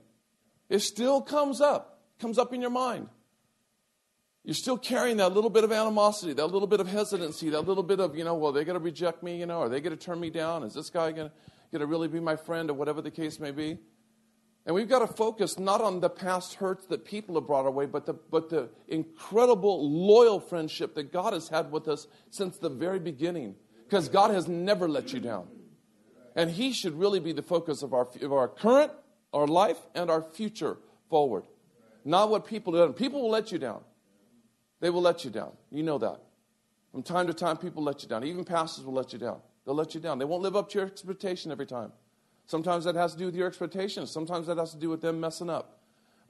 It 0.70 0.80
still 0.80 1.20
comes 1.20 1.62
up, 1.62 2.04
comes 2.20 2.38
up 2.38 2.54
in 2.54 2.62
your 2.62 2.70
mind. 2.70 3.10
You're 4.44 4.54
still 4.54 4.78
carrying 4.78 5.18
that 5.18 5.34
little 5.34 5.50
bit 5.50 5.64
of 5.64 5.72
animosity, 5.72 6.34
that 6.34 6.46
little 6.46 6.68
bit 6.68 6.80
of 6.80 6.88
hesitancy, 6.88 7.50
that 7.50 7.62
little 7.62 7.82
bit 7.82 8.00
of, 8.00 8.16
you 8.16 8.24
know, 8.24 8.36
well, 8.36 8.52
they're 8.52 8.66
going 8.66 8.78
to 8.78 8.86
reject 8.86 9.24
me, 9.24 9.40
you 9.40 9.48
know, 9.48 9.62
are 9.62 9.70
they 9.70 9.82
going 9.82 9.98
to 9.98 10.06
turn 10.06 10.20
me 10.20 10.30
down? 10.30 10.62
Is 10.62 10.76
this 10.76 10.92
guy 10.92 11.12
going 11.12 11.30
to 11.30 11.36
really 11.72 12.08
be 12.08 12.20
my 12.20 12.36
friend 12.36 12.70
or 12.70 12.74
whatever 12.74 13.02
the 13.02 13.12
case 13.12 13.40
may 13.40 13.52
be? 13.52 13.78
And 14.66 14.76
we've 14.76 14.90
got 14.90 15.00
to 15.00 15.08
focus 15.08 15.58
not 15.58 15.80
on 15.80 16.02
the 16.02 16.10
past 16.10 16.56
hurts 16.56 16.86
that 16.88 17.06
people 17.06 17.36
have 17.36 17.48
brought 17.48 17.64
our 17.64 17.72
way, 17.72 17.86
but 17.86 18.06
the, 18.06 18.14
but 18.14 18.50
the 18.50 18.70
incredible 18.90 19.90
loyal 19.90 20.42
friendship 20.42 20.94
that 20.96 21.14
God 21.14 21.32
has 21.32 21.48
had 21.48 21.72
with 21.72 21.88
us 21.88 22.08
since 22.32 22.58
the 22.58 22.70
very 22.70 23.00
beginning. 23.00 23.56
Because 23.86 24.10
God 24.10 24.32
has 24.32 24.50
never 24.50 24.90
let 24.90 25.14
you 25.14 25.22
down. 25.22 25.48
And 26.36 26.52
He 26.52 26.74
should 26.74 27.00
really 27.00 27.22
be 27.22 27.32
the 27.32 27.42
focus 27.42 27.82
of 27.82 27.94
our, 27.94 28.10
of 28.22 28.34
our 28.34 28.50
current, 28.50 28.92
our 29.34 29.48
life, 29.48 29.78
and 29.96 30.12
our 30.12 30.22
future 30.22 30.78
forward. 31.10 31.46
Not 32.04 32.30
what 32.30 32.46
people 32.46 32.74
do. 32.74 32.92
People 32.92 33.22
will 33.22 33.30
let 33.30 33.54
you 33.54 33.58
down. 33.58 33.82
They 34.82 34.90
will 34.90 35.02
let 35.02 35.24
you 35.24 35.32
down. 35.32 35.54
You 35.72 35.84
know 35.84 35.98
that. 35.98 36.20
From 36.92 37.04
time 37.04 37.28
to 37.28 37.34
time, 37.34 37.56
people 37.56 37.84
let 37.84 38.04
you 38.04 38.10
down. 38.10 38.26
Even 38.26 38.44
pastors 38.44 38.84
will 38.84 38.94
let 38.94 39.14
you 39.14 39.20
down. 39.20 39.40
They'll 39.68 39.76
let 39.76 39.94
you 39.94 40.00
down. 40.00 40.18
They 40.18 40.26
won't 40.26 40.42
live 40.42 40.56
up 40.56 40.70
to 40.70 40.80
your 40.80 40.88
expectation 40.88 41.52
every 41.52 41.66
time. 41.66 41.92
Sometimes 42.46 42.86
that 42.86 42.96
has 42.96 43.12
to 43.12 43.20
do 43.20 43.26
with 43.26 43.36
your 43.36 43.48
expectations. 43.48 44.10
Sometimes 44.12 44.48
that 44.48 44.58
has 44.58 44.72
to 44.72 44.78
do 44.78 44.90
with 44.90 45.02
them 45.02 45.20
messing 45.20 45.50
up. 45.50 45.82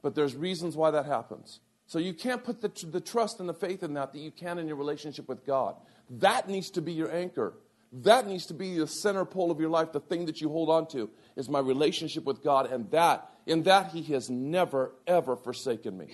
But 0.02 0.16
there's 0.16 0.34
reasons 0.34 0.76
why 0.76 0.90
that 0.90 1.06
happens. 1.06 1.60
So 1.86 2.00
you 2.00 2.12
can't 2.12 2.42
put 2.42 2.60
the, 2.60 2.86
the 2.86 3.00
trust 3.00 3.38
and 3.38 3.48
the 3.48 3.54
faith 3.54 3.84
in 3.84 3.94
that 3.94 4.12
that 4.12 4.18
you 4.18 4.32
can 4.32 4.58
in 4.58 4.66
your 4.66 4.76
relationship 4.76 5.28
with 5.28 5.46
God. 5.46 5.76
That 6.10 6.48
needs 6.48 6.70
to 6.70 6.82
be 6.82 6.92
your 6.92 7.14
anchor. 7.14 7.54
That 7.92 8.26
needs 8.26 8.46
to 8.46 8.54
be 8.54 8.76
the 8.76 8.88
center 8.88 9.24
pole 9.24 9.52
of 9.52 9.60
your 9.60 9.70
life. 9.70 9.92
The 9.92 10.00
thing 10.00 10.26
that 10.26 10.40
you 10.40 10.48
hold 10.48 10.68
on 10.68 10.88
to 10.88 11.08
is 11.36 11.48
my 11.48 11.60
relationship 11.60 12.24
with 12.24 12.42
God, 12.42 12.70
and 12.70 12.90
that, 12.90 13.30
in 13.46 13.62
that, 13.62 13.92
He 13.92 14.02
has 14.14 14.28
never, 14.28 14.92
ever 15.06 15.36
forsaken 15.36 15.96
me. 15.96 16.08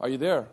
Are 0.00 0.08
you 0.08 0.18
there? 0.18 0.48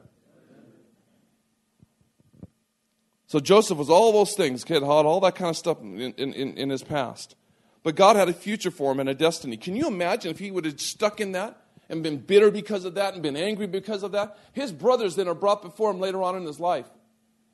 So 3.32 3.39
Joseph 3.39 3.78
was 3.78 3.89
all 3.89 4.12
those 4.12 4.34
things, 4.34 4.65
kid 4.65 4.84
hot, 4.84 5.06
all 5.06 5.22
that 5.22 5.36
kind 5.36 5.52
of 5.52 5.56
stuff 5.56 5.80
in, 5.82 6.12
in, 6.17 6.34
in 6.34 6.70
his 6.70 6.84
past. 6.84 7.38
But 7.82 7.96
God 7.96 8.17
had 8.17 8.28
a 8.28 8.34
future 8.34 8.72
for 8.72 8.91
him 8.91 9.00
and 9.00 9.08
a 9.08 9.15
destiny. 9.15 9.56
Can 9.56 9.74
you 9.74 9.88
imagine 9.88 10.32
if 10.32 10.38
he 10.38 10.52
would 10.52 10.65
have 10.65 10.82
stuck 10.82 11.22
in 11.22 11.32
that 11.32 11.56
and 11.88 12.04
been 12.04 12.17
bitter 12.17 12.52
because 12.52 12.84
of 12.84 12.96
that 12.96 13.13
and 13.13 13.24
been 13.24 13.38
angry 13.38 13.67
because 13.67 14.04
of 14.04 14.12
that? 14.12 14.38
His 14.52 14.74
brothers 14.74 15.15
then 15.15 15.30
are 15.30 15.34
brought 15.34 15.62
before 15.62 15.91
him 15.91 16.02
later 16.02 16.22
on 16.22 16.36
in 16.36 16.44
his 16.44 16.60
life. 16.60 16.88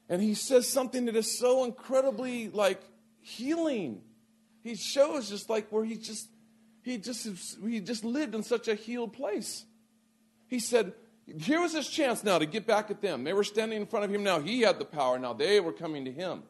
And 0.10 0.20
he 0.20 0.34
says 0.34 0.68
something 0.68 1.06
that 1.06 1.16
is 1.16 1.38
so 1.38 1.64
incredibly 1.64 2.50
like 2.50 2.82
healing. 3.22 4.02
He 4.64 4.74
shows 4.74 5.30
just 5.30 5.48
like 5.48 5.70
where 5.70 5.86
he 5.86 5.94
just 5.94 6.28
he 6.82 6.98
just 6.98 7.30
he 7.64 7.82
just 7.82 8.04
lived 8.04 8.34
in 8.34 8.42
such 8.42 8.68
a 8.68 8.74
healed 8.74 9.14
place. 9.14 9.64
He 10.48 10.58
said, 10.58 10.94
here 11.36 11.60
was 11.60 11.74
his 11.74 11.90
chance 11.90 12.24
now 12.24 12.40
to 12.40 12.46
get 12.46 12.66
back 12.66 12.90
at 12.90 13.02
them. 13.02 13.24
They 13.24 13.34
were 13.34 13.44
standing 13.44 13.82
in 13.82 13.86
front 13.86 14.06
of 14.06 14.14
him 14.14 14.24
now. 14.24 14.40
He 14.40 14.62
had 14.62 14.80
the 14.80 14.86
power. 14.86 15.20
Now 15.20 15.34
they 15.34 15.60
were 15.60 15.74
coming 15.74 16.06
to 16.06 16.12
him. 16.12 16.44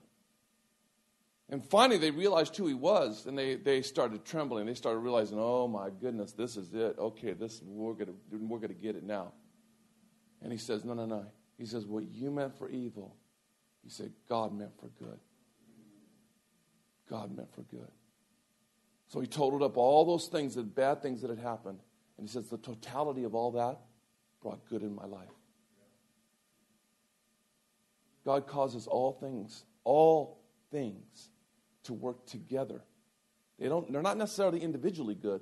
And 1.50 1.66
finally, 1.66 1.98
they 1.98 2.12
realized 2.12 2.56
who 2.58 2.68
he 2.68 2.74
was, 2.74 3.26
and 3.26 3.38
they, 3.38 3.56
they 3.56 3.82
started 3.82 4.26
trembling. 4.26 4.66
They 4.66 4.74
started 4.74 5.00
realizing, 5.00 5.38
oh 5.40 5.68
my 5.68 5.90
goodness, 5.90 6.34
this 6.34 6.58
is 6.58 6.74
it. 6.74 6.98
Okay, 7.00 7.34
this 7.34 7.62
we're 7.66 7.94
gonna 7.94 8.12
we're 8.30 8.60
gonna 8.60 8.74
get 8.74 8.96
it 8.96 9.04
now. 9.04 9.32
And 10.42 10.52
he 10.52 10.58
says, 10.58 10.84
no, 10.84 10.94
no, 10.94 11.06
no. 11.06 11.26
He 11.58 11.66
says, 11.66 11.86
what 11.86 12.04
you 12.12 12.30
meant 12.30 12.58
for 12.58 12.70
evil, 12.70 13.16
he 13.84 13.90
said, 13.90 14.12
God 14.30 14.56
meant 14.56 14.78
for 14.78 14.90
good. 15.04 15.18
God 17.10 17.36
meant 17.36 17.52
for 17.56 17.62
good. 17.63 17.90
So 19.08 19.22
he 19.22 19.28
totaled 19.28 19.63
up 19.63 19.78
all 19.78 20.06
those 20.06 20.28
things, 20.28 20.56
the 20.56 20.63
bad 20.63 21.02
things 21.02 21.22
that 21.22 21.30
had 21.30 21.40
happened. 21.40 21.80
And 22.18 22.28
he 22.28 22.32
says, 22.32 22.50
the 22.50 22.58
totality 22.58 23.24
of 23.24 23.34
all 23.34 23.52
that 23.52 23.80
brought 24.47 24.65
good 24.69 24.81
in 24.81 24.95
my 24.95 25.05
life. 25.05 25.27
God 28.23 28.47
causes 28.47 28.88
all 28.88 29.12
things, 29.12 29.65
all 29.83 30.39
things, 30.71 31.29
to 31.83 31.93
work 31.93 32.25
together. 32.25 32.81
They 33.60 33.67
don't, 33.67 33.91
they're 33.91 34.01
not 34.01 34.17
necessarily 34.17 34.62
individually 34.62 35.15
good, 35.15 35.41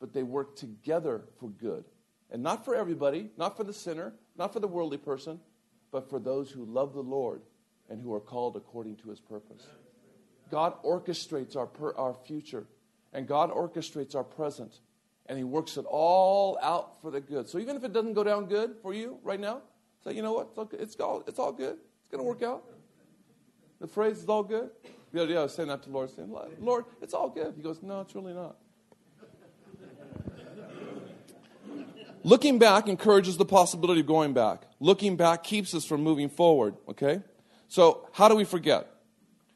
but 0.00 0.14
they 0.14 0.22
work 0.22 0.56
together 0.56 1.24
for 1.38 1.50
good. 1.50 1.84
And 2.30 2.42
not 2.42 2.64
for 2.64 2.74
everybody, 2.74 3.28
not 3.36 3.58
for 3.58 3.64
the 3.64 3.74
sinner, 3.74 4.14
not 4.38 4.54
for 4.54 4.60
the 4.60 4.68
worldly 4.68 4.98
person, 4.98 5.38
but 5.92 6.08
for 6.08 6.18
those 6.18 6.50
who 6.50 6.64
love 6.64 6.94
the 6.94 7.02
Lord 7.02 7.42
and 7.90 8.00
who 8.00 8.14
are 8.14 8.20
called 8.20 8.56
according 8.56 8.96
to 8.96 9.10
his 9.10 9.20
purpose. 9.20 9.66
God 10.50 10.82
orchestrates 10.82 11.56
our, 11.56 11.66
per, 11.66 11.94
our 11.94 12.14
future, 12.14 12.66
and 13.12 13.26
God 13.26 13.50
orchestrates 13.50 14.14
our 14.14 14.24
present, 14.24 14.80
and 15.28 15.38
he 15.38 15.44
works 15.44 15.76
it 15.76 15.84
all 15.88 16.58
out 16.62 17.00
for 17.00 17.10
the 17.10 17.20
good. 17.20 17.48
So 17.48 17.58
even 17.58 17.76
if 17.76 17.84
it 17.84 17.92
doesn't 17.92 18.14
go 18.14 18.24
down 18.24 18.46
good 18.46 18.76
for 18.82 18.94
you 18.94 19.18
right 19.22 19.40
now, 19.40 19.62
say, 20.04 20.12
you 20.14 20.22
know 20.22 20.32
what? 20.32 20.48
It's 20.72 20.98
all, 21.00 21.22
it's 21.26 21.38
all, 21.38 21.52
good. 21.52 21.76
It's 22.00 22.10
going 22.10 22.18
to 22.18 22.24
work 22.24 22.42
out. 22.42 22.64
The 23.80 23.86
phrase 23.86 24.18
is 24.18 24.28
all 24.28 24.42
good. 24.42 24.70
The 25.12 25.22
other 25.22 25.32
day 25.32 25.38
I 25.38 25.42
was 25.42 25.54
saying 25.54 25.68
that 25.68 25.82
to 25.84 25.90
Lord, 25.90 26.10
saying, 26.10 26.34
Lord, 26.60 26.84
it's 27.00 27.14
all 27.14 27.28
good. 27.28 27.54
He 27.56 27.62
goes, 27.62 27.82
No, 27.82 28.00
it's 28.00 28.14
really 28.14 28.32
not. 28.32 28.56
Looking 32.22 32.58
back 32.58 32.88
encourages 32.88 33.36
the 33.36 33.44
possibility 33.44 34.00
of 34.00 34.06
going 34.06 34.32
back. 34.32 34.62
Looking 34.80 35.16
back 35.16 35.44
keeps 35.44 35.74
us 35.74 35.84
from 35.84 36.02
moving 36.02 36.28
forward, 36.28 36.74
okay? 36.88 37.22
So, 37.68 38.08
how 38.12 38.28
do 38.28 38.34
we 38.34 38.44
forget? 38.44 38.88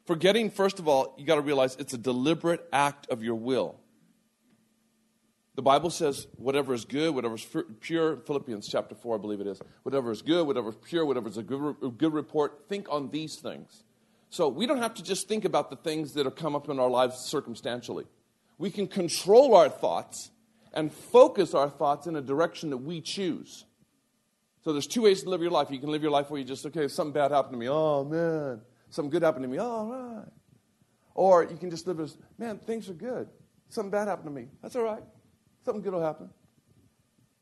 Forgetting, 0.06 0.50
first 0.50 0.78
of 0.78 0.86
all, 0.86 1.16
you 1.18 1.26
got 1.26 1.34
to 1.34 1.40
realize 1.40 1.74
it's 1.80 1.94
a 1.94 1.98
deliberate 1.98 2.64
act 2.72 3.08
of 3.10 3.24
your 3.24 3.34
will. 3.34 3.79
The 5.60 5.64
Bible 5.64 5.90
says 5.90 6.26
whatever 6.36 6.72
is 6.72 6.86
good, 6.86 7.14
whatever 7.14 7.34
is 7.34 7.46
pure, 7.80 8.16
Philippians 8.16 8.66
chapter 8.66 8.94
4, 8.94 9.16
I 9.16 9.20
believe 9.20 9.42
it 9.42 9.46
is, 9.46 9.60
whatever 9.82 10.10
is 10.10 10.22
good, 10.22 10.46
whatever 10.46 10.70
is 10.70 10.76
pure, 10.82 11.04
whatever 11.04 11.28
is 11.28 11.36
a 11.36 11.42
good, 11.42 11.98
good 11.98 12.14
report, 12.14 12.64
think 12.70 12.86
on 12.90 13.10
these 13.10 13.36
things. 13.36 13.84
So 14.30 14.48
we 14.48 14.64
don't 14.64 14.78
have 14.78 14.94
to 14.94 15.02
just 15.02 15.28
think 15.28 15.44
about 15.44 15.68
the 15.68 15.76
things 15.76 16.14
that 16.14 16.24
have 16.24 16.34
come 16.34 16.56
up 16.56 16.70
in 16.70 16.80
our 16.80 16.88
lives 16.88 17.26
circumstantially. 17.26 18.06
We 18.56 18.70
can 18.70 18.86
control 18.86 19.54
our 19.54 19.68
thoughts 19.68 20.30
and 20.72 20.90
focus 20.90 21.52
our 21.52 21.68
thoughts 21.68 22.06
in 22.06 22.16
a 22.16 22.22
direction 22.22 22.70
that 22.70 22.78
we 22.78 23.02
choose. 23.02 23.66
So 24.64 24.72
there's 24.72 24.86
two 24.86 25.02
ways 25.02 25.24
to 25.24 25.28
live 25.28 25.42
your 25.42 25.50
life. 25.50 25.70
You 25.70 25.78
can 25.78 25.90
live 25.90 26.00
your 26.00 26.10
life 26.10 26.30
where 26.30 26.40
you 26.40 26.46
just, 26.46 26.64
okay, 26.64 26.88
something 26.88 27.12
bad 27.12 27.32
happened 27.32 27.52
to 27.52 27.58
me. 27.58 27.68
Oh, 27.68 28.02
man. 28.02 28.62
Something 28.88 29.10
good 29.10 29.22
happened 29.22 29.42
to 29.42 29.48
me. 29.50 29.58
All 29.58 29.90
right. 29.90 30.32
Or 31.12 31.42
you 31.44 31.58
can 31.58 31.68
just 31.68 31.86
live 31.86 32.00
as, 32.00 32.16
man, 32.38 32.56
things 32.56 32.88
are 32.88 32.94
good. 32.94 33.28
Something 33.68 33.90
bad 33.90 34.08
happened 34.08 34.28
to 34.28 34.32
me. 34.32 34.48
That's 34.62 34.74
all 34.74 34.84
right. 34.84 35.02
Something 35.64 35.82
good 35.82 35.92
will 35.92 36.02
happen. 36.02 36.30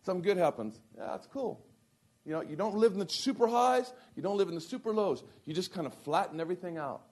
Something 0.03 0.23
good 0.23 0.37
happens. 0.37 0.81
Yeah, 0.97 1.07
that's 1.09 1.27
cool. 1.27 1.65
You 2.25 2.33
know, 2.33 2.43
you 2.43 2.57
don't 2.57 2.77
live 2.77 2.93
in 2.93 2.99
the 2.99 3.09
super 3.09 3.47
highs, 3.47 3.93
you 4.15 4.23
don't 4.23 4.37
live 4.37 4.49
in 4.49 4.55
the 4.55 4.61
super 4.61 4.93
lows. 4.93 5.23
You 5.47 5.55
just 5.55 5.73
kind 5.73 5.87
of 5.87 5.95
flatten 5.95 6.41
everything 6.41 6.77
out. 6.77 7.03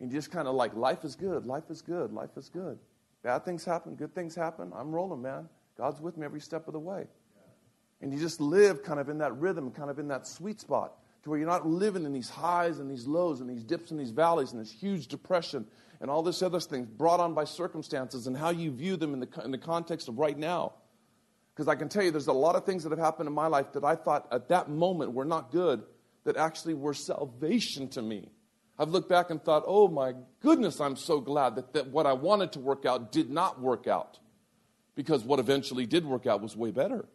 And 0.00 0.10
you 0.12 0.18
just 0.18 0.30
kind 0.30 0.46
of 0.46 0.54
like, 0.54 0.74
life 0.74 1.04
is 1.04 1.14
good, 1.16 1.46
life 1.46 1.70
is 1.70 1.80
good, 1.80 2.12
life 2.12 2.36
is 2.36 2.50
good. 2.50 2.78
Bad 3.22 3.44
things 3.44 3.64
happen, 3.64 3.94
good 3.94 4.14
things 4.14 4.34
happen. 4.34 4.72
I'm 4.76 4.92
rolling, 4.92 5.22
man. 5.22 5.48
God's 5.78 6.00
with 6.00 6.16
me 6.16 6.26
every 6.26 6.40
step 6.40 6.66
of 6.66 6.74
the 6.74 6.80
way. 6.80 7.06
And 8.02 8.12
you 8.12 8.18
just 8.18 8.40
live 8.40 8.82
kind 8.82 9.00
of 9.00 9.08
in 9.08 9.18
that 9.18 9.34
rhythm, 9.38 9.70
kind 9.70 9.88
of 9.88 9.98
in 9.98 10.08
that 10.08 10.26
sweet 10.26 10.60
spot, 10.60 10.92
to 11.22 11.30
where 11.30 11.38
you're 11.38 11.48
not 11.48 11.66
living 11.66 12.04
in 12.04 12.12
these 12.12 12.28
highs 12.28 12.80
and 12.80 12.90
these 12.90 13.06
lows 13.06 13.40
and 13.40 13.48
these 13.48 13.64
dips 13.64 13.90
and 13.90 13.98
these 13.98 14.10
valleys 14.10 14.52
and 14.52 14.60
this 14.60 14.70
huge 14.70 15.06
depression 15.06 15.66
and 16.00 16.10
all 16.10 16.22
this 16.22 16.42
other 16.42 16.60
things 16.60 16.88
brought 16.88 17.20
on 17.20 17.34
by 17.34 17.44
circumstances 17.44 18.26
and 18.26 18.36
how 18.36 18.50
you 18.50 18.70
view 18.70 18.96
them 18.96 19.14
in 19.14 19.20
the, 19.20 19.28
in 19.44 19.50
the 19.50 19.58
context 19.58 20.08
of 20.08 20.18
right 20.18 20.36
now. 20.36 20.74
Because 21.54 21.68
I 21.68 21.76
can 21.76 21.88
tell 21.88 22.02
you, 22.02 22.10
there's 22.10 22.26
a 22.26 22.32
lot 22.32 22.56
of 22.56 22.64
things 22.64 22.82
that 22.82 22.90
have 22.90 22.98
happened 22.98 23.28
in 23.28 23.34
my 23.34 23.46
life 23.46 23.72
that 23.74 23.84
I 23.84 23.94
thought 23.94 24.26
at 24.32 24.48
that 24.48 24.68
moment 24.68 25.12
were 25.12 25.24
not 25.24 25.52
good, 25.52 25.82
that 26.24 26.36
actually 26.36 26.74
were 26.74 26.94
salvation 26.94 27.88
to 27.90 28.02
me. 28.02 28.30
I've 28.76 28.88
looked 28.88 29.08
back 29.08 29.30
and 29.30 29.42
thought, 29.42 29.62
oh 29.66 29.86
my 29.86 30.14
goodness, 30.40 30.80
I'm 30.80 30.96
so 30.96 31.20
glad 31.20 31.54
that, 31.56 31.74
that 31.74 31.88
what 31.88 32.06
I 32.06 32.14
wanted 32.14 32.52
to 32.52 32.60
work 32.60 32.84
out 32.84 33.12
did 33.12 33.30
not 33.30 33.60
work 33.60 33.86
out. 33.86 34.18
Because 34.96 35.22
what 35.22 35.38
eventually 35.38 35.86
did 35.86 36.04
work 36.04 36.26
out 36.26 36.42
was 36.42 36.56
way 36.56 36.70
better. 36.70 37.06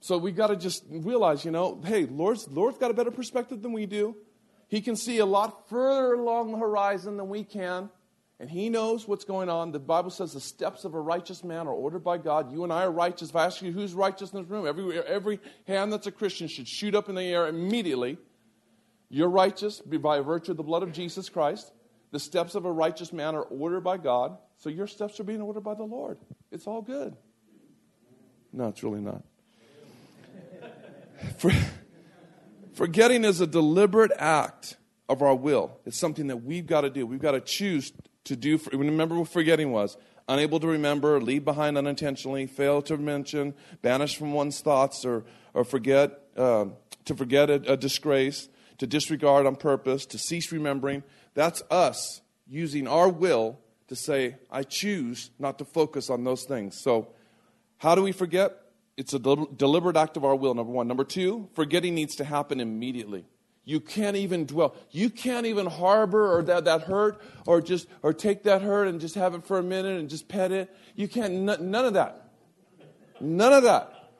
So 0.00 0.18
we've 0.18 0.36
got 0.36 0.48
to 0.48 0.56
just 0.56 0.84
realize, 0.88 1.44
you 1.44 1.50
know, 1.50 1.80
hey, 1.84 2.06
Lord's, 2.06 2.48
Lord's 2.48 2.78
got 2.78 2.90
a 2.90 2.94
better 2.94 3.10
perspective 3.10 3.62
than 3.62 3.72
we 3.72 3.86
do. 3.86 4.16
He 4.70 4.80
can 4.80 4.94
see 4.94 5.18
a 5.18 5.26
lot 5.26 5.68
further 5.68 6.14
along 6.14 6.52
the 6.52 6.58
horizon 6.58 7.16
than 7.16 7.28
we 7.28 7.42
can, 7.42 7.90
and 8.38 8.48
He 8.48 8.68
knows 8.68 9.06
what's 9.08 9.24
going 9.24 9.48
on. 9.48 9.72
The 9.72 9.80
Bible 9.80 10.10
says 10.10 10.32
the 10.32 10.40
steps 10.40 10.84
of 10.84 10.94
a 10.94 11.00
righteous 11.00 11.42
man 11.42 11.66
are 11.66 11.72
ordered 11.72 12.04
by 12.04 12.18
God. 12.18 12.52
You 12.52 12.62
and 12.62 12.72
I 12.72 12.84
are 12.84 12.92
righteous. 12.92 13.30
If 13.30 13.36
I 13.36 13.46
ask 13.46 13.60
you 13.62 13.72
who's 13.72 13.94
righteous 13.94 14.30
in 14.30 14.40
this 14.40 14.48
room, 14.48 14.68
every, 14.68 14.96
every 15.00 15.40
hand 15.66 15.92
that's 15.92 16.06
a 16.06 16.12
Christian 16.12 16.46
should 16.46 16.68
shoot 16.68 16.94
up 16.94 17.08
in 17.08 17.16
the 17.16 17.22
air 17.22 17.48
immediately. 17.48 18.16
You're 19.08 19.28
righteous 19.28 19.80
by 19.80 20.20
virtue 20.20 20.52
of 20.52 20.56
the 20.56 20.62
blood 20.62 20.84
of 20.84 20.92
Jesus 20.92 21.28
Christ. 21.28 21.72
The 22.12 22.20
steps 22.20 22.54
of 22.54 22.64
a 22.64 22.70
righteous 22.70 23.12
man 23.12 23.34
are 23.34 23.42
ordered 23.42 23.80
by 23.80 23.96
God, 23.96 24.38
so 24.56 24.70
your 24.70 24.86
steps 24.86 25.18
are 25.18 25.24
being 25.24 25.40
ordered 25.40 25.64
by 25.64 25.74
the 25.74 25.82
Lord. 25.82 26.18
It's 26.52 26.68
all 26.68 26.80
good. 26.80 27.16
No, 28.52 28.68
it's 28.68 28.84
really 28.84 29.00
not. 29.00 29.24
For, 31.38 31.50
Forgetting 32.80 33.26
is 33.26 33.42
a 33.42 33.46
deliberate 33.46 34.10
act 34.16 34.78
of 35.06 35.20
our 35.20 35.34
will. 35.34 35.78
It's 35.84 36.00
something 36.00 36.28
that 36.28 36.38
we've 36.38 36.66
got 36.66 36.80
to 36.80 36.88
do. 36.88 37.06
We've 37.06 37.20
got 37.20 37.32
to 37.32 37.40
choose 37.42 37.92
to 38.24 38.34
do. 38.34 38.58
Remember 38.72 39.16
what 39.18 39.28
forgetting 39.28 39.70
was 39.70 39.98
unable 40.30 40.58
to 40.60 40.66
remember, 40.66 41.20
leave 41.20 41.44
behind 41.44 41.76
unintentionally, 41.76 42.46
fail 42.46 42.80
to 42.80 42.96
mention, 42.96 43.52
banish 43.82 44.16
from 44.16 44.32
one's 44.32 44.62
thoughts, 44.62 45.04
or, 45.04 45.26
or 45.52 45.62
forget, 45.62 46.20
uh, 46.38 46.64
to 47.04 47.14
forget 47.14 47.50
a, 47.50 47.72
a 47.72 47.76
disgrace, 47.76 48.48
to 48.78 48.86
disregard 48.86 49.44
on 49.44 49.56
purpose, 49.56 50.06
to 50.06 50.16
cease 50.16 50.50
remembering. 50.50 51.02
That's 51.34 51.62
us 51.70 52.22
using 52.48 52.88
our 52.88 53.10
will 53.10 53.58
to 53.88 53.94
say, 53.94 54.36
I 54.50 54.62
choose 54.62 55.30
not 55.38 55.58
to 55.58 55.66
focus 55.66 56.08
on 56.08 56.24
those 56.24 56.44
things. 56.44 56.80
So, 56.82 57.08
how 57.76 57.94
do 57.94 58.00
we 58.00 58.12
forget? 58.12 58.56
It's 59.00 59.14
a 59.14 59.18
deliberate 59.18 59.96
act 59.96 60.18
of 60.18 60.26
our 60.26 60.36
will, 60.36 60.52
number 60.52 60.70
one. 60.70 60.86
Number 60.86 61.04
two, 61.04 61.48
forgetting 61.54 61.94
needs 61.94 62.16
to 62.16 62.24
happen 62.24 62.60
immediately. 62.60 63.24
You 63.64 63.80
can't 63.80 64.14
even 64.14 64.44
dwell. 64.44 64.76
You 64.90 65.08
can't 65.08 65.46
even 65.46 65.64
harbor 65.64 66.36
or 66.36 66.42
that, 66.42 66.66
that 66.66 66.82
hurt 66.82 67.18
or 67.46 67.62
just 67.62 67.88
or 68.02 68.12
take 68.12 68.42
that 68.42 68.60
hurt 68.60 68.88
and 68.88 69.00
just 69.00 69.14
have 69.14 69.34
it 69.34 69.46
for 69.46 69.58
a 69.58 69.62
minute 69.62 69.98
and 69.98 70.10
just 70.10 70.28
pet 70.28 70.52
it. 70.52 70.76
You 70.96 71.08
can't 71.08 71.48
n- 71.48 71.70
none 71.70 71.86
of 71.86 71.94
that. 71.94 72.28
None 73.22 73.54
of 73.54 73.62
that. 73.62 74.10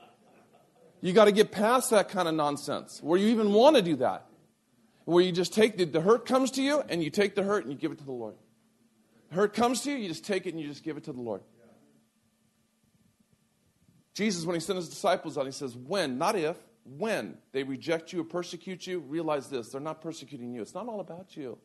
You 1.03 1.13
got 1.13 1.27
to 1.27 1.33
get 1.33 1.53
past 1.53 1.91
that 1.91 2.09
kind 2.09 2.27
of 2.27 2.35
nonsense 2.35 3.01
where 3.03 3.19
you 3.19 3.29
even 3.29 3.53
want 3.53 3.77
to 3.77 3.83
do 3.83 3.97
that. 3.97 4.29
Where 5.05 5.23
you 5.23 5.31
just 5.31 5.53
take 5.53 5.77
the, 5.77 5.85
the 5.85 6.01
hurt 6.01 6.25
comes 6.25 6.53
to 6.53 6.63
you 6.63 6.83
and 6.89 7.05
you 7.05 7.11
take 7.11 7.35
the 7.35 7.43
hurt 7.43 7.65
and 7.65 7.73
you 7.73 7.79
give 7.79 7.93
it 7.93 7.99
to 7.99 8.05
the 8.05 8.13
Lord. 8.13 8.37
The 9.29 9.35
hurt 9.35 9.53
comes 9.53 9.83
to 9.83 9.91
you, 9.91 9.99
you 9.99 10.09
just 10.09 10.25
take 10.25 10.47
it 10.47 10.55
and 10.55 10.61
you 10.61 10.69
just 10.69 10.83
give 10.83 10.97
it 10.97 11.05
to 11.05 11.13
the 11.13 11.21
Lord. 11.21 11.43
Jesus, 14.15 14.45
when 14.45 14.55
he 14.55 14.61
sent 14.61 14.77
his 14.77 14.89
disciples 14.89 15.39
out, 15.39 15.47
he 15.47 15.53
says, 15.53 15.77
When, 15.77 16.19
not 16.19 16.37
if, 16.37 16.57
when 16.85 17.39
they 17.53 17.63
reject 17.63 18.13
you 18.13 18.21
or 18.21 18.25
persecute 18.25 18.87
you, 18.87 19.01
realize 19.01 19.49
this 19.49 19.71
they're 19.71 19.81
not 19.81 20.01
persecuting 20.01 20.53
you. 20.53 20.63
It's 20.63 20.75
not 20.75 20.89
all 20.89 21.01
about 21.01 21.37
you, 21.37 21.59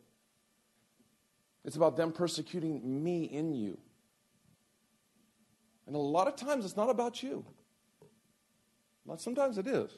it's 1.64 1.76
about 1.76 1.96
them 1.96 2.12
persecuting 2.12 3.02
me 3.02 3.24
in 3.24 3.54
you. 3.54 3.78
And 5.86 5.94
a 5.94 6.00
lot 6.00 6.26
of 6.26 6.34
times 6.34 6.64
it's 6.64 6.76
not 6.76 6.90
about 6.90 7.22
you. 7.22 7.44
Not 9.06 9.20
sometimes 9.20 9.56
it 9.56 9.68
is, 9.68 9.90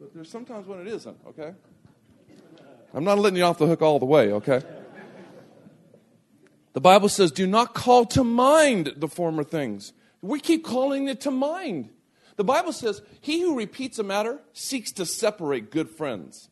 but 0.00 0.14
there's 0.14 0.30
sometimes 0.30 0.66
when 0.66 0.80
it 0.80 0.86
isn't, 0.86 1.18
okay? 1.28 1.52
I'm 2.94 3.04
not 3.04 3.18
letting 3.18 3.36
you 3.36 3.44
off 3.44 3.58
the 3.58 3.66
hook 3.66 3.82
all 3.82 3.98
the 3.98 4.06
way, 4.06 4.32
okay? 4.32 4.62
The 6.72 6.80
Bible 6.80 7.08
says, 7.08 7.32
Do 7.32 7.46
not 7.46 7.74
call 7.74 8.06
to 8.06 8.24
mind 8.24 8.94
the 8.96 9.08
former 9.08 9.44
things 9.44 9.92
we 10.22 10.40
keep 10.40 10.64
calling 10.64 11.08
it 11.08 11.22
to 11.22 11.30
mind. 11.30 11.90
The 12.36 12.44
Bible 12.44 12.72
says, 12.72 13.02
He 13.20 13.40
who 13.40 13.56
repeats 13.56 13.98
a 13.98 14.02
matter 14.02 14.40
seeks 14.52 14.92
to 14.92 15.06
separate 15.06 15.70
good 15.70 15.90
friends. 15.90 16.48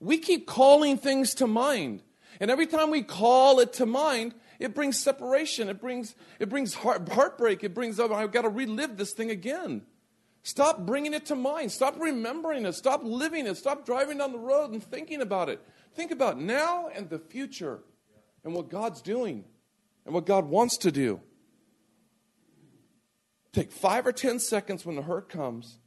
We 0.00 0.18
keep 0.18 0.46
calling 0.46 0.98
things 0.98 1.34
to 1.34 1.46
mind. 1.46 2.02
And 2.40 2.50
every 2.50 2.66
time 2.66 2.90
we 2.90 3.02
call 3.02 3.60
it 3.60 3.72
to 3.74 3.86
mind, 3.86 4.34
it 4.58 4.74
brings 4.74 4.98
separation. 4.98 5.68
It 5.68 5.80
brings, 5.80 6.14
it 6.38 6.48
brings 6.48 6.74
heart, 6.74 7.08
heartbreak. 7.08 7.64
It 7.64 7.74
brings, 7.74 7.98
oh, 7.98 8.12
I've 8.12 8.32
got 8.32 8.42
to 8.42 8.48
relive 8.48 8.96
this 8.96 9.12
thing 9.12 9.30
again. 9.30 9.82
Stop 10.42 10.86
bringing 10.86 11.12
it 11.12 11.26
to 11.26 11.34
mind. 11.34 11.72
Stop 11.72 11.98
remembering 11.98 12.66
it. 12.66 12.74
Stop 12.74 13.00
living 13.02 13.46
it. 13.46 13.56
Stop 13.56 13.84
driving 13.84 14.18
down 14.18 14.32
the 14.32 14.38
road 14.38 14.70
and 14.70 14.82
thinking 14.82 15.20
about 15.20 15.48
it. 15.48 15.60
Think 15.94 16.12
about 16.12 16.38
now 16.38 16.88
and 16.94 17.10
the 17.10 17.18
future 17.18 17.80
and 18.44 18.54
what 18.54 18.68
God's 18.68 19.02
doing 19.02 19.44
and 20.04 20.14
what 20.14 20.24
God 20.24 20.46
wants 20.46 20.76
to 20.78 20.92
do. 20.92 21.20
Take 23.56 23.72
five 23.72 24.06
or 24.06 24.12
10 24.12 24.38
seconds 24.38 24.84
when 24.84 24.96
the 24.96 25.02
hurt 25.02 25.30
comes 25.30 25.78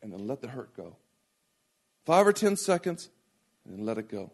and 0.00 0.10
then 0.10 0.26
let 0.26 0.40
the 0.40 0.48
hurt 0.48 0.74
go. 0.74 0.96
Five 2.06 2.26
or 2.26 2.32
10 2.32 2.56
seconds 2.56 3.10
and 3.66 3.76
then 3.76 3.84
let 3.84 3.98
it 3.98 4.08
go. 4.08 4.32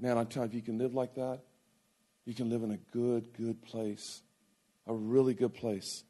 Man, 0.00 0.18
I'm 0.18 0.26
telling 0.26 0.50
you, 0.50 0.58
if 0.58 0.66
you 0.66 0.72
can 0.72 0.78
live 0.78 0.94
like 0.94 1.14
that, 1.14 1.42
you 2.24 2.34
can 2.34 2.50
live 2.50 2.64
in 2.64 2.72
a 2.72 2.76
good, 2.76 3.32
good 3.34 3.62
place. 3.62 4.20
A 4.88 4.92
really 4.92 5.32
good 5.32 5.54
place. 5.54 6.02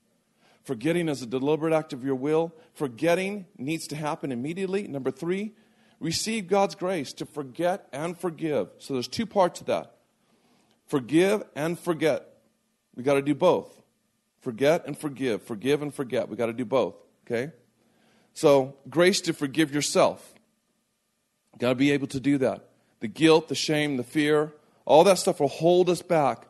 Forgetting 0.65 1.11
is 1.11 1.21
a 1.21 1.27
deliberate 1.27 1.75
act 1.75 1.93
of 1.93 2.03
your 2.03 2.15
will. 2.15 2.55
Forgetting 2.73 3.45
needs 3.59 3.87
to 3.89 3.95
happen 3.95 4.33
immediately. 4.33 4.89
Number 4.89 5.11
three, 5.11 5.53
receive 6.01 6.49
God's 6.49 6.75
grace 6.75 7.13
to 7.13 7.27
forget 7.27 7.87
and 7.93 8.17
forgive. 8.17 8.71
So 8.79 8.95
there's 8.95 9.09
two 9.09 9.27
parts 9.27 9.59
to 9.59 9.67
that 9.67 9.95
forgive 10.87 11.43
and 11.55 11.79
forget. 11.79 12.27
We 12.97 13.03
got 13.03 13.15
to 13.15 13.23
do 13.23 13.35
both. 13.35 13.82
Forget 14.43 14.87
and 14.87 14.99
forgive. 14.99 15.43
Forgive 15.43 15.83
and 15.83 15.95
forget. 15.95 16.29
We 16.29 16.37
got 16.37 16.47
to 16.47 16.53
do 16.53 16.65
both, 16.65 16.97
okay? 17.27 17.53
So, 18.35 18.75
grace 18.91 19.21
to 19.23 19.33
forgive 19.33 19.73
yourself. 19.73 20.35
Got 21.59 21.71
to 21.71 21.75
be 21.77 21.93
able 21.93 22.09
to 22.09 22.21
do 22.21 22.39
that. 22.39 22.69
The 23.01 23.09
guilt, 23.09 23.49
the 23.49 23.55
shame, 23.55 23.97
the 23.97 24.05
fear, 24.05 24.53
all 24.85 25.05
that 25.05 25.19
stuff 25.19 25.39
will 25.39 25.49
hold 25.49 25.89
us 25.89 26.03
back 26.03 26.47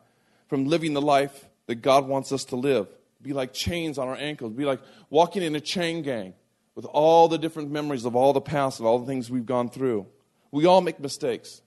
from 0.47 0.65
living 0.65 0.93
the 0.93 1.01
life 1.01 1.47
that 1.67 1.75
God 1.75 2.07
wants 2.07 2.31
us 2.31 2.45
to 2.45 2.55
live. 2.55 2.87
Be 3.21 3.33
like 3.33 3.53
chains 3.53 3.97
on 3.97 4.07
our 4.07 4.15
ankles. 4.15 4.53
Be 4.53 4.65
like 4.65 4.81
walking 5.09 5.43
in 5.43 5.55
a 5.55 5.61
chain 5.61 6.01
gang 6.01 6.33
with 6.75 6.85
all 6.85 7.27
the 7.27 7.37
different 7.37 7.71
memories 7.71 8.05
of 8.05 8.15
all 8.15 8.33
the 8.33 8.41
past 8.41 8.79
and 8.79 8.87
all 8.87 8.99
the 8.99 9.05
things 9.05 9.29
we've 9.29 9.45
gone 9.45 9.69
through. 9.69 10.07
We 10.51 10.65
all 10.65 10.81
make 10.81 10.99
mistakes. 10.99 11.61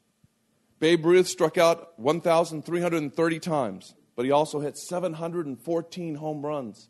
Babe 0.80 1.06
Ruth 1.06 1.28
struck 1.28 1.56
out 1.56 1.98
1,330 1.98 3.38
times 3.38 3.94
but 4.16 4.24
he 4.24 4.30
also 4.30 4.60
hit 4.60 4.76
714 4.76 6.14
home 6.16 6.44
runs. 6.44 6.88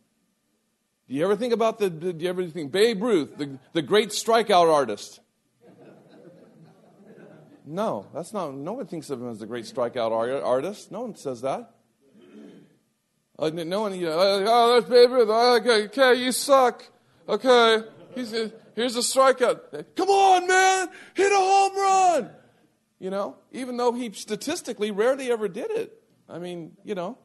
Do 1.09 1.15
you 1.15 1.25
ever 1.25 1.37
think 1.37 1.53
about 1.53 1.79
the, 1.79 1.91
do 1.91 2.15
you 2.19 2.29
ever 2.29 2.47
think, 2.47 2.73
Babe 2.73 3.03
Ruth, 3.03 3.37
the, 3.37 3.59
the 3.73 3.83
great 3.83 4.09
strikeout 4.11 4.73
artist? 4.73 5.21
No, 7.69 8.07
that's 8.15 8.33
not. 8.33 8.55
No 8.55 8.75
one 8.75 8.87
thinks 8.87 9.11
of 9.11 9.21
him 9.21 9.29
as 9.29 9.43
a 9.43 9.47
great 9.47 9.65
strikeout 9.65 10.13
artist. 10.45 10.93
No 10.93 11.03
one 11.03 11.17
says 11.17 11.41
that. 11.41 11.73
Uh, 13.39 13.51
no 13.51 13.83
one, 13.83 13.99
you 13.99 14.07
know, 14.07 14.19
uh, 14.19 14.45
oh, 14.47 14.75
that's 14.75 14.89
Babe 14.89 15.11
Ruth. 15.11 15.29
Uh, 15.29 15.57
okay, 15.57 15.85
okay, 15.87 16.15
you 16.15 16.33
suck. 16.33 16.85
Okay, 17.29 17.83
he's 18.15 18.33
a, 18.33 18.51
here's 18.75 18.97
a 18.97 19.01
strikeout. 19.01 19.85
Come 19.95 20.09
on, 20.09 20.47
man, 20.47 20.89
hit 21.15 21.31
a 21.31 21.37
home 21.37 21.77
run. 21.77 22.31
You 22.99 23.11
know, 23.11 23.37
even 23.53 23.77
though 23.77 23.93
he 23.93 24.11
statistically 24.13 24.91
rarely 24.91 25.31
ever 25.31 25.49
did 25.49 25.71
it. 25.71 26.03
I 26.29 26.39
mean, 26.39 26.77
you 26.85 26.95
know, 26.95 27.19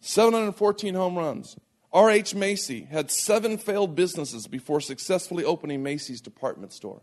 714 0.00 0.94
home 0.94 1.16
runs. 1.16 1.56
R.H. 1.92 2.34
Macy 2.34 2.88
had 2.90 3.10
seven 3.10 3.56
failed 3.56 3.94
businesses 3.94 4.46
before 4.48 4.80
successfully 4.80 5.44
opening 5.44 5.82
Macy's 5.82 6.20
department 6.20 6.72
store. 6.72 7.02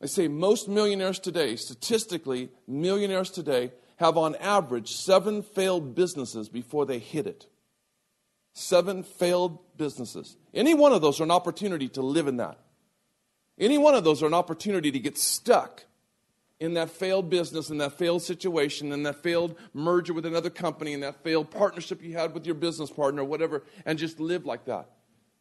They 0.00 0.08
say 0.08 0.28
most 0.28 0.68
millionaires 0.68 1.18
today, 1.18 1.56
statistically, 1.56 2.50
millionaires 2.66 3.30
today 3.30 3.72
have 3.96 4.16
on 4.16 4.34
average 4.36 4.90
seven 4.90 5.42
failed 5.42 5.94
businesses 5.94 6.48
before 6.48 6.86
they 6.86 6.98
hit 6.98 7.26
it. 7.26 7.46
Seven 8.52 9.02
failed 9.04 9.58
businesses. 9.76 10.36
Any 10.52 10.74
one 10.74 10.92
of 10.92 11.02
those 11.02 11.20
are 11.20 11.24
an 11.24 11.30
opportunity 11.30 11.88
to 11.90 12.02
live 12.02 12.26
in 12.26 12.38
that. 12.38 12.58
Any 13.58 13.78
one 13.78 13.94
of 13.94 14.02
those 14.02 14.22
are 14.22 14.26
an 14.26 14.34
opportunity 14.34 14.90
to 14.90 14.98
get 14.98 15.18
stuck 15.18 15.84
in 16.60 16.74
that 16.74 16.90
failed 16.90 17.30
business, 17.30 17.70
in 17.70 17.78
that 17.78 17.98
failed 17.98 18.22
situation, 18.22 18.92
in 18.92 19.02
that 19.02 19.22
failed 19.22 19.56
merger 19.72 20.12
with 20.12 20.26
another 20.26 20.50
company, 20.50 20.92
in 20.92 21.00
that 21.00 21.24
failed 21.24 21.50
partnership 21.50 22.02
you 22.02 22.12
had 22.12 22.34
with 22.34 22.44
your 22.44 22.54
business 22.54 22.90
partner, 22.90 23.24
whatever, 23.24 23.64
and 23.86 23.98
just 23.98 24.20
live 24.20 24.44
like 24.44 24.66
that. 24.66 24.90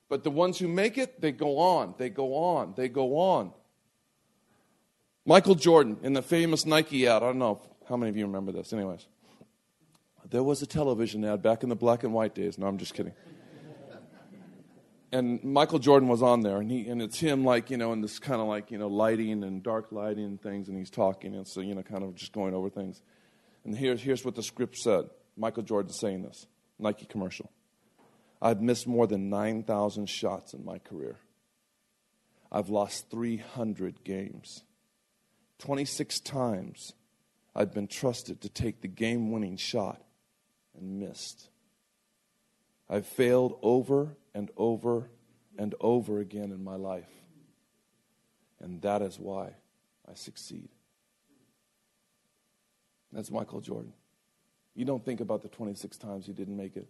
But 0.07 0.23
the 0.23 0.31
ones 0.31 0.57
who 0.57 0.67
make 0.67 0.97
it, 0.97 1.21
they 1.21 1.33
go 1.33 1.59
on, 1.59 1.93
they 1.97 2.09
go 2.09 2.33
on, 2.33 2.73
they 2.75 2.87
go 2.87 3.17
on. 3.17 3.51
Michael 5.25 5.55
Jordan 5.55 5.97
in 6.01 6.13
the 6.13 6.21
famous 6.21 6.65
Nike 6.65 7.05
ad, 7.05 7.21
I 7.21 7.27
don't 7.27 7.37
know 7.37 7.61
how 7.87 7.97
many 7.97 8.09
of 8.09 8.17
you 8.17 8.25
remember 8.25 8.51
this? 8.51 8.71
Anyways, 8.71 9.05
there 10.29 10.41
was 10.41 10.61
a 10.61 10.65
television 10.65 11.25
ad 11.25 11.43
back 11.43 11.63
in 11.63 11.69
the 11.69 11.75
black 11.75 12.03
and 12.03 12.13
white 12.13 12.33
days. 12.33 12.57
No, 12.57 12.65
I'm 12.65 12.77
just 12.77 12.93
kidding. 12.93 13.13
And 15.11 15.43
Michael 15.43 15.79
Jordan 15.79 16.07
was 16.07 16.21
on 16.21 16.41
there, 16.41 16.57
and 16.57 16.69
he 16.69 16.87
and 16.87 17.01
it's 17.01 17.19
him 17.19 17.43
like 17.43 17.71
you 17.71 17.77
know 17.77 17.93
in 17.93 18.01
this 18.01 18.19
kind 18.19 18.39
of 18.39 18.47
like 18.47 18.69
you 18.69 18.77
know 18.77 18.87
lighting 18.87 19.43
and 19.43 19.63
dark 19.63 19.91
lighting 19.91 20.25
and 20.25 20.41
things, 20.41 20.67
and 20.67 20.77
he's 20.77 20.91
talking, 20.91 21.35
and 21.35 21.47
so 21.47 21.61
you 21.61 21.73
know 21.73 21.81
kind 21.81 22.03
of 22.03 22.15
just 22.15 22.31
going 22.31 22.53
over 22.53 22.69
things. 22.69 23.01
And 23.65 23.75
here's 23.75 24.01
here's 24.01 24.23
what 24.23 24.35
the 24.35 24.43
script 24.43 24.77
said. 24.77 25.05
Michael 25.35 25.63
Jordan 25.63 25.91
saying 25.91 26.23
this 26.23 26.45
Nike 26.77 27.05
commercial. 27.05 27.49
I've 28.41 28.61
missed 28.61 28.87
more 28.87 29.05
than 29.05 29.29
9,000 29.29 30.07
shots 30.07 30.53
in 30.53 30.63
my 30.63 30.79
career. 30.79 31.17
I've 32.51 32.69
lost 32.69 33.09
300 33.11 34.03
games. 34.03 34.63
26 35.59 36.21
times 36.21 36.93
I've 37.53 37.73
been 37.73 37.87
trusted 37.87 38.41
to 38.41 38.49
take 38.49 38.81
the 38.81 38.87
game 38.87 39.31
winning 39.31 39.57
shot 39.57 40.01
and 40.77 40.99
missed. 40.99 41.49
I've 42.89 43.05
failed 43.05 43.57
over 43.61 44.15
and 44.33 44.49
over 44.57 45.09
and 45.57 45.75
over 45.79 46.19
again 46.19 46.51
in 46.51 46.63
my 46.63 46.75
life. 46.75 47.09
And 48.59 48.81
that 48.81 49.01
is 49.01 49.19
why 49.19 49.53
I 50.09 50.15
succeed. 50.15 50.69
That's 53.11 53.31
Michael 53.31 53.61
Jordan. 53.61 53.93
You 54.75 54.85
don't 54.85 55.03
think 55.03 55.19
about 55.19 55.41
the 55.41 55.49
26 55.49 55.97
times 55.97 56.25
he 56.25 56.33
didn't 56.33 56.55
make 56.57 56.77
it. 56.77 56.87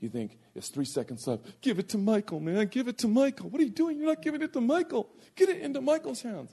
You 0.00 0.08
think 0.08 0.38
it's 0.54 0.68
three 0.68 0.84
seconds 0.84 1.26
left. 1.26 1.60
Give 1.60 1.78
it 1.78 1.88
to 1.90 1.98
Michael, 1.98 2.40
man. 2.40 2.66
Give 2.66 2.88
it 2.88 2.98
to 2.98 3.08
Michael. 3.08 3.48
What 3.48 3.60
are 3.60 3.64
you 3.64 3.70
doing? 3.70 3.98
You're 3.98 4.08
not 4.08 4.22
giving 4.22 4.42
it 4.42 4.52
to 4.52 4.60
Michael. 4.60 5.08
Get 5.36 5.48
it 5.48 5.60
into 5.60 5.80
Michael's 5.80 6.22
hands. 6.22 6.52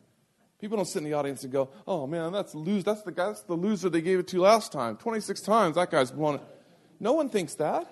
People 0.59 0.77
don't 0.77 0.85
sit 0.85 0.99
in 0.99 1.05
the 1.05 1.13
audience 1.13 1.43
and 1.43 1.51
go, 1.51 1.69
"Oh 1.87 2.05
man, 2.05 2.31
that's 2.31 2.53
lose. 2.53 2.83
That's 2.83 3.01
the 3.01 3.11
guy. 3.11 3.27
That's 3.27 3.41
the 3.43 3.55
loser 3.55 3.89
they 3.89 4.01
gave 4.01 4.19
it 4.19 4.27
to 4.27 4.41
last 4.41 4.71
time. 4.71 4.97
Twenty-six 4.97 5.41
times 5.41 5.75
that 5.75 5.89
guy's 5.89 6.11
blown 6.11 6.35
it." 6.35 6.41
No 6.99 7.13
one 7.13 7.29
thinks 7.29 7.55
that. 7.55 7.87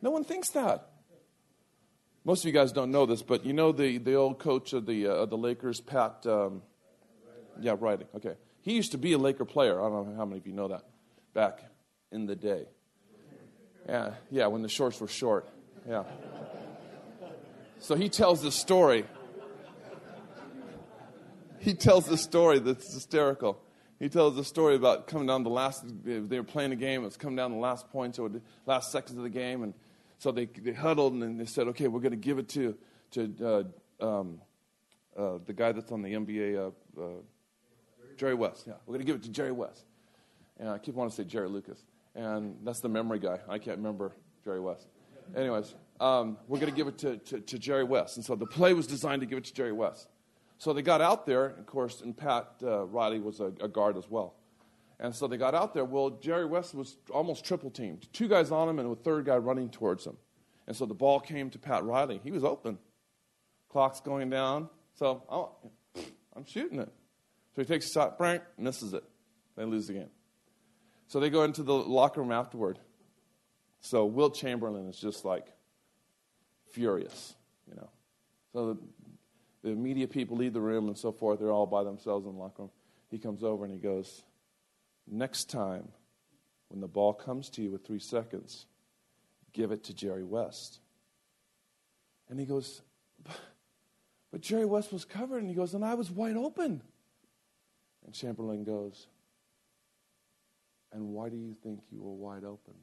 No 0.00 0.10
one 0.10 0.24
thinks 0.24 0.50
that. 0.50 0.88
Most 2.24 2.44
of 2.44 2.46
you 2.46 2.52
guys 2.52 2.72
don't 2.72 2.90
know 2.90 3.06
this, 3.06 3.22
but 3.22 3.44
you 3.44 3.52
know 3.52 3.72
the, 3.72 3.98
the 3.98 4.14
old 4.14 4.38
coach 4.38 4.72
of 4.72 4.86
the 4.86 5.06
uh, 5.06 5.26
the 5.26 5.36
Lakers, 5.36 5.80
Pat. 5.80 6.26
Um, 6.26 6.62
yeah, 7.60 7.74
Riley. 7.78 8.06
Okay, 8.16 8.34
he 8.60 8.74
used 8.74 8.92
to 8.92 8.98
be 8.98 9.12
a 9.12 9.18
Laker 9.18 9.44
player. 9.44 9.80
I 9.80 9.88
don't 9.88 10.10
know 10.10 10.16
how 10.16 10.24
many 10.24 10.38
of 10.38 10.46
you 10.46 10.52
know 10.52 10.68
that. 10.68 10.84
Back 11.32 11.60
in 12.12 12.26
the 12.26 12.36
day. 12.36 12.66
Yeah, 13.88 14.14
yeah, 14.30 14.46
when 14.48 14.62
the 14.62 14.68
shorts 14.68 15.00
were 15.00 15.08
short. 15.08 15.48
Yeah. 15.88 16.04
So 17.80 17.94
he 17.94 18.08
tells 18.08 18.42
this 18.42 18.56
story 18.56 19.04
he 21.60 21.74
tells 21.74 22.06
the 22.06 22.16
story 22.16 22.58
that's 22.58 22.94
hysterical. 22.94 23.60
He 23.98 24.08
tells 24.08 24.36
the 24.36 24.44
story 24.44 24.76
about 24.76 25.08
coming 25.08 25.26
down 25.26 25.42
the 25.42 25.50
last, 25.50 25.84
they 26.04 26.20
were 26.20 26.44
playing 26.44 26.72
a 26.72 26.76
game, 26.76 27.02
it 27.02 27.04
was 27.04 27.16
coming 27.16 27.36
down 27.36 27.50
the 27.50 27.58
last 27.58 27.90
points 27.90 28.18
or 28.18 28.28
the 28.28 28.40
last 28.64 28.92
seconds 28.92 29.16
of 29.16 29.24
the 29.24 29.30
game. 29.30 29.64
And 29.64 29.74
so 30.18 30.32
they, 30.32 30.46
they 30.46 30.72
huddled 30.72 31.14
and 31.14 31.40
they 31.40 31.46
said, 31.46 31.68
okay, 31.68 31.88
we're 31.88 32.00
going 32.00 32.10
to 32.10 32.16
give 32.16 32.38
it 32.38 32.48
to, 32.50 32.76
to 33.12 33.64
uh, 34.00 34.04
um, 34.04 34.40
uh, 35.16 35.38
the 35.46 35.52
guy 35.52 35.72
that's 35.72 35.90
on 35.92 36.02
the 36.02 36.12
NBA, 36.12 36.56
uh, 36.56 37.00
uh, 37.00 37.06
Jerry 38.16 38.34
West. 38.34 38.64
Yeah, 38.66 38.74
we're 38.86 38.94
going 38.94 39.00
to 39.00 39.06
give 39.06 39.16
it 39.16 39.22
to 39.24 39.30
Jerry 39.30 39.52
West. 39.52 39.84
And 40.58 40.68
I 40.68 40.78
keep 40.78 40.94
wanting 40.94 41.10
to 41.10 41.16
say 41.16 41.24
Jerry 41.24 41.48
Lucas. 41.48 41.84
And 42.14 42.56
that's 42.64 42.80
the 42.80 42.88
memory 42.88 43.20
guy. 43.20 43.38
I 43.48 43.58
can't 43.58 43.76
remember 43.76 44.12
Jerry 44.44 44.60
West. 44.60 44.88
Anyways, 45.36 45.74
um, 46.00 46.36
we're 46.48 46.58
going 46.58 46.72
to 46.72 46.76
give 46.76 46.88
it 46.88 46.98
to, 46.98 47.16
to, 47.18 47.40
to 47.40 47.58
Jerry 47.58 47.84
West. 47.84 48.16
And 48.16 48.24
so 48.24 48.34
the 48.34 48.46
play 48.46 48.74
was 48.74 48.86
designed 48.86 49.20
to 49.20 49.26
give 49.26 49.38
it 49.38 49.44
to 49.44 49.54
Jerry 49.54 49.72
West. 49.72 50.08
So 50.58 50.72
they 50.72 50.82
got 50.82 51.00
out 51.00 51.26
there, 51.26 51.46
of 51.46 51.66
course, 51.66 52.00
and 52.00 52.16
Pat 52.16 52.48
uh, 52.62 52.84
Riley 52.86 53.20
was 53.20 53.38
a, 53.38 53.52
a, 53.60 53.68
guard 53.68 53.96
as 53.96 54.10
well. 54.10 54.34
And 55.00 55.14
so 55.14 55.28
they 55.28 55.36
got 55.36 55.54
out 55.54 55.74
there. 55.74 55.84
Well, 55.84 56.10
Jerry 56.10 56.44
West 56.44 56.74
was 56.74 56.96
almost 57.10 57.44
triple 57.44 57.70
teamed. 57.70 58.12
Two 58.12 58.28
guys 58.28 58.50
on 58.50 58.68
him 58.68 58.78
and 58.78 58.90
a 58.90 58.96
third 58.96 59.26
guy 59.26 59.36
running 59.36 59.68
towards 59.68 60.04
him. 60.06 60.16
And 60.66 60.76
so 60.76 60.86
the 60.86 60.94
ball 60.94 61.20
came 61.20 61.50
to 61.50 61.58
Pat 61.58 61.84
Riley. 61.84 62.20
He 62.22 62.32
was 62.32 62.44
open. 62.44 62.78
Clock's 63.68 64.00
going 64.00 64.28
down. 64.30 64.68
So 64.94 65.22
oh, 65.30 65.52
I'm 66.34 66.44
shooting 66.44 66.80
it. 66.80 66.92
So 67.54 67.62
he 67.62 67.64
takes 67.64 67.86
a 67.86 67.92
shot, 67.92 68.18
bang, 68.18 68.40
misses 68.56 68.92
it. 68.92 69.04
They 69.56 69.64
lose 69.64 69.86
the 69.86 69.94
game. 69.94 70.10
So 71.06 71.20
they 71.20 71.30
go 71.30 71.44
into 71.44 71.62
the 71.62 71.72
locker 71.72 72.20
room 72.20 72.32
afterward. 72.32 72.78
So 73.80 74.04
Wilt 74.04 74.34
Chamberlain 74.34 74.88
is 74.88 74.98
just 74.98 75.24
like 75.24 75.46
furious, 76.72 77.34
you 77.68 77.74
know. 77.74 77.88
So 78.52 78.78
the 79.62 79.70
media 79.70 80.06
people 80.06 80.36
leave 80.36 80.52
the 80.52 80.60
room 80.60 80.88
and 80.88 80.98
so 80.98 81.12
forth. 81.12 81.38
They're 81.38 81.52
all 81.52 81.66
by 81.66 81.84
themselves 81.84 82.26
in 82.26 82.32
the 82.32 82.38
locker 82.38 82.62
room. 82.62 82.70
He 83.10 83.18
comes 83.18 83.42
over 83.42 83.64
and 83.64 83.72
he 83.72 83.78
goes, 83.78 84.22
Next 85.10 85.48
time, 85.50 85.88
when 86.68 86.80
the 86.80 86.88
ball 86.88 87.14
comes 87.14 87.48
to 87.50 87.62
you 87.62 87.70
with 87.70 87.86
three 87.86 87.98
seconds, 87.98 88.66
give 89.52 89.72
it 89.72 89.84
to 89.84 89.94
Jerry 89.94 90.24
West. 90.24 90.80
And 92.28 92.38
he 92.38 92.44
goes, 92.46 92.82
But 94.30 94.42
Jerry 94.42 94.66
West 94.66 94.92
was 94.92 95.04
covered. 95.04 95.38
And 95.38 95.48
he 95.48 95.54
goes, 95.54 95.74
And 95.74 95.84
I 95.84 95.94
was 95.94 96.10
wide 96.10 96.36
open. 96.36 96.82
And 98.04 98.14
Chamberlain 98.14 98.64
goes, 98.64 99.06
And 100.92 101.08
why 101.08 101.30
do 101.30 101.36
you 101.36 101.54
think 101.62 101.80
you 101.90 102.02
were 102.02 102.12
wide 102.12 102.44
open? 102.44 102.74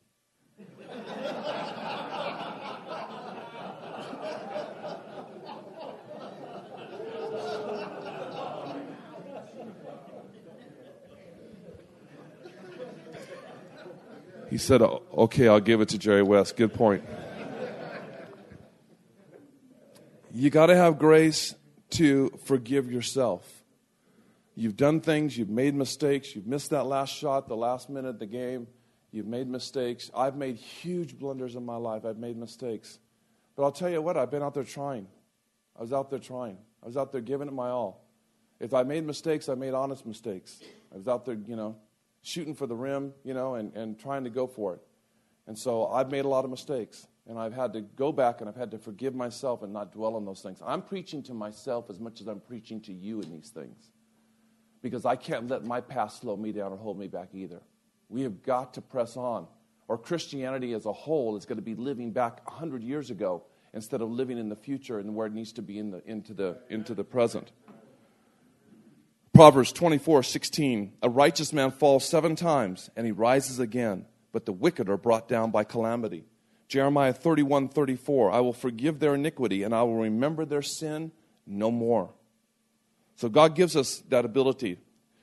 He 14.56 14.60
said, 14.60 14.82
oh, 14.82 15.04
Okay, 15.14 15.50
I'll 15.50 15.60
give 15.60 15.82
it 15.82 15.90
to 15.90 15.98
Jerry 15.98 16.24
West. 16.24 16.56
Good 16.56 16.74
point. 16.74 17.04
You 20.32 20.50
got 20.50 20.68
to 20.68 20.78
have 20.78 20.98
grace 20.98 21.54
to 21.90 22.30
forgive 22.46 22.90
yourself. 22.90 23.66
You've 24.56 24.78
done 24.78 25.02
things, 25.02 25.38
you've 25.38 25.50
made 25.50 25.76
mistakes, 25.76 26.34
you've 26.34 26.48
missed 26.48 26.70
that 26.70 26.86
last 26.86 27.14
shot, 27.14 27.50
the 27.50 27.58
last 27.58 27.90
minute 27.90 28.08
of 28.08 28.20
the 28.20 28.28
game, 28.28 28.68
you've 29.12 29.28
made 29.28 29.50
mistakes. 29.50 30.10
I've 30.16 30.38
made 30.38 30.56
huge 30.56 31.20
blunders 31.20 31.56
in 31.56 31.66
my 31.66 31.76
life, 31.76 32.06
I've 32.06 32.18
made 32.18 32.38
mistakes. 32.38 33.00
But 33.58 33.64
I'll 33.64 33.74
tell 33.74 33.90
you 33.90 34.02
what, 34.02 34.16
I've 34.16 34.32
been 34.32 34.42
out 34.42 34.54
there 34.54 34.64
trying. 34.64 35.08
I 35.78 35.82
was 35.82 35.92
out 35.92 36.10
there 36.10 36.20
trying. 36.20 36.58
I 36.82 36.86
was 36.86 36.96
out 36.96 37.12
there 37.12 37.20
giving 37.20 37.50
it 37.50 37.54
my 37.54 37.72
all. 37.72 38.08
If 38.62 38.74
I 38.74 38.84
made 38.84 39.06
mistakes, 39.06 39.50
I 39.50 39.56
made 39.56 39.74
honest 39.74 40.06
mistakes. 40.06 40.62
I 40.94 40.96
was 40.96 41.10
out 41.10 41.26
there, 41.26 41.36
you 41.46 41.58
know, 41.58 41.76
shooting 42.26 42.56
for 42.56 42.66
the 42.66 42.76
rim, 42.76 43.14
you 43.24 43.36
know, 43.36 43.54
and, 43.56 43.72
and 43.76 44.00
trying 44.00 44.24
to 44.24 44.32
go 44.32 44.48
for 44.48 44.74
it. 44.74 44.82
And 45.46 45.58
so 45.58 45.88
I've 45.88 46.10
made 46.10 46.26
a 46.26 46.28
lot 46.28 46.44
of 46.44 46.50
mistakes. 46.50 47.08
And 47.28 47.40
I've 47.40 47.54
had 47.54 47.74
to 47.74 47.82
go 47.82 48.12
back 48.12 48.42
and 48.42 48.50
I've 48.50 48.56
had 48.56 48.72
to 48.72 48.80
forgive 48.80 49.16
myself 49.16 49.62
and 49.62 49.72
not 49.72 49.92
dwell 49.92 50.16
on 50.16 50.26
those 50.26 50.42
things. 50.42 50.60
I'm 50.66 50.82
preaching 50.82 51.22
to 51.24 51.34
myself 51.34 51.90
as 51.90 52.00
much 52.00 52.22
as 52.22 52.28
I'm 52.28 52.40
preaching 52.40 52.82
to 52.82 52.94
you 52.94 53.22
in 53.22 53.32
these 53.32 53.50
things. 53.50 53.92
Because 54.82 55.06
I 55.06 55.16
can't 55.16 55.48
let 55.48 55.64
my 55.64 55.82
past 55.82 56.22
slow 56.22 56.36
me 56.36 56.52
down 56.52 56.72
or 56.72 56.78
hold 56.78 57.00
me 57.00 57.08
back 57.08 57.30
either. 57.34 57.62
We 58.10 58.22
have 58.22 58.44
got 58.44 58.74
to 58.76 58.82
press 58.82 59.18
on. 59.18 59.48
Or 59.88 59.98
Christianity 59.98 60.74
as 60.74 60.86
a 60.86 60.94
whole 60.94 61.36
is 61.38 61.46
going 61.46 61.58
to 61.58 61.64
be 61.64 61.76
living 61.76 62.12
back 62.12 62.48
100 62.50 62.84
years 62.84 63.12
ago 63.12 63.44
instead 63.74 64.02
of 64.02 64.10
living 64.10 64.38
in 64.38 64.50
the 64.50 64.56
future 64.56 65.00
and 65.00 65.16
where 65.16 65.28
it 65.28 65.34
needs 65.34 65.52
to 65.54 65.62
be 65.62 65.78
in 65.78 65.92
the, 65.92 66.02
into, 66.08 66.34
the, 66.34 66.58
into 66.70 66.96
the 66.96 67.04
present. 67.04 67.52
Proverbs 69.36 69.74
24, 69.74 70.24
16. 70.24 70.94
A 71.04 71.10
righteous 71.10 71.52
man 71.52 71.72
falls 71.72 72.08
seven 72.08 72.38
times 72.38 72.90
and 72.96 73.06
he 73.06 73.12
rises 73.12 73.60
again, 73.60 74.06
but 74.32 74.46
the 74.46 74.54
wicked 74.54 74.88
are 74.88 74.96
brought 74.96 75.28
down 75.28 75.52
by 75.52 75.66
calamity. 75.66 76.24
Jeremiah 76.70 77.12
31, 77.12 77.68
34. 77.68 78.32
I 78.32 78.40
will 78.40 78.54
forgive 78.54 79.00
their 79.00 79.14
iniquity 79.14 79.64
and 79.64 79.76
I 79.76 79.84
will 79.84 79.98
remember 79.98 80.46
their 80.46 80.62
sin 80.62 81.12
no 81.46 81.70
more. 81.70 82.12
So 83.18 83.28
God 83.28 83.56
gives 83.56 83.76
us 83.76 83.98
that 84.08 84.24
ability. 84.24 84.80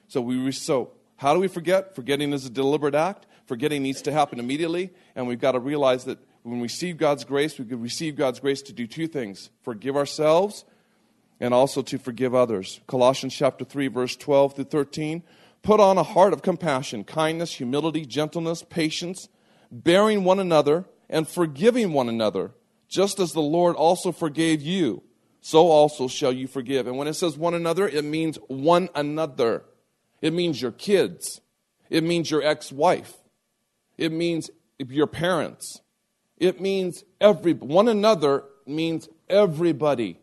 So 0.09 0.21
we 0.21 0.53
so 0.53 0.91
how 1.17 1.33
do 1.33 1.41
we 1.41 1.49
forget? 1.49 1.95
Forgetting 1.95 2.35
is 2.35 2.45
a 2.45 2.51
deliberate 2.51 2.95
act. 2.95 3.27
Forgetting 3.47 3.83
needs 3.83 4.03
to 4.03 4.13
happen 4.13 4.39
immediately, 4.39 4.91
and 5.17 5.27
we've 5.27 5.41
got 5.41 5.53
to 5.53 5.59
realize 5.59 6.05
that 6.05 6.19
when 6.43 6.57
we 6.57 6.65
receive 6.65 6.99
God's 6.99 7.25
grace, 7.25 7.59
we 7.59 7.65
can 7.65 7.81
receive 7.81 8.17
God's 8.17 8.41
grace 8.41 8.61
to 8.63 8.75
do 8.75 8.87
two 8.87 9.07
things: 9.07 9.49
forgive 9.63 9.97
ourselves 9.97 10.67
and 11.43 11.53
also 11.53 11.83
to 11.83 11.99
forgive 11.99 12.37
others. 12.37 12.81
Colossians 12.87 13.35
chapter 13.35 13.65
3 13.65 13.89
verse 13.89 14.15
12 14.17 14.55
through 14.55 14.65
13. 14.65 15.25
Put 15.63 15.81
on 15.81 15.99
a 15.99 16.05
heart 16.05 16.33
of 16.33 16.41
compassion, 16.41 17.03
kindness, 17.03 17.55
humility, 17.55 18.07
gentleness, 18.07 18.63
patience, 18.63 19.29
bearing 19.71 20.23
one 20.23 20.39
another 20.39 20.85
and 21.11 21.27
forgiving 21.27 21.93
one 21.93 22.09
another, 22.09 22.53
just 22.89 23.19
as 23.19 23.33
the 23.33 23.41
Lord 23.41 23.75
also 23.75 24.13
forgave 24.13 24.63
you, 24.63 25.03
so 25.41 25.69
also 25.69 26.07
shall 26.07 26.33
you 26.33 26.47
forgive. 26.47 26.87
And 26.87 26.97
when 26.97 27.09
it 27.09 27.15
says 27.15 27.37
one 27.37 27.55
another, 27.55 27.89
it 27.89 28.05
means 28.05 28.39
one 28.47 28.89
another. 28.95 29.65
It 30.21 30.33
means 30.33 30.63
your 30.63 30.71
kids. 30.71 31.41
It 31.91 32.05
means 32.05 32.31
your 32.31 32.43
ex-wife. 32.43 33.15
It 33.99 34.13
means 34.13 34.49
your 34.79 35.09
parents. 35.09 35.81
It 36.39 36.61
means 36.61 37.03
every 37.21 37.55
one 37.55 37.89
another 37.89 38.45
means 38.65 39.09
everybody. 39.29 40.22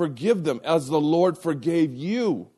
Forgive 0.00 0.44
them 0.44 0.62
as 0.64 0.88
the 0.88 0.98
Lord 0.98 1.36
forgave 1.36 1.92
you. 1.92 2.48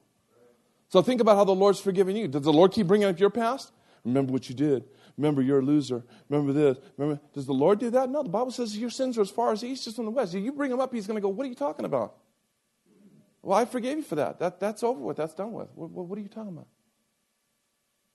So 0.91 1.03
think 1.03 1.21
about 1.21 1.35
how 1.35 1.43
the 1.43 1.57
Lord's 1.57 1.81
forgiven 1.81 2.15
you. 2.15 2.29
Does 2.29 2.43
the 2.43 2.53
Lord 2.53 2.71
keep 2.71 2.87
bringing 2.87 3.09
up 3.09 3.19
your 3.19 3.31
past? 3.31 3.73
Remember 4.05 4.33
what 4.33 4.49
you 4.49 4.55
did. 4.55 4.85
Remember 5.17 5.43
you're 5.43 5.59
a 5.59 5.63
loser. 5.63 6.05
Remember 6.29 6.53
this. 6.53 6.79
Remember, 6.97 7.21
does 7.33 7.47
the 7.47 7.53
Lord 7.53 7.81
do 7.81 7.91
that? 7.91 8.11
No, 8.11 8.23
the 8.23 8.29
Bible 8.29 8.53
says 8.53 8.79
your 8.79 8.91
sins 8.91 9.19
are 9.19 9.23
as 9.23 9.31
far 9.31 9.51
as 9.51 9.63
the 9.63 9.67
east 9.67 9.89
is 9.89 9.97
from 9.97 10.05
the 10.05 10.13
west. 10.13 10.35
You 10.35 10.53
bring 10.53 10.71
them 10.71 10.79
up, 10.79 10.95
he's 10.95 11.09
going 11.09 11.17
to 11.17 11.21
go, 11.21 11.31
What 11.31 11.45
are 11.45 11.49
you 11.49 11.57
talking 11.57 11.85
about? 11.85 12.15
Well, 13.43 13.59
I 13.59 13.65
forgave 13.65 13.97
you 13.97 14.05
for 14.05 14.15
that. 14.15 14.39
that 14.39 14.61
that's 14.61 14.85
over 14.85 15.01
with. 15.01 15.17
That's 15.17 15.35
done 15.35 15.51
with. 15.51 15.67
What, 15.75 15.91
what 15.91 16.17
are 16.17 16.23
you 16.23 16.29
talking 16.29 16.53
about? 16.53 16.69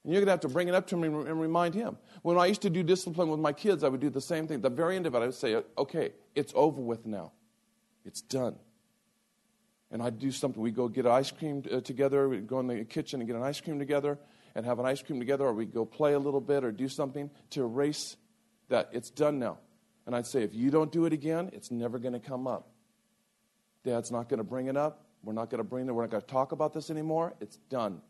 And 0.05 0.13
you're 0.13 0.21
going 0.21 0.27
to 0.27 0.31
have 0.31 0.39
to 0.39 0.47
bring 0.47 0.69
it 0.69 0.73
up 0.73 0.87
to 0.87 0.95
him 0.95 1.03
and 1.03 1.41
remind 1.41 1.75
him. 1.75 1.97
When 2.21 2.37
I 2.37 2.45
used 2.45 2.61
to 2.61 2.69
do 2.69 2.81
discipline 2.81 3.27
with 3.27 3.41
my 3.41 3.51
kids, 3.51 3.83
I 3.83 3.89
would 3.89 3.99
do 3.99 4.09
the 4.09 4.21
same 4.21 4.47
thing. 4.47 4.61
the 4.61 4.69
very 4.69 4.95
end 4.95 5.05
of 5.05 5.15
it, 5.15 5.17
I 5.17 5.25
would 5.25 5.33
say, 5.33 5.61
Okay, 5.77 6.13
it's 6.33 6.53
over 6.55 6.79
with 6.79 7.05
now. 7.05 7.33
It's 8.05 8.21
done 8.21 8.55
and 9.91 10.01
I'd 10.01 10.19
do 10.19 10.31
something. 10.31 10.61
We'd 10.61 10.75
go 10.75 10.87
get 10.87 11.05
ice 11.05 11.31
cream 11.31 11.63
uh, 11.71 11.81
together. 11.81 12.27
We'd 12.27 12.47
go 12.47 12.59
in 12.59 12.67
the 12.67 12.83
kitchen 12.83 13.21
and 13.21 13.27
get 13.27 13.35
an 13.35 13.43
ice 13.43 13.61
cream 13.61 13.79
together 13.79 14.17
and 14.55 14.65
have 14.65 14.79
an 14.79 14.85
ice 14.85 15.01
cream 15.01 15.19
together, 15.19 15.45
or 15.45 15.53
we'd 15.53 15.73
go 15.73 15.85
play 15.85 16.13
a 16.13 16.19
little 16.19 16.41
bit 16.41 16.63
or 16.63 16.71
do 16.71 16.89
something 16.89 17.29
to 17.51 17.63
erase 17.63 18.17
that. 18.69 18.89
It's 18.91 19.09
done 19.09 19.39
now. 19.39 19.59
And 20.05 20.15
I'd 20.15 20.25
say, 20.25 20.43
if 20.43 20.53
you 20.53 20.71
don't 20.71 20.91
do 20.91 21.05
it 21.05 21.13
again, 21.13 21.49
it's 21.53 21.69
never 21.69 21.99
going 21.99 22.13
to 22.13 22.19
come 22.19 22.47
up. 22.47 22.69
Dad's 23.83 24.11
not 24.11 24.29
going 24.29 24.39
to 24.39 24.43
bring 24.43 24.67
it 24.67 24.77
up. 24.77 25.05
We're 25.23 25.33
not 25.33 25.49
going 25.49 25.59
to 25.59 25.63
bring 25.63 25.87
it. 25.87 25.91
We're 25.91 26.03
not 26.03 26.11
going 26.11 26.21
to 26.21 26.27
talk 26.27 26.51
about 26.53 26.73
this 26.73 26.89
anymore. 26.89 27.33
It's 27.41 27.57
done. 27.69 28.01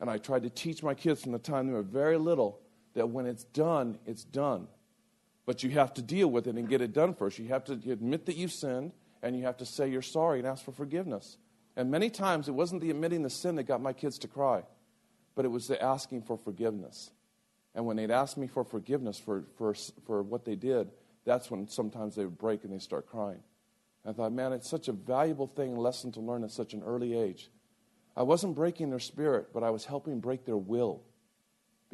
And 0.00 0.10
I 0.10 0.18
tried 0.18 0.42
to 0.42 0.50
teach 0.50 0.82
my 0.82 0.94
kids 0.94 1.22
from 1.22 1.32
the 1.32 1.38
time 1.38 1.66
they 1.66 1.72
were 1.72 1.82
very 1.82 2.18
little 2.18 2.60
that 2.94 3.08
when 3.08 3.26
it's 3.26 3.44
done, 3.44 3.98
it's 4.04 4.24
done. 4.24 4.68
But 5.46 5.62
you 5.62 5.70
have 5.70 5.94
to 5.94 6.02
deal 6.02 6.28
with 6.28 6.48
it 6.48 6.56
and 6.56 6.68
get 6.68 6.80
it 6.80 6.92
done 6.92 7.14
first. 7.14 7.38
You 7.38 7.48
have 7.48 7.64
to 7.64 7.72
admit 7.72 8.26
that 8.26 8.36
you've 8.36 8.52
sinned 8.52 8.92
and 9.26 9.36
you 9.36 9.44
have 9.44 9.56
to 9.58 9.66
say 9.66 9.88
you're 9.88 10.02
sorry 10.02 10.38
and 10.38 10.46
ask 10.46 10.64
for 10.64 10.72
forgiveness. 10.72 11.36
And 11.76 11.90
many 11.90 12.10
times 12.10 12.48
it 12.48 12.52
wasn't 12.52 12.80
the 12.80 12.90
admitting 12.90 13.22
the 13.22 13.30
sin 13.30 13.56
that 13.56 13.64
got 13.64 13.82
my 13.82 13.92
kids 13.92 14.18
to 14.20 14.28
cry, 14.28 14.62
but 15.34 15.44
it 15.44 15.48
was 15.48 15.66
the 15.66 15.82
asking 15.82 16.22
for 16.22 16.36
forgiveness. 16.36 17.10
And 17.74 17.84
when 17.84 17.96
they'd 17.96 18.10
ask 18.10 18.36
me 18.36 18.46
for 18.46 18.64
forgiveness 18.64 19.18
for, 19.18 19.44
for, 19.58 19.74
for 20.06 20.22
what 20.22 20.44
they 20.44 20.54
did, 20.56 20.90
that's 21.24 21.50
when 21.50 21.68
sometimes 21.68 22.14
they 22.14 22.24
would 22.24 22.38
break 22.38 22.64
and 22.64 22.72
they 22.72 22.78
start 22.78 23.06
crying. 23.06 23.42
And 24.04 24.14
I 24.14 24.16
thought, 24.16 24.32
man, 24.32 24.52
it's 24.52 24.70
such 24.70 24.88
a 24.88 24.92
valuable 24.92 25.48
thing, 25.48 25.76
lesson 25.76 26.12
to 26.12 26.20
learn 26.20 26.44
at 26.44 26.52
such 26.52 26.72
an 26.72 26.82
early 26.84 27.14
age. 27.18 27.50
I 28.16 28.22
wasn't 28.22 28.54
breaking 28.54 28.90
their 28.90 29.00
spirit, 29.00 29.48
but 29.52 29.62
I 29.62 29.70
was 29.70 29.84
helping 29.84 30.20
break 30.20 30.46
their 30.46 30.56
will 30.56 31.02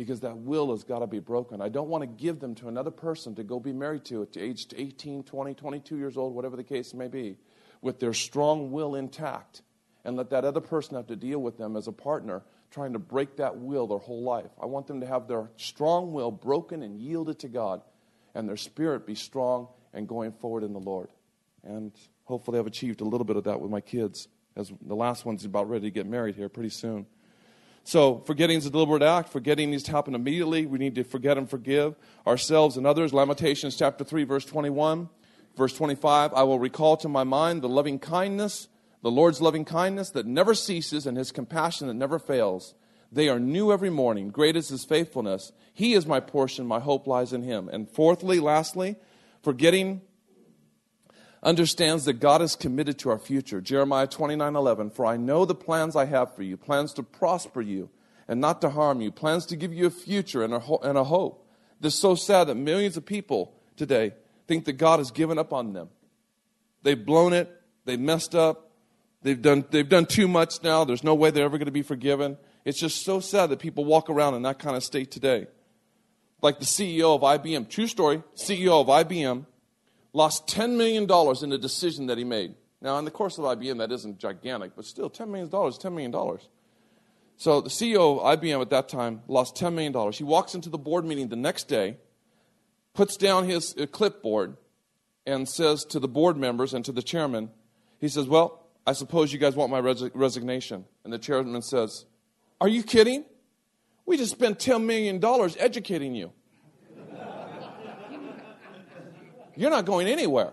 because 0.03 0.19
that 0.19 0.37
will 0.37 0.73
has 0.73 0.83
got 0.83 0.99
to 0.99 1.07
be 1.07 1.21
broken. 1.21 1.63
I 1.63 1.69
don't 1.69 1.89
want 1.89 2.03
to 2.03 2.09
give 2.09 2.41
them 2.41 2.57
to 2.57 2.67
another 2.67 2.91
person 2.91 3.37
to 3.37 3.45
go 3.45 3.61
be 3.61 3.73
married 3.73 4.05
to 4.07 4.23
at 4.23 4.37
age 4.37 4.67
18, 4.75 5.23
20, 5.23 5.55
22 5.55 5.97
years 5.97 6.17
old, 6.17 6.35
whatever 6.35 6.57
the 6.57 6.65
case 6.65 6.93
may 6.93 7.07
be, 7.07 7.37
with 7.83 8.01
their 8.01 8.13
strong 8.13 8.73
will 8.73 8.97
intact 8.97 9.63
and 10.05 10.17
let 10.17 10.31
that 10.31 10.45
other 10.45 10.61
person 10.61 10.97
have 10.97 11.07
to 11.07 11.15
deal 11.15 11.39
with 11.39 11.57
them 11.57 11.77
as 11.77 11.87
a 11.87 11.93
partner 11.93 12.43
trying 12.73 12.95
to 12.95 12.99
break 12.99 13.37
that 13.37 13.57
will 13.57 13.87
their 13.87 13.99
whole 13.99 14.25
life. 14.25 14.51
I 14.61 14.67
want 14.67 14.89
them 14.89 15.01
to 15.03 15.07
have 15.07 15.29
their 15.29 15.51
strong 15.57 16.13
will 16.13 16.33
broken 16.33 16.83
and 16.83 16.99
yielded 16.99 17.39
to 17.41 17.49
God 17.49 17.83
and 18.35 18.49
their 18.49 18.57
spirit 18.57 19.07
be 19.07 19.15
strong 19.15 19.69
and 19.95 20.09
going 20.09 20.33
forward 20.33 20.65
in 20.65 20.73
the 20.73 20.81
Lord. 20.81 21.11
And 21.63 21.93
hopefully 22.25 22.59
I've 22.59 22.67
achieved 22.67 23.03
a 23.03 23.05
little 23.05 23.25
bit 23.25 23.37
of 23.37 23.45
that 23.45 23.61
with 23.61 23.71
my 23.71 23.81
kids 23.81 24.27
as 24.57 24.73
the 24.83 24.97
last 24.97 25.25
one's 25.25 25.45
about 25.45 25.69
ready 25.69 25.85
to 25.85 25.91
get 25.93 26.07
married 26.07 26.35
here 26.35 26.49
pretty 26.49 26.71
soon. 26.71 27.07
So, 27.85 28.19
forgetting 28.27 28.59
is 28.59 28.67
a 28.67 28.71
deliberate 28.71 29.03
act. 29.03 29.31
Forgetting 29.31 29.71
needs 29.71 29.83
to 29.85 29.91
happen 29.91 30.15
immediately. 30.15 30.67
We 30.67 30.79
need 30.79 30.95
to 30.95 31.05
forget 31.05 31.37
and 31.37 31.51
forgive 31.51 31.97
ourselves 32.27 32.77
and 32.77 32.87
others. 32.87 33.13
Lamentations 33.13 33.77
chapter 33.77 34.05
3, 34.05 34.25
verse 34.25 34.45
21. 34.45 35.09
Verse 35.57 35.75
25 35.75 36.33
I 36.33 36.43
will 36.45 36.59
recall 36.59 36.97
to 36.99 37.09
my 37.09 37.25
mind 37.25 37.63
the 37.63 37.69
loving 37.69 37.99
kindness, 37.99 38.69
the 39.03 39.11
Lord's 39.11 39.41
loving 39.41 39.65
kindness 39.65 40.11
that 40.11 40.27
never 40.27 40.55
ceases, 40.55 41.07
and 41.07 41.17
his 41.17 41.33
compassion 41.33 41.89
that 41.89 41.95
never 41.95 42.19
fails. 42.19 42.75
They 43.11 43.29
are 43.29 43.39
new 43.39 43.73
every 43.73 43.91
morning. 43.91 44.31
Great 44.31 44.57
is 44.57 44.71
his 44.71 44.87
faithfulness. 44.87 45.53
He 45.75 45.93
is 45.93 46.07
my 46.07 46.21
portion. 46.21 46.67
My 46.67 46.81
hope 46.81 47.07
lies 47.07 47.35
in 47.35 47.43
him. 47.43 47.69
And 47.69 47.91
fourthly, 47.91 48.41
lastly, 48.41 48.97
forgetting 49.43 50.01
understands 51.43 52.05
that 52.05 52.15
God 52.15 52.41
is 52.41 52.55
committed 52.55 52.99
to 53.01 53.11
our 53.11 53.19
future. 53.19 53.61
Jeremiah 53.61 54.07
29 54.07 54.55
11, 54.55 54.91
For 54.91 55.05
I 55.05 55.17
know 55.17 55.45
the 55.45 55.55
plans 55.55 55.97
I 55.97 56.05
have 56.05 56.35
for 56.35 56.43
you, 56.43 56.57
plans 56.57 56.93
to 56.95 57.03
prosper 57.03 57.61
you 57.61 57.91
and 58.29 58.41
not 58.41 58.61
to 58.61 58.71
harm 58.71 59.01
you, 59.01 59.11
plans 59.11 59.47
to 59.47 59.57
give 59.57 59.75
you 59.75 59.87
a 59.87 59.91
future 59.91 60.45
and 60.45 60.55
a, 60.55 60.61
ho- 60.61 60.81
and 60.83 60.97
a 60.97 61.05
hope. 61.05 61.49
It's 61.83 62.01
so 62.01 62.15
sad 62.15 62.45
that 62.45 62.55
millions 62.55 62.97
of 62.97 63.05
people 63.05 63.55
today 63.77 64.13
think 64.47 64.65
that 64.67 64.75
God 64.75 65.01
has 65.01 65.11
given 65.11 65.39
up 65.39 65.53
on 65.53 65.73
them. 65.73 65.89
They've 66.83 67.05
blown 67.05 67.33
it, 67.33 67.51
they've 67.85 67.99
messed 67.99 68.35
up, 68.35 68.71
they've 69.23 69.41
done, 69.41 69.65
they've 69.71 69.89
done 69.89 70.07
too 70.07 70.29
much 70.29 70.63
now, 70.63 70.85
there's 70.85 71.03
no 71.03 71.15
way 71.15 71.31
they're 71.31 71.45
ever 71.45 71.59
going 71.59 71.67
to 71.67 71.73
be 71.73 71.83
forgiven. 71.83 72.39
It's 72.65 72.79
just 72.79 73.05
so 73.05 73.19
sad 73.19 73.51
that 73.51 73.59
people 73.59 73.85
walk 73.85 74.09
around 74.09 74.35
in 74.35 74.43
that 74.43 74.61
kind 74.61 74.77
of 74.77 74.85
state 74.85 75.11
today. 75.11 75.49
Like 76.41 76.61
the 76.61 76.65
CEO 76.65 77.15
of 77.17 77.23
IBM, 77.23 77.69
true 77.69 77.87
story, 77.89 78.23
CEO 78.37 78.81
of 78.81 78.87
IBM, 78.87 79.47
lost 80.13 80.47
$10 80.49 80.77
million 80.77 81.05
in 81.43 81.53
a 81.53 81.59
decision 81.59 82.07
that 82.07 82.19
he 82.19 82.25
made. 82.25 82.55
Now, 82.81 82.99
in 82.99 83.05
the 83.05 83.11
course 83.11 83.39
of 83.39 83.45
IBM, 83.45 83.79
that 83.79 83.93
isn't 83.93 84.19
gigantic, 84.19 84.73
but 84.75 84.85
still, 84.85 85.09
$10 85.09 85.29
million 85.29 85.47
is 85.47 85.79
$10 85.79 85.93
million. 85.93 86.39
So 87.37 87.61
the 87.61 87.71
CEO 87.71 88.21
of 88.21 88.41
IBM 88.41 88.61
at 88.61 88.71
that 88.71 88.89
time 88.89 89.23
lost 89.29 89.57
$10 89.57 89.73
million. 89.75 90.13
He 90.13 90.25
walks 90.25 90.55
into 90.55 90.69
the 90.69 90.79
board 90.79 91.05
meeting 91.05 91.29
the 91.29 91.37
next 91.37 91.65
day, 91.69 91.97
puts 92.95 93.17
down 93.17 93.49
his 93.49 93.75
uh, 93.77 93.87
clipboard, 93.87 94.57
and 95.27 95.49
says 95.49 95.85
to 95.87 96.01
the 96.01 96.09
board 96.09 96.37
members 96.37 96.75
and 96.75 96.85
to 96.85 96.93
the 96.93 97.03
chairman, 97.03 97.51
he 98.01 98.09
says, 98.09 98.27
Well, 98.27 98.67
I 98.87 98.93
suppose 98.93 99.33
you 99.33 99.39
guys 99.39 99.55
want 99.55 99.71
my 99.71 99.79
res- 99.79 100.11
resignation. 100.15 100.85
And 101.05 101.13
the 101.13 101.19
chairman 101.19 101.63
says, 101.63 102.05
Are 102.61 102.69
you 102.69 102.83
kidding? 102.83 103.25
We 104.05 104.17
just 104.17 104.33
spent 104.33 104.59
$10 104.59 104.85
million 104.85 105.25
educating 105.59 106.15
you. 106.15 106.33
You're 109.57 109.71
not 109.71 109.85
going 109.85 110.07
anywhere. 110.07 110.53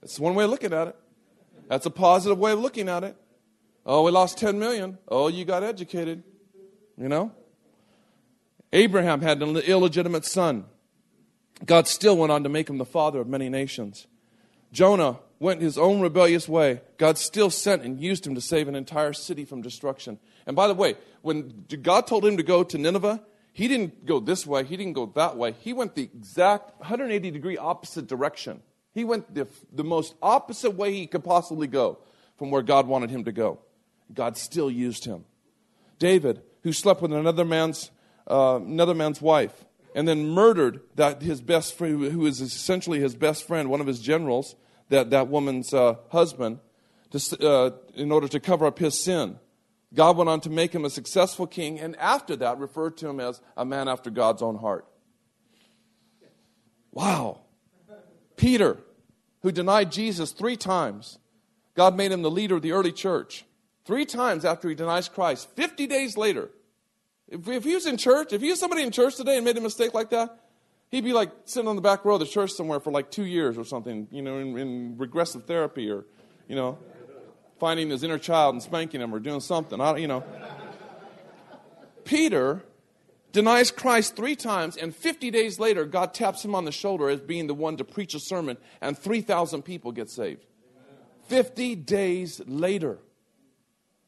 That's 0.00 0.20
one 0.20 0.34
way 0.34 0.44
of 0.44 0.50
looking 0.50 0.72
at 0.72 0.88
it. 0.88 0.96
That's 1.68 1.86
a 1.86 1.90
positive 1.90 2.38
way 2.38 2.52
of 2.52 2.60
looking 2.60 2.88
at 2.88 3.02
it. 3.02 3.16
Oh, 3.84 4.04
we 4.04 4.10
lost 4.10 4.38
10 4.38 4.58
million. 4.58 4.98
Oh, 5.08 5.28
you 5.28 5.44
got 5.44 5.62
educated. 5.64 6.22
You 6.96 7.08
know? 7.08 7.32
Abraham 8.72 9.20
had 9.20 9.42
an 9.42 9.56
illegitimate 9.56 10.24
son. 10.24 10.66
God 11.64 11.88
still 11.88 12.16
went 12.16 12.32
on 12.32 12.42
to 12.42 12.48
make 12.48 12.68
him 12.68 12.78
the 12.78 12.84
father 12.84 13.20
of 13.20 13.28
many 13.28 13.48
nations. 13.48 14.06
Jonah 14.72 15.18
went 15.38 15.62
his 15.62 15.78
own 15.78 16.00
rebellious 16.00 16.48
way. 16.48 16.82
God 16.98 17.18
still 17.18 17.50
sent 17.50 17.82
and 17.82 18.00
used 18.00 18.26
him 18.26 18.34
to 18.34 18.40
save 18.40 18.68
an 18.68 18.74
entire 18.74 19.12
city 19.12 19.44
from 19.44 19.62
destruction. 19.62 20.18
And 20.46 20.54
by 20.54 20.68
the 20.68 20.74
way, 20.74 20.96
when 21.22 21.64
God 21.82 22.06
told 22.06 22.24
him 22.24 22.36
to 22.36 22.42
go 22.42 22.62
to 22.62 22.78
Nineveh, 22.78 23.22
he 23.56 23.68
didn't 23.68 24.04
go 24.04 24.20
this 24.20 24.46
way, 24.46 24.64
he 24.64 24.76
didn't 24.76 24.92
go 24.92 25.06
that 25.14 25.38
way. 25.38 25.52
He 25.60 25.72
went 25.72 25.94
the 25.94 26.02
exact 26.02 26.78
180 26.78 27.30
degree 27.30 27.56
opposite 27.56 28.06
direction. 28.06 28.60
He 28.92 29.02
went 29.02 29.34
the, 29.34 29.48
the 29.72 29.82
most 29.82 30.14
opposite 30.20 30.72
way 30.72 30.92
he 30.92 31.06
could 31.06 31.24
possibly 31.24 31.66
go 31.66 31.96
from 32.36 32.50
where 32.50 32.60
God 32.60 32.86
wanted 32.86 33.08
him 33.08 33.24
to 33.24 33.32
go. 33.32 33.60
God 34.12 34.36
still 34.36 34.70
used 34.70 35.06
him. 35.06 35.24
David, 35.98 36.42
who 36.64 36.72
slept 36.74 37.00
with 37.00 37.14
another 37.14 37.46
man's, 37.46 37.90
uh, 38.30 38.56
another 38.56 38.94
man's 38.94 39.22
wife, 39.22 39.64
and 39.94 40.06
then 40.06 40.28
murdered 40.28 40.82
that 40.96 41.22
his 41.22 41.40
best 41.40 41.78
friend, 41.78 42.12
who 42.12 42.26
is 42.26 42.42
essentially 42.42 43.00
his 43.00 43.14
best 43.14 43.46
friend, 43.46 43.70
one 43.70 43.80
of 43.80 43.86
his 43.86 44.00
generals, 44.00 44.54
that, 44.90 45.08
that 45.08 45.28
woman's 45.28 45.72
uh, 45.72 45.94
husband, 46.10 46.58
to, 47.10 47.48
uh, 47.48 47.70
in 47.94 48.12
order 48.12 48.28
to 48.28 48.38
cover 48.38 48.66
up 48.66 48.78
his 48.78 49.02
sin. 49.02 49.38
God 49.96 50.18
went 50.18 50.28
on 50.28 50.40
to 50.42 50.50
make 50.50 50.74
him 50.74 50.84
a 50.84 50.90
successful 50.90 51.46
king, 51.46 51.80
and 51.80 51.96
after 51.96 52.36
that, 52.36 52.58
referred 52.58 52.98
to 52.98 53.08
him 53.08 53.18
as 53.18 53.40
a 53.56 53.64
man 53.64 53.88
after 53.88 54.10
God's 54.10 54.42
own 54.42 54.56
heart. 54.56 54.86
Wow. 56.92 57.40
Peter, 58.36 58.76
who 59.40 59.50
denied 59.50 59.90
Jesus 59.90 60.32
three 60.32 60.56
times, 60.56 61.18
God 61.74 61.96
made 61.96 62.12
him 62.12 62.20
the 62.20 62.30
leader 62.30 62.56
of 62.56 62.62
the 62.62 62.72
early 62.72 62.92
church. 62.92 63.44
Three 63.86 64.04
times 64.04 64.44
after 64.44 64.68
he 64.68 64.74
denies 64.74 65.08
Christ, 65.08 65.48
50 65.56 65.86
days 65.86 66.16
later. 66.16 66.50
If, 67.28 67.48
if 67.48 67.64
he 67.64 67.74
was 67.74 67.86
in 67.86 67.96
church, 67.96 68.32
if 68.32 68.42
he 68.42 68.50
was 68.50 68.60
somebody 68.60 68.82
in 68.82 68.90
church 68.90 69.16
today 69.16 69.36
and 69.36 69.44
made 69.44 69.56
a 69.56 69.62
mistake 69.62 69.94
like 69.94 70.10
that, 70.10 70.38
he'd 70.90 71.04
be 71.04 71.14
like 71.14 71.30
sitting 71.46 71.68
on 71.68 71.76
the 71.76 71.82
back 71.82 72.04
row 72.04 72.14
of 72.14 72.20
the 72.20 72.26
church 72.26 72.52
somewhere 72.52 72.80
for 72.80 72.90
like 72.90 73.10
two 73.10 73.24
years 73.24 73.56
or 73.56 73.64
something, 73.64 74.08
you 74.10 74.20
know, 74.20 74.38
in, 74.38 74.58
in 74.58 74.98
regressive 74.98 75.46
therapy 75.46 75.90
or, 75.90 76.04
you 76.48 76.56
know, 76.56 76.78
finding 77.58 77.90
his 77.90 78.02
inner 78.02 78.18
child 78.18 78.54
and 78.54 78.62
spanking 78.62 79.00
him 79.00 79.14
or 79.14 79.18
doing 79.18 79.40
something. 79.40 79.80
I, 79.80 79.96
you 79.96 80.06
know. 80.06 80.24
Peter 82.04 82.64
denies 83.32 83.70
Christ 83.70 84.16
three 84.16 84.36
times, 84.36 84.76
and 84.76 84.94
50 84.94 85.30
days 85.30 85.58
later, 85.58 85.84
God 85.84 86.14
taps 86.14 86.44
him 86.44 86.54
on 86.54 86.64
the 86.64 86.72
shoulder 86.72 87.08
as 87.10 87.20
being 87.20 87.46
the 87.46 87.54
one 87.54 87.76
to 87.76 87.84
preach 87.84 88.14
a 88.14 88.20
sermon, 88.20 88.56
and 88.80 88.96
3,000 88.96 89.62
people 89.62 89.92
get 89.92 90.08
saved. 90.08 90.46
50 91.28 91.74
days 91.74 92.40
later, 92.46 92.98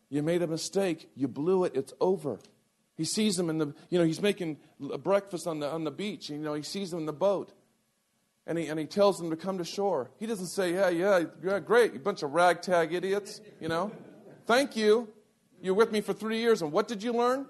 you 0.08 0.22
made 0.22 0.42
a 0.42 0.46
mistake, 0.46 1.10
you 1.14 1.28
blew 1.28 1.64
it, 1.64 1.72
it's 1.74 1.92
over. 2.00 2.38
He 2.96 3.04
sees 3.04 3.38
him 3.38 3.50
in 3.50 3.58
the, 3.58 3.74
you 3.90 3.98
know, 3.98 4.04
he's 4.04 4.22
making 4.22 4.58
breakfast 5.02 5.46
on 5.46 5.60
the, 5.60 5.70
on 5.70 5.84
the 5.84 5.90
beach, 5.90 6.30
you 6.30 6.38
know, 6.38 6.54
he 6.54 6.62
sees 6.62 6.92
him 6.92 7.00
in 7.00 7.06
the 7.06 7.12
boat. 7.12 7.52
And 8.48 8.56
he, 8.56 8.66
and 8.68 8.80
he 8.80 8.86
tells 8.86 9.18
them 9.18 9.28
to 9.28 9.36
come 9.36 9.58
to 9.58 9.64
shore. 9.64 10.10
He 10.18 10.26
doesn't 10.26 10.46
say, 10.46 10.72
yeah, 10.72 10.88
yeah, 10.88 11.24
yeah, 11.44 11.60
great, 11.60 11.92
you 11.92 12.00
bunch 12.00 12.22
of 12.22 12.32
ragtag 12.32 12.94
idiots, 12.94 13.42
you 13.60 13.68
know. 13.68 13.92
Thank 14.46 14.74
you. 14.74 15.10
You're 15.60 15.74
with 15.74 15.92
me 15.92 16.00
for 16.00 16.14
three 16.14 16.38
years, 16.38 16.62
and 16.62 16.72
what 16.72 16.88
did 16.88 17.02
you 17.02 17.12
learn? 17.12 17.44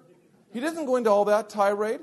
He 0.53 0.59
doesn't 0.59 0.87
go 0.87 0.97
into 0.97 1.09
all 1.09 1.25
that 1.27 1.49
tirade. 1.49 2.01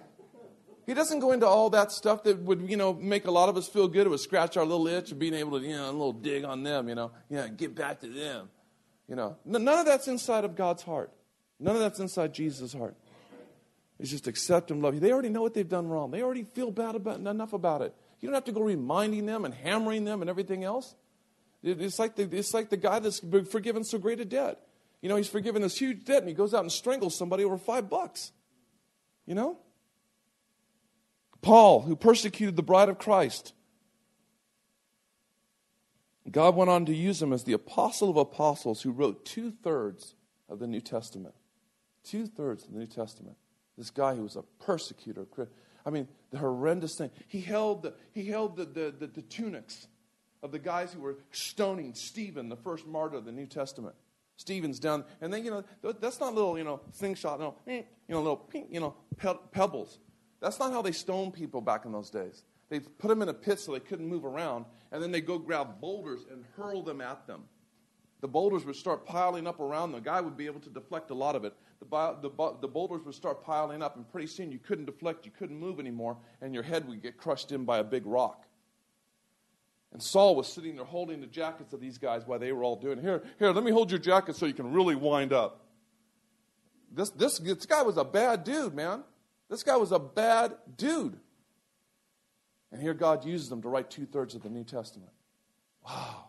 He 0.85 0.93
doesn't 0.93 1.19
go 1.19 1.33
into 1.33 1.45
all 1.45 1.69
that 1.71 1.91
stuff 1.91 2.23
that 2.23 2.39
would, 2.43 2.69
you 2.69 2.77
know, 2.77 2.93
make 2.93 3.27
a 3.27 3.31
lot 3.31 3.49
of 3.49 3.57
us 3.57 3.67
feel 3.67 3.89
good. 3.89 4.07
It 4.07 4.09
would 4.09 4.19
scratch 4.21 4.55
our 4.55 4.63
little 4.63 4.87
itch 4.87 5.11
of 5.11 5.19
being 5.19 5.33
able 5.33 5.59
to, 5.59 5.65
you 5.65 5.75
know, 5.75 5.89
a 5.89 5.91
little 5.91 6.13
dig 6.13 6.45
on 6.45 6.63
them, 6.63 6.87
you 6.87 6.95
know, 6.95 7.11
yeah, 7.29 7.49
get 7.49 7.75
back 7.75 7.99
to 7.99 8.07
them. 8.07 8.49
You 9.09 9.15
know, 9.15 9.35
none 9.43 9.67
of 9.67 9.85
that's 9.85 10.07
inside 10.07 10.45
of 10.45 10.55
God's 10.55 10.83
heart. 10.83 11.11
None 11.59 11.75
of 11.75 11.81
that's 11.81 11.99
inside 11.99 12.33
Jesus' 12.33 12.73
heart. 12.73 12.95
It's 13.99 14.09
just 14.09 14.27
accept 14.27 14.71
and 14.71 14.81
love 14.81 14.93
you. 14.93 14.99
They 14.99 15.11
already 15.11 15.29
know 15.29 15.41
what 15.41 15.53
they've 15.53 15.67
done 15.67 15.87
wrong. 15.87 16.11
They 16.11 16.21
already 16.21 16.43
feel 16.43 16.71
bad 16.71 16.95
about 16.95 17.19
enough 17.19 17.53
about 17.53 17.81
it. 17.81 17.93
You 18.19 18.27
don't 18.27 18.35
have 18.35 18.45
to 18.45 18.51
go 18.51 18.61
reminding 18.61 19.25
them 19.25 19.45
and 19.45 19.53
hammering 19.53 20.05
them 20.05 20.21
and 20.21 20.29
everything 20.29 20.63
else. 20.63 20.95
It's 21.63 21.99
like 21.99 22.15
the, 22.15 22.23
it's 22.23 22.53
like 22.53 22.69
the 22.69 22.77
guy 22.77 22.99
that's 22.99 23.19
forgiven 23.49 23.83
so 23.83 23.97
great 23.97 24.19
a 24.19 24.25
debt. 24.25 24.59
You 25.01 25.09
know, 25.09 25.15
he's 25.15 25.29
forgiven 25.29 25.61
this 25.61 25.77
huge 25.77 26.05
debt 26.05 26.19
and 26.19 26.27
he 26.27 26.33
goes 26.33 26.53
out 26.53 26.61
and 26.61 26.71
strangles 26.71 27.17
somebody 27.17 27.43
over 27.43 27.57
five 27.57 27.89
bucks. 27.89 28.31
You 29.25 29.35
know? 29.35 29.59
Paul, 31.41 31.81
who 31.81 31.95
persecuted 31.95 32.55
the 32.55 32.63
bride 32.63 32.89
of 32.89 32.97
Christ, 32.97 33.53
God 36.31 36.55
went 36.55 36.71
on 36.71 36.85
to 36.87 36.93
use 36.93 37.21
him 37.21 37.33
as 37.33 37.43
the 37.43 37.53
apostle 37.53 38.09
of 38.09 38.17
apostles 38.17 38.81
who 38.81 38.91
wrote 38.91 39.25
two 39.25 39.51
thirds 39.51 40.15
of 40.49 40.59
the 40.59 40.67
New 40.67 40.81
Testament. 40.81 41.35
Two 42.03 42.25
thirds 42.25 42.65
of 42.65 42.73
the 42.73 42.79
New 42.79 42.87
Testament. 42.87 43.37
This 43.77 43.91
guy 43.91 44.15
who 44.15 44.23
was 44.23 44.35
a 44.35 44.43
persecutor. 44.63 45.27
I 45.85 45.91
mean, 45.91 46.07
the 46.31 46.37
horrendous 46.37 46.95
thing. 46.95 47.11
He 47.27 47.41
held 47.41 47.83
the, 47.83 47.93
he 48.13 48.25
held 48.25 48.55
the, 48.55 48.65
the, 48.65 48.93
the, 48.97 49.07
the 49.07 49.21
tunics 49.21 49.87
of 50.41 50.51
the 50.51 50.59
guys 50.59 50.91
who 50.91 51.01
were 51.01 51.17
stoning 51.31 51.93
Stephen, 51.93 52.49
the 52.49 52.55
first 52.55 52.87
martyr 52.87 53.17
of 53.17 53.25
the 53.25 53.31
New 53.31 53.45
Testament. 53.45 53.95
Stephen's 54.37 54.79
down, 54.79 55.05
and 55.21 55.31
then 55.31 55.45
you 55.45 55.51
know 55.51 55.63
that's 55.93 56.19
not 56.19 56.33
little 56.33 56.57
you 56.57 56.65
know 56.65 56.81
slingshot, 56.91 57.39
no, 57.39 57.55
eh, 57.67 57.83
you 58.07 58.15
know 58.15 58.19
little 58.19 58.35
pink, 58.35 58.67
you 58.69 58.81
know 58.81 58.93
pebbles. 59.51 59.99
That's 60.41 60.59
not 60.59 60.73
how 60.73 60.81
they 60.81 60.91
stoned 60.91 61.33
people 61.33 61.61
back 61.61 61.85
in 61.85 61.93
those 61.93 62.09
days. 62.09 62.43
They 62.69 62.79
put 62.79 63.07
them 63.07 63.21
in 63.21 63.29
a 63.29 63.33
pit 63.33 63.59
so 63.59 63.71
they 63.71 63.79
couldn't 63.79 64.07
move 64.07 64.25
around, 64.25 64.65
and 64.91 65.01
then 65.01 65.11
they 65.11 65.21
go 65.21 65.37
grab 65.37 65.79
boulders 65.79 66.25
and 66.29 66.43
hurl 66.57 66.83
them 66.83 66.99
at 66.99 67.25
them. 67.27 67.43
The 68.25 68.31
boulders 68.31 68.65
would 68.65 68.75
start 68.75 69.05
piling 69.05 69.45
up 69.45 69.59
around 69.59 69.91
them. 69.91 70.01
The 70.01 70.09
guy 70.09 70.19
would 70.19 70.35
be 70.35 70.47
able 70.47 70.59
to 70.61 70.69
deflect 70.71 71.11
a 71.11 71.13
lot 71.13 71.35
of 71.35 71.45
it. 71.45 71.53
The, 71.79 72.17
the, 72.23 72.55
the 72.59 72.67
boulders 72.67 73.03
would 73.05 73.13
start 73.13 73.43
piling 73.43 73.83
up, 73.83 73.97
and 73.97 74.11
pretty 74.11 74.25
soon 74.25 74.51
you 74.51 74.57
couldn't 74.57 74.85
deflect, 74.85 75.27
you 75.27 75.31
couldn't 75.37 75.59
move 75.59 75.79
anymore, 75.79 76.17
and 76.41 76.51
your 76.51 76.63
head 76.63 76.87
would 76.87 77.03
get 77.03 77.17
crushed 77.17 77.51
in 77.51 77.65
by 77.65 77.77
a 77.77 77.83
big 77.83 78.03
rock. 78.07 78.47
And 79.93 80.01
Saul 80.01 80.35
was 80.35 80.47
sitting 80.51 80.75
there 80.75 80.85
holding 80.85 81.21
the 81.21 81.27
jackets 81.27 81.71
of 81.71 81.79
these 81.79 81.99
guys 81.99 82.23
while 82.25 82.39
they 82.39 82.51
were 82.51 82.63
all 82.63 82.77
doing, 82.77 82.99
here, 82.99 83.21
here, 83.37 83.51
let 83.51 83.63
me 83.63 83.69
hold 83.69 83.91
your 83.91 83.99
jacket 83.99 84.35
so 84.35 84.47
you 84.47 84.55
can 84.55 84.73
really 84.73 84.95
wind 84.95 85.31
up. 85.31 85.67
This, 86.91 87.11
this, 87.11 87.37
this 87.37 87.67
guy 87.67 87.83
was 87.83 87.97
a 87.97 88.03
bad 88.03 88.43
dude, 88.43 88.73
man. 88.73 89.03
This 89.51 89.61
guy 89.61 89.75
was 89.75 89.91
a 89.91 89.99
bad 89.99 90.55
dude. 90.77 91.15
And 92.71 92.81
here 92.81 92.95
God 92.95 93.23
uses 93.23 93.49
them 93.49 93.61
to 93.61 93.69
write 93.69 93.91
two 93.91 94.07
thirds 94.07 94.33
of 94.33 94.41
the 94.41 94.49
New 94.49 94.63
Testament. 94.63 95.11
Wow. 95.87 96.23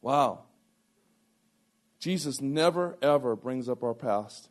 Wow. 0.00 0.44
Jesus 2.02 2.40
never, 2.40 2.98
ever 3.00 3.36
brings 3.36 3.68
up 3.68 3.84
our 3.84 3.94
past. 3.94 4.48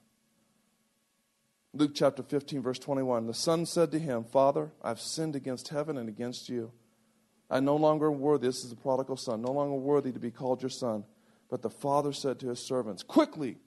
Luke 1.74 1.92
chapter 1.94 2.24
15, 2.24 2.62
verse 2.62 2.80
21. 2.80 3.28
The 3.28 3.34
son 3.34 3.66
said 3.66 3.92
to 3.92 4.00
him, 4.00 4.24
Father, 4.24 4.72
I've 4.82 5.02
sinned 5.02 5.36
against 5.36 5.68
heaven 5.68 5.98
and 5.98 6.08
against 6.08 6.48
you. 6.48 6.72
I'm 7.50 7.66
no 7.66 7.76
longer 7.76 8.10
worthy, 8.10 8.48
this 8.48 8.64
is 8.64 8.70
the 8.70 8.78
prodigal 8.78 9.18
son, 9.18 9.42
no 9.42 9.52
longer 9.52 9.76
worthy 9.76 10.14
to 10.14 10.20
be 10.20 10.32
called 10.32 10.62
your 10.62 10.70
son. 10.70 11.04
But 11.50 11.62
the 11.62 11.70
father 11.70 12.14
said 12.14 12.40
to 12.40 12.48
his 12.48 12.66
servants, 12.66 13.04
Quickly, 13.04 13.58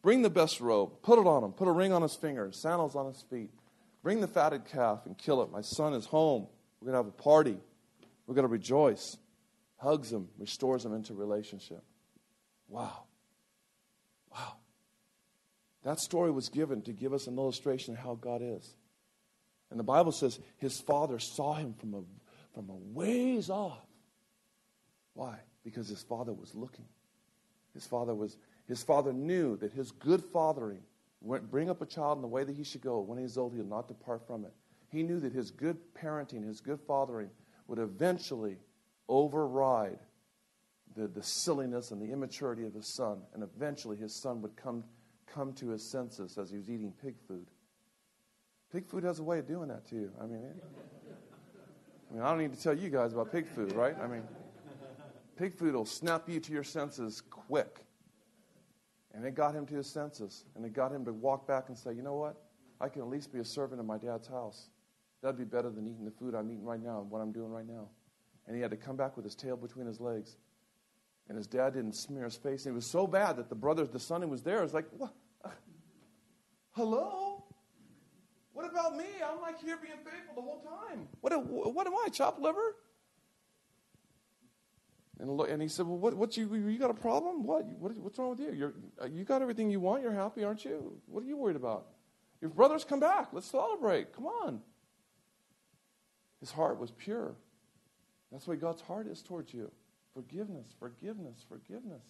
bring 0.00 0.22
the 0.22 0.30
best 0.30 0.58
robe, 0.58 1.02
put 1.02 1.18
it 1.18 1.26
on 1.26 1.44
him, 1.44 1.52
put 1.52 1.68
a 1.68 1.72
ring 1.72 1.92
on 1.92 2.00
his 2.00 2.14
finger, 2.14 2.50
sandals 2.50 2.96
on 2.96 3.08
his 3.08 3.22
feet. 3.28 3.50
Bring 4.02 4.22
the 4.22 4.26
fatted 4.26 4.64
calf 4.64 5.04
and 5.04 5.18
kill 5.18 5.42
it. 5.42 5.52
My 5.52 5.60
son 5.60 5.92
is 5.92 6.06
home. 6.06 6.46
We're 6.80 6.86
going 6.86 6.94
to 6.94 7.04
have 7.10 7.14
a 7.18 7.22
party. 7.22 7.58
We're 8.26 8.34
going 8.34 8.46
to 8.46 8.48
rejoice. 8.48 9.18
Hugs 9.76 10.10
him, 10.10 10.28
restores 10.38 10.82
him 10.82 10.94
into 10.94 11.12
relationship. 11.12 11.82
Wow. 12.68 12.84
Wow. 12.84 13.07
That 15.88 16.00
story 16.00 16.30
was 16.30 16.50
given 16.50 16.82
to 16.82 16.92
give 16.92 17.14
us 17.14 17.28
an 17.28 17.38
illustration 17.38 17.94
of 17.94 18.00
how 18.00 18.16
God 18.16 18.42
is. 18.44 18.74
And 19.70 19.80
the 19.80 19.84
Bible 19.84 20.12
says 20.12 20.38
his 20.58 20.78
father 20.78 21.18
saw 21.18 21.54
him 21.54 21.72
from 21.72 21.94
a 21.94 22.02
from 22.52 22.68
a 22.68 22.74
ways 22.74 23.48
off. 23.48 23.86
Why? 25.14 25.38
Because 25.64 25.88
his 25.88 26.02
father 26.02 26.34
was 26.34 26.54
looking. 26.54 26.84
His 27.72 27.86
father 27.86 28.14
was 28.14 28.36
his 28.66 28.82
father 28.82 29.14
knew 29.14 29.56
that 29.56 29.72
his 29.72 29.90
good 29.92 30.22
fathering 30.30 30.82
would 31.22 31.50
bring 31.50 31.70
up 31.70 31.80
a 31.80 31.86
child 31.86 32.18
in 32.18 32.22
the 32.22 32.28
way 32.28 32.44
that 32.44 32.54
he 32.54 32.64
should 32.64 32.82
go. 32.82 33.00
When 33.00 33.16
he's 33.16 33.38
old, 33.38 33.54
he'll 33.54 33.64
not 33.64 33.88
depart 33.88 34.26
from 34.26 34.44
it. 34.44 34.52
He 34.90 35.02
knew 35.02 35.20
that 35.20 35.32
his 35.32 35.50
good 35.50 35.78
parenting, 35.94 36.46
his 36.46 36.60
good 36.60 36.80
fathering, 36.86 37.30
would 37.66 37.78
eventually 37.78 38.58
override 39.08 40.00
the, 40.94 41.08
the 41.08 41.22
silliness 41.22 41.92
and 41.92 42.02
the 42.02 42.12
immaturity 42.12 42.66
of 42.66 42.74
his 42.74 42.94
son, 42.94 43.22
and 43.32 43.42
eventually 43.42 43.96
his 43.96 44.14
son 44.14 44.42
would 44.42 44.54
come, 44.54 44.84
come 45.32 45.52
to 45.54 45.68
his 45.68 45.82
senses 45.82 46.38
as 46.38 46.50
he 46.50 46.56
was 46.56 46.70
eating 46.70 46.92
pig 47.02 47.14
food. 47.26 47.46
Pig 48.72 48.86
food 48.86 49.04
has 49.04 49.18
a 49.18 49.22
way 49.22 49.38
of 49.38 49.46
doing 49.46 49.68
that 49.68 49.86
to 49.88 49.94
you. 49.94 50.12
I 50.20 50.26
mean, 50.26 50.42
it, 50.42 50.64
I 52.10 52.14
mean, 52.14 52.22
I 52.22 52.30
don't 52.30 52.38
need 52.38 52.54
to 52.54 52.62
tell 52.62 52.76
you 52.76 52.90
guys 52.90 53.12
about 53.12 53.32
pig 53.32 53.46
food, 53.46 53.72
right? 53.72 53.96
I 54.02 54.06
mean, 54.06 54.22
pig 55.36 55.54
food 55.54 55.74
will 55.74 55.86
snap 55.86 56.28
you 56.28 56.40
to 56.40 56.52
your 56.52 56.64
senses 56.64 57.22
quick. 57.30 57.84
And 59.14 59.24
it 59.24 59.34
got 59.34 59.54
him 59.54 59.66
to 59.66 59.74
his 59.74 59.86
senses. 59.86 60.44
And 60.54 60.64
it 60.64 60.72
got 60.72 60.92
him 60.92 61.04
to 61.04 61.12
walk 61.12 61.46
back 61.46 61.68
and 61.68 61.76
say, 61.76 61.92
you 61.92 62.02
know 62.02 62.14
what? 62.14 62.36
I 62.80 62.88
can 62.88 63.02
at 63.02 63.08
least 63.08 63.32
be 63.32 63.40
a 63.40 63.44
servant 63.44 63.80
in 63.80 63.86
my 63.86 63.98
dad's 63.98 64.28
house. 64.28 64.68
That'd 65.22 65.38
be 65.38 65.44
better 65.44 65.70
than 65.70 65.86
eating 65.86 66.04
the 66.04 66.10
food 66.10 66.34
I'm 66.34 66.50
eating 66.50 66.64
right 66.64 66.82
now 66.82 67.00
and 67.00 67.10
what 67.10 67.20
I'm 67.20 67.32
doing 67.32 67.50
right 67.50 67.66
now. 67.66 67.88
And 68.46 68.54
he 68.54 68.62
had 68.62 68.70
to 68.70 68.76
come 68.76 68.96
back 68.96 69.16
with 69.16 69.24
his 69.24 69.34
tail 69.34 69.56
between 69.56 69.86
his 69.86 70.00
legs. 70.00 70.36
And 71.28 71.36
his 71.36 71.46
dad 71.46 71.74
didn't 71.74 71.94
smear 71.94 72.24
his 72.24 72.36
face. 72.36 72.64
And 72.64 72.72
it 72.72 72.74
was 72.74 72.86
so 72.86 73.06
bad 73.06 73.36
that 73.36 73.48
the 73.48 73.54
brother, 73.54 73.86
the 73.86 74.00
son 74.00 74.22
who 74.22 74.28
was 74.28 74.42
there, 74.42 74.62
was 74.62 74.72
like, 74.72 74.86
what? 74.96 75.12
Hello? 76.70 77.44
What 78.52 78.70
about 78.70 78.96
me? 78.96 79.04
I'm 79.24 79.40
like 79.40 79.60
here 79.60 79.76
being 79.82 79.98
faithful 79.98 80.34
the 80.36 80.42
whole 80.42 80.60
time. 80.60 81.08
What, 81.20 81.32
what 81.46 81.86
am 81.86 81.94
I, 81.94 82.08
chopped 82.08 82.40
liver? 82.40 82.76
And, 85.20 85.40
and 85.40 85.60
he 85.60 85.68
said, 85.68 85.86
Well, 85.86 85.98
what, 85.98 86.14
what 86.14 86.36
you, 86.36 86.54
you 86.54 86.78
got 86.78 86.90
a 86.90 86.94
problem? 86.94 87.44
What, 87.44 87.66
what 87.78 87.96
what's 87.96 88.18
wrong 88.18 88.30
with 88.30 88.40
you? 88.40 88.52
You're, 88.52 88.74
you 89.10 89.24
got 89.24 89.42
everything 89.42 89.70
you 89.70 89.80
want. 89.80 90.02
You're 90.02 90.12
happy, 90.12 90.44
aren't 90.44 90.64
you? 90.64 90.96
What 91.06 91.24
are 91.24 91.26
you 91.26 91.36
worried 91.36 91.56
about? 91.56 91.86
Your 92.40 92.50
brothers 92.50 92.84
come 92.84 93.00
back. 93.00 93.28
Let's 93.32 93.50
celebrate. 93.50 94.12
Come 94.12 94.26
on. 94.26 94.60
His 96.38 96.52
heart 96.52 96.78
was 96.78 96.92
pure. 96.92 97.34
That's 98.30 98.44
the 98.44 98.52
way 98.52 98.56
God's 98.56 98.80
heart 98.82 99.08
is 99.08 99.22
towards 99.22 99.52
you 99.52 99.72
forgiveness, 100.14 100.66
forgiveness, 100.78 101.44
forgiveness. 101.48 102.02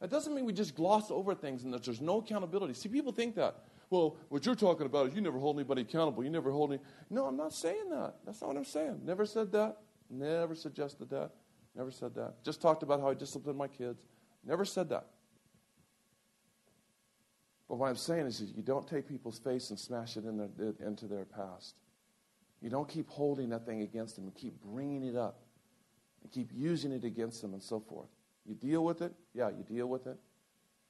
That 0.00 0.10
doesn't 0.10 0.34
mean 0.34 0.44
we 0.44 0.52
just 0.52 0.74
gloss 0.74 1.10
over 1.10 1.34
things 1.34 1.64
and 1.64 1.72
that 1.72 1.84
there's 1.84 2.00
no 2.00 2.18
accountability. 2.18 2.74
See, 2.74 2.88
people 2.88 3.12
think 3.12 3.34
that 3.36 3.56
well, 3.88 4.16
what 4.28 4.44
you're 4.44 4.56
talking 4.56 4.86
about 4.86 5.08
is 5.08 5.14
you 5.14 5.20
never 5.20 5.38
hold 5.38 5.56
anybody 5.56 5.82
accountable. 5.82 6.24
You 6.24 6.30
never 6.30 6.50
hold 6.50 6.72
any. 6.72 6.82
No, 7.08 7.26
I'm 7.26 7.36
not 7.36 7.52
saying 7.52 7.88
that. 7.90 8.14
That's 8.24 8.40
not 8.40 8.48
what 8.48 8.56
I'm 8.56 8.64
saying. 8.64 9.00
Never 9.04 9.24
said 9.24 9.52
that. 9.52 9.76
Never 10.10 10.54
suggested 10.54 11.08
that. 11.10 11.30
Never 11.74 11.90
said 11.90 12.14
that. 12.16 12.42
Just 12.42 12.60
talked 12.60 12.82
about 12.82 13.00
how 13.00 13.10
I 13.10 13.14
disciplined 13.14 13.58
my 13.58 13.68
kids. 13.68 14.06
Never 14.44 14.64
said 14.64 14.88
that. 14.88 15.06
But 17.68 17.76
what 17.76 17.88
I'm 17.88 17.96
saying 17.96 18.26
is, 18.26 18.40
you 18.40 18.62
don't 18.62 18.86
take 18.86 19.08
people's 19.08 19.38
face 19.38 19.70
and 19.70 19.78
smash 19.78 20.16
it 20.16 20.24
in 20.24 20.36
their, 20.36 20.74
into 20.84 21.06
their 21.06 21.24
past. 21.24 21.74
You 22.60 22.70
don't 22.70 22.88
keep 22.88 23.08
holding 23.08 23.50
that 23.50 23.66
thing 23.66 23.82
against 23.82 24.16
them 24.16 24.24
and 24.24 24.34
keep 24.34 24.60
bringing 24.62 25.04
it 25.04 25.16
up 25.16 25.40
keep 26.26 26.50
using 26.54 26.92
it 26.92 27.04
against 27.04 27.42
them 27.42 27.52
and 27.52 27.62
so 27.62 27.80
forth. 27.80 28.08
You 28.44 28.54
deal 28.54 28.84
with 28.84 29.02
it? 29.02 29.12
Yeah, 29.34 29.50
you 29.50 29.64
deal 29.64 29.86
with 29.86 30.06
it. 30.06 30.16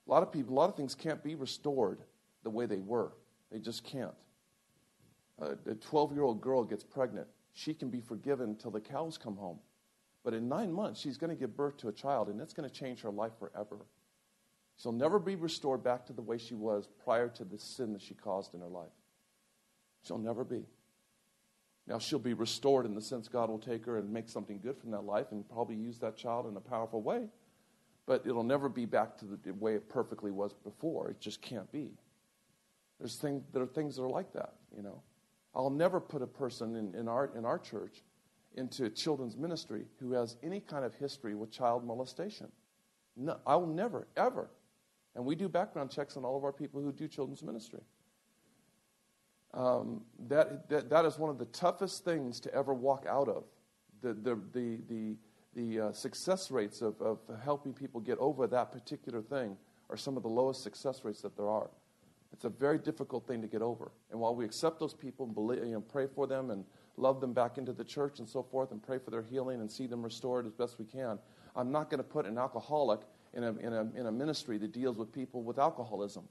A 0.07 0.11
lot 0.11 0.22
of 0.22 0.30
people, 0.32 0.55
a 0.55 0.59
lot 0.59 0.68
of 0.68 0.76
things 0.76 0.95
can't 0.95 1.22
be 1.22 1.34
restored 1.34 1.99
the 2.43 2.51
way 2.51 2.66
they 2.66 2.78
were. 2.78 3.12
They 3.51 3.59
just 3.59 3.84
can't. 3.84 4.14
a 5.41 5.74
12 5.74 6.12
year 6.12 6.22
old 6.22 6.41
girl 6.41 6.64
gets 6.64 6.84
pregnant. 6.84 7.26
She 7.53 7.74
can 7.74 7.89
be 7.89 8.01
forgiven 8.01 8.51
until 8.51 8.70
the 8.70 8.80
cows 8.80 9.16
come 9.16 9.37
home. 9.37 9.59
But 10.22 10.34
in 10.34 10.49
nine 10.49 10.72
months, 10.72 11.01
she's 11.01 11.16
going 11.16 11.30
to 11.30 11.37
give 11.37 11.57
birth 11.57 11.76
to 11.78 11.89
a 11.89 11.93
child, 11.93 12.28
and 12.28 12.41
it's 12.41 12.53
going 12.53 12.68
to 12.68 12.74
change 12.74 13.01
her 13.03 13.11
life 13.11 13.32
forever. 13.39 13.78
She'll 14.76 14.93
never 14.93 15.18
be 15.18 15.37
restored 15.37 15.82
back 15.82 16.05
to 16.07 16.12
the 16.12 16.20
way 16.20 16.37
she 16.37 16.55
was 16.55 16.89
prior 17.05 17.28
to 17.28 17.45
the 17.45 17.59
sin 17.59 17.93
that 17.95 18.03
she 18.03 18.14
caused 18.14 18.53
in 18.53 18.61
her 18.61 18.68
life. 18.68 18.93
She'll 20.03 20.18
never 20.18 20.45
be. 20.45 20.64
Now, 21.87 21.99
she'll 21.99 22.18
be 22.18 22.34
restored 22.34 22.84
in 22.84 22.95
the 22.95 23.01
sense 23.01 23.28
God 23.28 23.49
will 23.49 23.59
take 23.59 23.87
her 23.87 23.99
and 23.99 24.12
make 24.12 24.28
something 24.28 24.59
good 24.61 24.76
from 24.76 24.91
that 24.91 25.05
life 25.05 25.26
and 25.30 25.49
probably 25.49 25.76
use 25.76 25.99
that 25.99 26.16
child 26.16 26.47
in 26.47 26.57
a 26.57 26.61
powerful 26.61 27.01
way. 27.01 27.28
But 28.07 28.26
it'll 28.26 28.43
never 28.43 28.68
be 28.68 28.87
back 28.87 29.16
to 29.18 29.24
the 29.24 29.53
way 29.53 29.74
it 29.74 29.89
perfectly 29.89 30.30
was 30.30 30.53
before. 30.53 31.11
It 31.11 31.20
just 31.20 31.41
can't 31.43 31.70
be. 31.70 31.91
There's 32.99 33.16
thing, 33.16 33.45
there 33.53 33.62
are 33.62 33.66
things 33.66 33.97
that 33.97 34.03
are 34.03 34.09
like 34.09 34.32
that, 34.32 34.55
you 34.74 34.82
know. 34.82 35.01
I'll 35.55 35.70
never 35.70 36.01
put 36.01 36.22
a 36.22 36.26
person 36.26 36.76
in, 36.76 36.95
in, 36.95 37.09
our, 37.09 37.30
in 37.37 37.45
our 37.45 37.59
church 37.59 38.03
into 38.57 38.89
children's 38.91 39.37
ministry 39.37 39.84
who 39.99 40.12
has 40.12 40.37
any 40.43 40.61
kind 40.61 40.84
of 40.84 40.95
history 40.95 41.34
with 41.34 41.51
child 41.51 41.84
molestation. 41.84 42.51
No, 43.16 43.39
I 43.47 43.57
will 43.57 43.66
never, 43.66 44.07
ever. 44.16 44.51
And 45.14 45.24
we 45.24 45.34
do 45.34 45.49
background 45.49 45.91
checks 45.91 46.16
on 46.16 46.24
all 46.24 46.37
of 46.37 46.45
our 46.45 46.53
people 46.53 46.80
who 46.80 46.93
do 46.93 47.09
children's 47.09 47.43
ministry. 47.43 47.80
Um, 49.55 50.03
that, 50.28 50.68
that, 50.68 50.90
that 50.90 51.05
is 51.05 51.18
one 51.18 51.30
of 51.30 51.38
the 51.38 51.47
toughest 51.47 52.05
things 52.05 52.40
to 52.40 52.55
ever 52.55 52.74
walk 52.74 53.07
out 53.09 53.28
of. 53.28 53.44
The, 54.03 54.12
the, 54.12 54.38
the, 54.53 54.78
the, 54.88 55.16
the 55.55 55.86
uh, 55.86 55.92
success 55.92 56.51
rates 56.51 56.82
of, 56.82 57.01
of 57.01 57.18
helping 57.42 57.72
people 57.72 58.01
get 58.01 58.18
over 58.18 58.47
that 58.47 58.70
particular 58.70 59.22
thing 59.22 59.57
are 59.88 59.97
some 59.97 60.16
of 60.16 60.22
the 60.22 60.28
lowest 60.28 60.62
success 60.62 61.05
rates 61.05 61.22
that 61.22 61.36
there 61.36 61.49
are. 61.49 61.70
It's 62.32 62.44
a 62.44 62.51
very 62.51 62.78
difficult 62.78 63.26
thing 63.26 63.40
to 63.40 63.49
get 63.49 63.62
over. 63.62 63.92
And 64.11 64.20
while 64.20 64.34
we 64.34 64.44
accept 64.44 64.78
those 64.78 64.92
people 64.92 65.26
and 65.26 65.34
believe, 65.34 65.64
you 65.64 65.72
know, 65.72 65.80
pray 65.80 66.07
for 66.07 66.26
them 66.26 66.51
and 66.51 66.64
love 66.99 67.20
them 67.20 67.32
back 67.32 67.57
into 67.57 67.72
the 67.72 67.84
church 67.84 68.18
and 68.18 68.28
so 68.28 68.42
forth 68.42 68.72
and 68.72 68.82
pray 68.82 68.99
for 68.99 69.11
their 69.11 69.22
healing 69.22 69.61
and 69.61 69.70
see 69.70 69.86
them 69.86 70.03
restored 70.03 70.44
as 70.44 70.53
best 70.53 70.78
we 70.78 70.84
can, 70.84 71.18
I'm 71.55 71.72
not 71.72 71.88
going 71.88 71.99
to 71.99 72.05
put 72.05 72.26
an 72.26 72.36
alcoholic 72.36 73.01
in 73.32 73.44
a, 73.44 73.57
in, 73.57 73.72
a, 73.72 73.80
in 73.94 74.07
a 74.07 74.12
ministry 74.12 74.59
that 74.59 74.72
deals 74.72 74.97
with 74.97 75.12
people 75.12 75.42
with 75.42 75.59
alcoholism. 75.59 76.24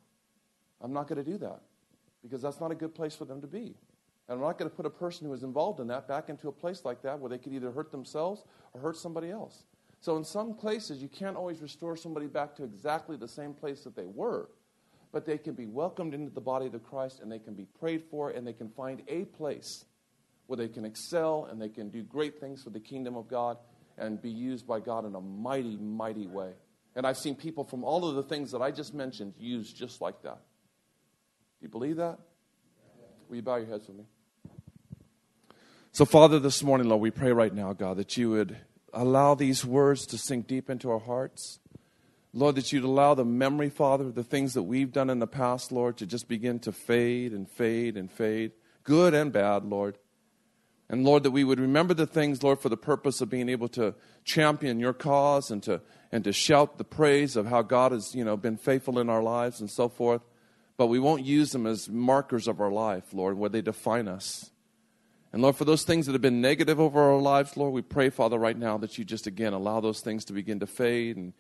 I'm 0.82 0.94
not 0.94 1.08
going 1.08 1.24
to 1.24 1.30
do 1.30 1.38
that 1.40 1.62
because 2.26 2.42
that's 2.42 2.60
not 2.60 2.72
a 2.72 2.76
good 2.76 2.96
place 2.96 3.16
for 3.16 3.26
them 3.26 3.40
to 3.40 3.48
be. 3.48 3.76
And 4.28 4.38
I'm 4.38 4.42
not 4.42 4.58
going 4.58 4.70
to 4.70 4.76
put 4.76 4.88
a 4.88 4.90
person 4.90 5.28
who 5.28 5.34
is 5.34 5.44
involved 5.44 5.80
in 5.80 5.88
that 5.88 6.08
back 6.08 6.30
into 6.30 6.48
a 6.48 6.52
place 6.52 6.84
like 6.84 7.04
that 7.04 7.20
where 7.20 7.30
they 7.30 7.38
could 7.38 7.54
either 7.54 7.72
hurt 7.72 7.92
themselves 7.92 8.44
or 8.74 8.82
hurt 8.82 8.98
somebody 8.98 9.30
else. 9.30 9.66
So, 10.00 10.18
in 10.18 10.24
some 10.24 10.56
places, 10.56 11.02
you 11.02 11.08
can't 11.08 11.38
always 11.38 11.62
restore 11.62 11.96
somebody 11.96 12.28
back 12.28 12.56
to 12.56 12.64
exactly 12.64 13.16
the 13.16 13.28
same 13.28 13.54
place 13.54 13.84
that 13.84 13.96
they 13.96 14.06
were, 14.06 14.50
but 15.12 15.26
they 15.26 15.38
can 15.38 15.54
be 15.54 15.68
welcomed 15.68 16.14
into 16.14 16.32
the 16.32 16.42
body 16.42 16.66
of 16.66 16.72
the 16.72 16.80
Christ 16.80 17.20
and 17.22 17.32
they 17.32 17.40
can 17.40 17.54
be 17.54 17.68
prayed 17.80 18.04
for 18.10 18.32
and 18.32 18.46
they 18.46 18.54
can 18.54 18.70
find 18.70 19.04
a 19.08 19.26
place 19.26 19.86
where 20.48 20.58
they 20.58 20.68
can 20.68 20.86
excel 20.86 21.48
and 21.50 21.62
they 21.62 21.70
can 21.70 21.90
do 21.90 22.02
great 22.04 22.40
things 22.40 22.64
for 22.64 22.72
the 22.72 22.80
kingdom 22.80 23.16
of 23.16 23.28
God 23.28 23.58
and 23.98 24.22
be 24.22 24.30
used 24.30 24.68
by 24.68 24.80
God 24.80 25.06
in 25.06 25.16
a 25.16 25.22
mighty, 25.22 25.78
mighty 25.78 26.28
way. 26.28 26.52
And 26.96 27.06
I've 27.06 27.18
seen 27.18 27.36
people 27.36 27.64
from 27.64 27.84
all 27.84 28.08
of 28.08 28.16
the 28.16 28.24
things 28.24 28.52
that 28.52 28.62
I 28.62 28.72
just 28.72 28.94
mentioned 28.94 29.34
used 29.38 29.76
just 29.76 30.02
like 30.02 30.22
that. 30.24 30.40
Do 31.60 31.66
you 31.66 31.70
believe 31.70 31.98
that? 31.98 32.20
Will 33.30 33.38
you 33.38 33.42
bow 33.42 33.56
your 33.56 33.68
heads 33.68 33.88
with 33.88 33.98
me? 33.98 34.06
So, 35.92 36.06
Father, 36.06 36.40
this 36.40 36.62
morning, 36.62 36.90
Lord, 36.90 37.02
we 37.02 37.12
pray 37.12 37.32
right 37.32 37.54
now, 37.54 37.72
God, 37.74 37.98
that 37.98 38.18
you 38.18 38.30
would 38.32 38.58
allow 38.94 39.36
these 39.36 39.64
words 39.64 40.06
to 40.08 40.18
sink 40.18 40.48
deep 40.48 40.70
into 40.70 40.92
our 40.92 41.00
hearts. 41.00 41.60
Lord, 42.34 42.56
that 42.56 42.74
you'd 42.74 42.84
allow 42.84 43.14
the 43.14 43.24
memory, 43.24 43.70
Father, 43.70 44.06
of 44.06 44.16
the 44.16 44.24
things 44.24 44.54
that 44.56 44.64
we've 44.64 44.92
done 44.92 45.10
in 45.10 45.20
the 45.20 45.28
past, 45.28 45.72
Lord, 45.72 45.96
to 45.98 46.06
just 46.06 46.28
begin 46.28 46.60
to 46.60 46.74
fade 46.74 47.32
and 47.32 47.50
fade 47.50 47.96
and 47.96 48.12
fade, 48.12 48.52
good 48.84 49.14
and 49.14 49.32
bad, 49.32 49.64
Lord. 49.64 49.98
And 50.90 51.06
Lord, 51.06 51.24
that 51.24 51.32
we 51.32 51.46
would 51.46 51.60
remember 51.60 51.94
the 51.94 52.06
things, 52.06 52.44
Lord, 52.44 52.60
for 52.60 52.68
the 52.70 52.78
purpose 52.78 53.22
of 53.22 53.30
being 53.30 53.48
able 53.48 53.70
to 53.70 53.96
champion 54.26 54.80
your 54.82 54.94
cause 54.94 55.50
and 55.50 55.64
to, 55.64 55.82
and 56.12 56.26
to 56.26 56.34
shout 56.34 56.78
the 56.78 56.84
praise 56.84 57.38
of 57.38 57.48
how 57.48 57.62
God 57.62 57.94
has, 57.94 58.14
you 58.14 58.26
know, 58.26 58.36
been 58.36 58.58
faithful 58.58 59.00
in 59.00 59.10
our 59.10 59.24
lives 59.24 59.62
and 59.62 59.72
so 59.72 59.88
forth. 59.88 60.22
But 60.78 60.88
we 60.88 61.00
won't 61.00 61.24
use 61.24 61.52
them 61.52 61.66
as 61.66 61.90
markers 61.90 62.48
of 62.48 62.60
our 62.60 62.72
life, 62.72 63.14
Lord, 63.14 63.38
where 63.38 63.50
they 63.50 63.62
define 63.62 64.08
us. 64.08 64.52
And 65.32 65.42
Lord, 65.42 65.56
for 65.56 65.66
those 65.66 65.84
things 65.84 66.06
that 66.06 66.14
have 66.14 66.22
been 66.22 66.42
negative 66.42 66.80
over 66.80 67.02
our 67.02 67.20
lives, 67.20 67.58
Lord, 67.58 67.74
we 67.74 67.82
pray, 67.82 68.10
Father, 68.10 68.38
right 68.38 68.58
now 68.58 68.78
that 68.78 68.98
you 68.98 69.04
just 69.04 69.28
again 69.28 69.54
allow 69.54 69.82
those 69.82 70.00
things 70.00 70.24
to 70.26 70.34
begin 70.34 70.60
to 70.60 70.68
fade 70.68 71.18
and 71.18 71.34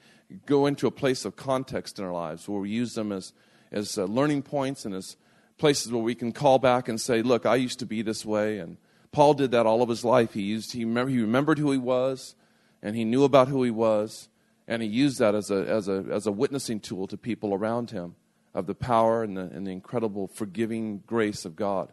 go 0.45 0.65
into 0.65 0.87
a 0.87 0.91
place 0.91 1.23
of 1.23 1.35
context 1.35 1.97
in 1.97 2.05
our 2.05 2.11
lives 2.11 2.47
where 2.47 2.59
we 2.59 2.69
use 2.69 2.93
them 2.93 3.11
as, 3.11 3.31
as 3.71 3.97
uh, 3.97 4.03
learning 4.03 4.41
points 4.41 4.83
and 4.85 4.93
as 4.93 5.15
places 5.57 5.91
where 5.91 6.03
we 6.03 6.15
can 6.15 6.33
call 6.33 6.59
back 6.59 6.89
and 6.89 6.99
say, 6.99 7.21
look, 7.21 7.45
I 7.45 7.55
used 7.55 7.79
to 7.79 7.85
be 7.85 8.01
this 8.01 8.25
way. 8.25 8.59
And 8.59 8.75
Paul 9.13 9.33
did 9.33 9.51
that 9.51 9.65
all 9.65 9.81
of 9.81 9.87
his 9.87 10.03
life. 10.03 10.33
He 10.33 10.41
used 10.41 10.73
he, 10.73 10.83
remember, 10.83 11.11
he 11.11 11.21
remembered 11.21 11.59
who 11.59 11.71
he 11.71 11.77
was, 11.77 12.35
and 12.81 12.97
he 12.97 13.05
knew 13.05 13.23
about 13.23 13.47
who 13.47 13.63
he 13.63 13.71
was, 13.71 14.27
and 14.67 14.81
he 14.81 14.89
used 14.89 15.19
that 15.19 15.35
as 15.35 15.49
a 15.51 15.65
as 15.65 15.87
a 15.87 16.03
as 16.11 16.27
a 16.27 16.33
witnessing 16.33 16.81
tool 16.81 17.07
to 17.07 17.15
people 17.15 17.53
around 17.53 17.91
him 17.91 18.15
of 18.55 18.65
the 18.65 18.73
power 18.73 19.21
and 19.21 19.37
the, 19.37 19.41
and 19.41 19.67
the 19.67 19.71
incredible 19.71 20.27
forgiving 20.27 21.03
grace 21.05 21.45
of 21.45 21.55
God. 21.55 21.91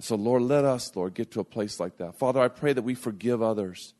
So, 0.00 0.14
Lord, 0.14 0.42
let 0.42 0.66
us, 0.66 0.94
Lord, 0.94 1.14
get 1.14 1.30
to 1.30 1.40
a 1.40 1.44
place 1.44 1.80
like 1.80 1.96
that. 1.96 2.18
Father, 2.18 2.40
I 2.40 2.48
pray 2.48 2.74
that 2.74 2.82
we 2.82 2.94
forgive 2.94 3.42
others. 3.42 3.94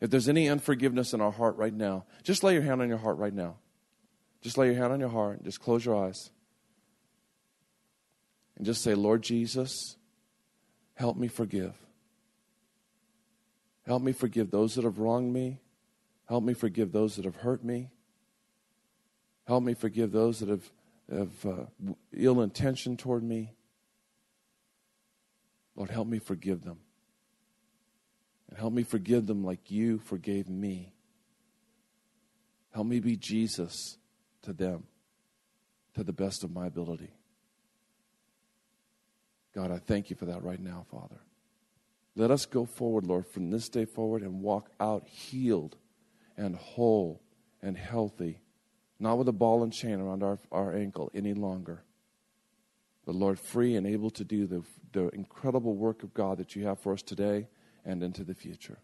If 0.00 0.08
there's 0.08 0.28
any 0.28 0.48
unforgiveness 0.48 1.12
in 1.12 1.20
our 1.20 1.30
heart 1.30 1.58
right 1.58 1.74
now, 1.74 2.06
just 2.22 2.42
lay 2.42 2.54
your 2.54 2.62
hand 2.62 2.80
on 2.80 2.88
your 2.88 2.98
heart 2.98 3.18
right 3.18 3.34
now. 3.34 3.56
Just 4.40 4.56
lay 4.56 4.66
your 4.66 4.76
hand 4.76 4.94
on 4.94 5.00
your 5.00 5.10
heart. 5.10 5.44
Just 5.44 5.60
close 5.60 5.84
your 5.84 6.02
eyes. 6.06 6.30
And 8.56 8.64
just 8.64 8.82
say, 8.82 8.94
Lord 8.94 9.22
Jesus, 9.22 9.96
Help 10.96 11.16
me 11.16 11.28
forgive. 11.28 11.74
Help 13.86 14.02
me 14.02 14.12
forgive 14.12 14.50
those 14.50 14.74
that 14.74 14.84
have 14.84 14.98
wronged 14.98 15.32
me. 15.32 15.60
Help 16.26 16.42
me 16.42 16.54
forgive 16.54 16.90
those 16.90 17.16
that 17.16 17.24
have 17.26 17.36
hurt 17.36 17.62
me. 17.62 17.90
Help 19.46 19.62
me 19.62 19.74
forgive 19.74 20.10
those 20.10 20.40
that 20.40 20.48
have, 20.48 20.72
have 21.10 21.46
uh, 21.46 21.92
ill 22.12 22.42
intention 22.42 22.96
toward 22.96 23.22
me. 23.22 23.52
Lord, 25.74 25.90
help 25.90 26.08
me 26.08 26.18
forgive 26.18 26.62
them. 26.64 26.78
And 28.48 28.58
help 28.58 28.72
me 28.72 28.82
forgive 28.82 29.26
them 29.26 29.44
like 29.44 29.70
you 29.70 29.98
forgave 29.98 30.48
me. 30.48 30.94
Help 32.72 32.86
me 32.86 33.00
be 33.00 33.16
Jesus 33.16 33.98
to 34.42 34.52
them 34.52 34.84
to 35.94 36.04
the 36.04 36.12
best 36.12 36.44
of 36.44 36.52
my 36.52 36.66
ability. 36.66 37.10
God, 39.54 39.70
I 39.70 39.78
thank 39.78 40.10
you 40.10 40.16
for 40.16 40.26
that 40.26 40.42
right 40.42 40.60
now, 40.60 40.84
Father. 40.90 41.20
Let 42.14 42.30
us 42.30 42.46
go 42.46 42.64
forward, 42.64 43.06
Lord, 43.06 43.26
from 43.26 43.50
this 43.50 43.68
day 43.68 43.84
forward 43.84 44.22
and 44.22 44.42
walk 44.42 44.70
out 44.78 45.06
healed 45.08 45.76
and 46.36 46.56
whole 46.56 47.22
and 47.62 47.76
healthy, 47.76 48.40
not 48.98 49.18
with 49.18 49.28
a 49.28 49.32
ball 49.32 49.62
and 49.62 49.72
chain 49.72 50.00
around 50.00 50.22
our, 50.22 50.38
our 50.50 50.74
ankle 50.74 51.10
any 51.14 51.34
longer, 51.34 51.82
but, 53.04 53.14
Lord, 53.14 53.38
free 53.38 53.76
and 53.76 53.86
able 53.86 54.10
to 54.10 54.24
do 54.24 54.46
the, 54.46 54.64
the 54.92 55.08
incredible 55.10 55.74
work 55.76 56.02
of 56.02 56.12
God 56.12 56.38
that 56.38 56.56
you 56.56 56.66
have 56.66 56.80
for 56.80 56.92
us 56.92 57.02
today 57.02 57.46
and 57.84 58.02
into 58.02 58.24
the 58.24 58.34
future. 58.34 58.78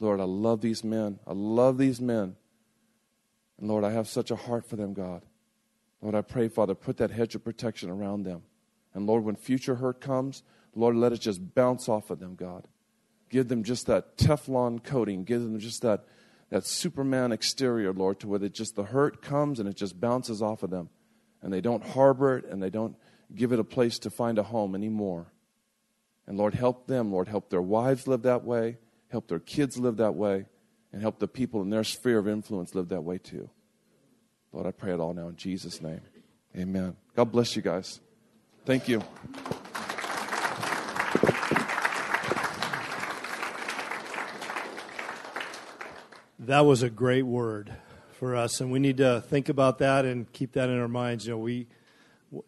Lord, 0.00 0.20
I 0.20 0.24
love 0.24 0.62
these 0.62 0.82
men. 0.82 1.18
I 1.26 1.32
love 1.34 1.76
these 1.76 2.00
men. 2.00 2.36
And 3.58 3.68
Lord, 3.68 3.84
I 3.84 3.90
have 3.90 4.08
such 4.08 4.30
a 4.30 4.36
heart 4.36 4.64
for 4.64 4.76
them, 4.76 4.94
God. 4.94 5.22
Lord, 6.00 6.14
I 6.14 6.22
pray, 6.22 6.48
Father, 6.48 6.74
put 6.74 6.96
that 6.98 7.10
hedge 7.10 7.34
of 7.34 7.44
protection 7.44 7.90
around 7.90 8.22
them. 8.22 8.42
And 8.94 9.06
Lord, 9.06 9.24
when 9.24 9.36
future 9.36 9.74
hurt 9.74 10.00
comes, 10.00 10.42
Lord, 10.74 10.96
let 10.96 11.12
it 11.12 11.20
just 11.20 11.54
bounce 11.54 11.88
off 11.88 12.10
of 12.10 12.20
them, 12.20 12.36
God. 12.36 12.66
Give 13.28 13.48
them 13.48 13.64
just 13.64 13.86
that 13.86 14.16
Teflon 14.16 14.82
coating. 14.82 15.24
Give 15.24 15.42
them 15.42 15.58
just 15.58 15.82
that, 15.82 16.06
that 16.50 16.66
Superman 16.66 17.32
exterior, 17.32 17.92
Lord, 17.92 18.20
to 18.20 18.28
where 18.28 18.42
it 18.42 18.54
just 18.54 18.76
the 18.76 18.84
hurt 18.84 19.20
comes 19.22 19.60
and 19.60 19.68
it 19.68 19.76
just 19.76 20.00
bounces 20.00 20.42
off 20.42 20.62
of 20.62 20.70
them. 20.70 20.88
And 21.42 21.52
they 21.52 21.60
don't 21.60 21.86
harbor 21.86 22.38
it 22.38 22.46
and 22.46 22.62
they 22.62 22.70
don't 22.70 22.96
give 23.34 23.52
it 23.52 23.60
a 23.60 23.64
place 23.64 23.98
to 24.00 24.10
find 24.10 24.38
a 24.38 24.42
home 24.42 24.74
anymore. 24.74 25.26
And 26.26 26.36
Lord, 26.36 26.54
help 26.54 26.86
them, 26.86 27.12
Lord, 27.12 27.28
help 27.28 27.50
their 27.50 27.62
wives 27.62 28.06
live 28.06 28.22
that 28.22 28.44
way, 28.44 28.78
help 29.08 29.28
their 29.28 29.38
kids 29.38 29.78
live 29.78 29.96
that 29.98 30.14
way, 30.14 30.46
and 30.92 31.02
help 31.02 31.18
the 31.18 31.28
people 31.28 31.62
in 31.62 31.70
their 31.70 31.84
sphere 31.84 32.18
of 32.18 32.28
influence 32.28 32.74
live 32.74 32.88
that 32.88 33.04
way 33.04 33.18
too. 33.18 33.48
Lord, 34.52 34.66
I 34.66 34.72
pray 34.72 34.92
it 34.92 35.00
all 35.00 35.14
now 35.14 35.28
in 35.28 35.36
Jesus' 35.36 35.82
name. 35.82 36.00
Amen. 36.56 36.96
God 37.14 37.30
bless 37.30 37.54
you 37.56 37.62
guys. 37.62 38.00
Thank 38.64 38.88
you. 38.88 39.02
That 46.48 46.64
was 46.64 46.82
a 46.82 46.88
great 46.88 47.24
word 47.24 47.74
for 48.12 48.34
us, 48.34 48.62
and 48.62 48.72
we 48.72 48.78
need 48.78 48.96
to 48.96 49.20
think 49.20 49.50
about 49.50 49.80
that 49.80 50.06
and 50.06 50.32
keep 50.32 50.52
that 50.52 50.70
in 50.70 50.80
our 50.80 50.88
minds. 50.88 51.26
You 51.26 51.32
know, 51.32 51.38
we, 51.40 51.66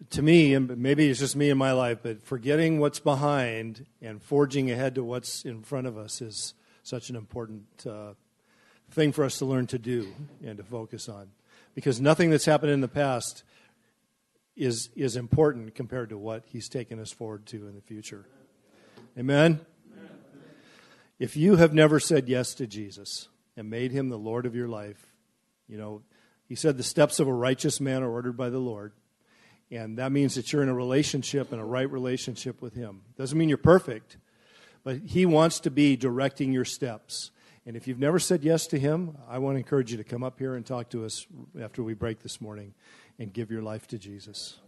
to 0.09 0.23
me, 0.23 0.55
and 0.55 0.79
maybe 0.79 1.11
it's 1.11 1.21
just 1.21 1.37
me 1.37 1.51
in 1.51 1.59
my 1.59 1.73
life, 1.73 1.99
but 2.03 2.23
forgetting 2.23 2.81
what's 2.81 2.99
behind 2.99 3.85
and 4.01 4.23
forging 4.23 4.71
ahead 4.71 4.95
to 4.95 5.05
what's 5.05 5.45
in 5.45 5.63
front 5.63 5.87
of 5.87 5.99
us 5.99 6.23
is 6.23 6.55
such 6.83 7.11
an 7.11 7.17
important 7.17 7.67
uh, 7.87 8.15
thing 8.91 9.13
for 9.13 9.23
us 9.23 9.37
to 9.37 9.45
learn 9.45 9.67
to 9.67 9.79
do 9.79 10.11
and 10.43 10.57
to 10.57 10.65
focus 10.65 11.07
on. 11.07 11.29
Because 11.75 12.01
nothing 12.01 12.31
that's 12.31 12.47
happened 12.47 12.73
in 12.73 12.81
the 12.81 12.89
past 12.89 13.45
is, 14.57 14.89
is 14.97 15.15
important 15.15 15.75
compared 15.75 16.09
to 16.09 16.17
what 16.17 16.45
He's 16.47 16.71
taken 16.71 16.99
us 17.01 17.13
forward 17.13 17.45
to 17.49 17.69
in 17.69 17.75
the 17.75 17.83
future. 17.83 18.25
Amen? 19.19 19.61
If 21.19 21.37
you 21.37 21.57
have 21.57 21.75
never 21.75 22.01
said 22.01 22.31
yes 22.31 22.55
to 22.55 22.67
Jesus, 22.67 23.29
and 23.57 23.71
made 23.71 23.93
him 23.93 24.09
the 24.09 24.19
Lord 24.19 24.47
of 24.47 24.55
your 24.55 24.69
life. 24.69 25.05
You 25.69 25.79
know, 25.79 26.03
he 26.49 26.55
said 26.55 26.77
the 26.77 26.83
steps 26.83 27.21
of 27.21 27.29
a 27.29 27.33
righteous 27.33 27.81
man 27.81 28.03
are 28.03 28.11
ordered 28.11 28.37
by 28.37 28.51
the 28.51 28.59
Lord. 28.59 28.93
And 29.71 29.99
that 29.99 30.11
means 30.11 30.35
that 30.35 30.53
you're 30.53 30.63
in 30.63 30.69
a 30.69 30.75
relationship 30.75 31.53
and 31.53 31.61
a 31.61 31.65
right 31.65 31.89
relationship 31.89 32.61
with 32.61 32.75
him. 32.75 33.03
Doesn't 33.17 33.39
mean 33.39 33.49
you're 33.49 33.59
perfect, 33.59 34.17
but 34.83 34.97
he 35.07 35.27
wants 35.27 35.61
to 35.61 35.71
be 35.71 35.97
directing 35.97 36.53
your 36.53 36.65
steps. 36.65 37.31
And 37.67 37.77
if 37.77 37.87
you've 37.87 37.99
never 37.99 38.19
said 38.19 38.43
yes 38.43 38.67
to 38.69 38.79
him, 38.79 39.17
I 39.29 39.39
want 39.39 39.55
to 39.55 39.59
encourage 39.59 39.93
you 39.93 39.99
to 39.99 40.05
come 40.05 40.25
up 40.25 40.39
here 40.39 40.57
and 40.57 40.67
talk 40.67 40.91
to 40.91 41.05
us 41.05 41.27
after 41.61 41.83
we 41.83 41.95
break 41.95 42.21
this 42.21 42.41
morning 42.41 42.75
and 43.19 43.33
give 43.33 43.51
your 43.51 43.63
life 43.63 43.87
to 43.89 43.99
Jesus. 43.99 44.59